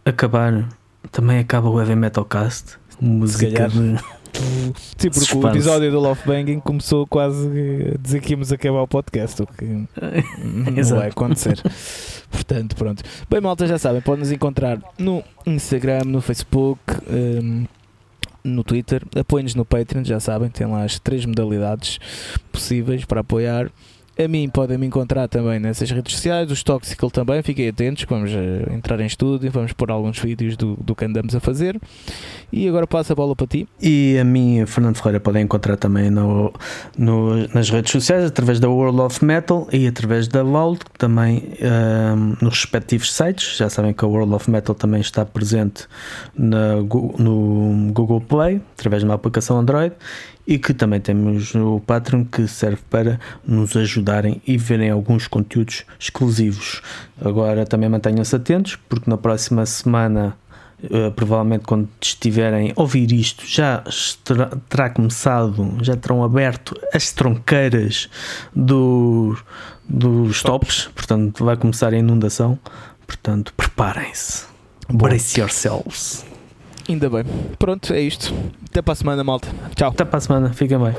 acabar 0.04 0.68
também 1.10 1.38
acaba 1.38 1.68
o 1.68 1.80
Heavy 1.80 1.96
Metal 1.96 2.24
Cast? 2.24 2.78
Música 3.00 3.68
de... 3.68 3.98
Sim, 4.32 4.72
porque 4.96 5.08
o 5.08 5.14
Suspense. 5.14 5.48
episódio 5.48 5.90
do 5.90 5.98
Love 5.98 6.20
Banging 6.24 6.60
começou 6.60 7.06
quase 7.06 7.48
a 7.94 7.98
dizer 7.98 8.20
que 8.20 8.32
íamos 8.32 8.52
acabar 8.52 8.82
o 8.82 8.88
podcast, 8.88 9.42
o 9.42 9.46
que 9.46 9.64
não 10.44 10.96
vai 10.96 11.08
acontecer. 11.08 11.60
Portanto, 12.30 12.76
pronto. 12.76 13.02
Bem, 13.28 13.40
malta, 13.40 13.66
já 13.66 13.78
sabem, 13.78 14.00
podem 14.00 14.20
nos 14.20 14.30
encontrar 14.30 14.78
no 14.98 15.24
Instagram, 15.44 16.04
no 16.04 16.20
Facebook, 16.20 16.80
hum, 17.10 17.66
no 18.44 18.62
Twitter. 18.62 19.02
Apoiem-nos 19.16 19.54
no 19.54 19.64
Patreon, 19.64 20.04
já 20.04 20.20
sabem, 20.20 20.48
tem 20.48 20.66
lá 20.66 20.84
as 20.84 20.98
três 20.98 21.24
modalidades 21.24 21.98
possíveis 22.52 23.04
para 23.04 23.20
apoiar. 23.20 23.70
A 24.22 24.28
mim 24.28 24.50
podem 24.50 24.76
me 24.76 24.86
encontrar 24.86 25.28
também 25.28 25.58
nessas 25.58 25.90
redes 25.90 26.12
sociais, 26.14 26.50
os 26.50 26.62
Toxical 26.62 27.10
também, 27.10 27.42
fiquem 27.42 27.68
atentos, 27.68 28.04
vamos 28.06 28.30
eh, 28.30 28.66
entrar 28.74 29.00
em 29.00 29.06
estúdio, 29.06 29.50
vamos 29.50 29.72
pôr 29.72 29.90
alguns 29.90 30.18
vídeos 30.18 30.58
do, 30.58 30.76
do 30.76 30.94
que 30.94 31.06
andamos 31.06 31.34
a 31.34 31.40
fazer. 31.40 31.80
E 32.52 32.68
agora 32.68 32.86
passo 32.86 33.12
a 33.14 33.16
bola 33.16 33.34
para 33.34 33.46
ti. 33.46 33.66
E 33.80 34.18
a 34.20 34.24
mim, 34.24 34.66
Fernando 34.66 34.96
Ferreira, 34.96 35.20
podem 35.20 35.44
encontrar 35.44 35.76
também 35.78 36.10
no, 36.10 36.52
no- 36.98 37.48
nas 37.54 37.70
redes 37.70 37.92
sociais, 37.92 38.24
através 38.26 38.60
da 38.60 38.68
World 38.68 39.00
of 39.00 39.24
Metal 39.24 39.66
e 39.72 39.86
através 39.86 40.28
da 40.28 40.42
LOL, 40.42 40.76
também 40.98 41.54
ahm, 41.62 42.34
nos 42.42 42.56
respectivos 42.62 43.10
sites. 43.14 43.56
Já 43.56 43.70
sabem 43.70 43.94
que 43.94 44.04
a 44.04 44.08
World 44.08 44.34
of 44.34 44.50
Metal 44.50 44.74
também 44.74 45.00
está 45.00 45.24
presente 45.24 45.86
na 46.36 46.76
no 46.76 47.90
Google 47.92 48.20
Play, 48.20 48.60
através 48.74 49.00
de 49.02 49.08
uma 49.08 49.14
aplicação 49.14 49.58
Android, 49.58 49.94
e 50.50 50.58
que 50.58 50.74
também 50.74 51.00
temos 51.00 51.54
o 51.54 51.78
Patreon 51.86 52.24
que 52.24 52.48
serve 52.48 52.82
para 52.90 53.20
nos 53.46 53.76
ajudarem 53.76 54.42
e 54.44 54.58
verem 54.58 54.90
alguns 54.90 55.28
conteúdos 55.28 55.84
exclusivos. 55.96 56.82
Agora 57.24 57.64
também 57.64 57.88
mantenham-se 57.88 58.34
atentos, 58.34 58.76
porque 58.88 59.08
na 59.08 59.16
próxima 59.16 59.64
semana 59.64 60.36
Uh, 60.82 61.12
provavelmente 61.12 61.66
quando 61.66 61.90
estiverem 62.00 62.72
a 62.74 62.80
ouvir 62.80 63.12
isto 63.12 63.46
já 63.46 63.84
estará, 63.86 64.50
terá 64.66 64.88
começado, 64.88 65.76
já 65.82 65.94
terão 65.94 66.24
aberto 66.24 66.74
as 66.94 67.12
tronqueiras 67.12 68.08
do, 68.56 69.36
dos 69.86 70.42
tops, 70.42 70.88
portanto 70.94 71.44
vai 71.44 71.58
começar 71.58 71.92
a 71.92 71.98
inundação, 71.98 72.58
portanto 73.06 73.52
preparem-se, 73.58 74.46
brace 74.88 75.38
yourselves. 75.38 76.29
Ainda 76.90 77.08
bem. 77.08 77.22
Pronto, 77.56 77.94
é 77.94 78.00
isto. 78.00 78.34
Até 78.68 78.82
para 78.82 78.92
a 78.92 78.96
semana, 78.96 79.22
malta. 79.22 79.46
Tchau. 79.76 79.90
Até 79.90 80.04
para 80.04 80.18
a 80.18 80.20
semana, 80.20 80.52
fiquem 80.52 80.76
bem. 80.76 80.96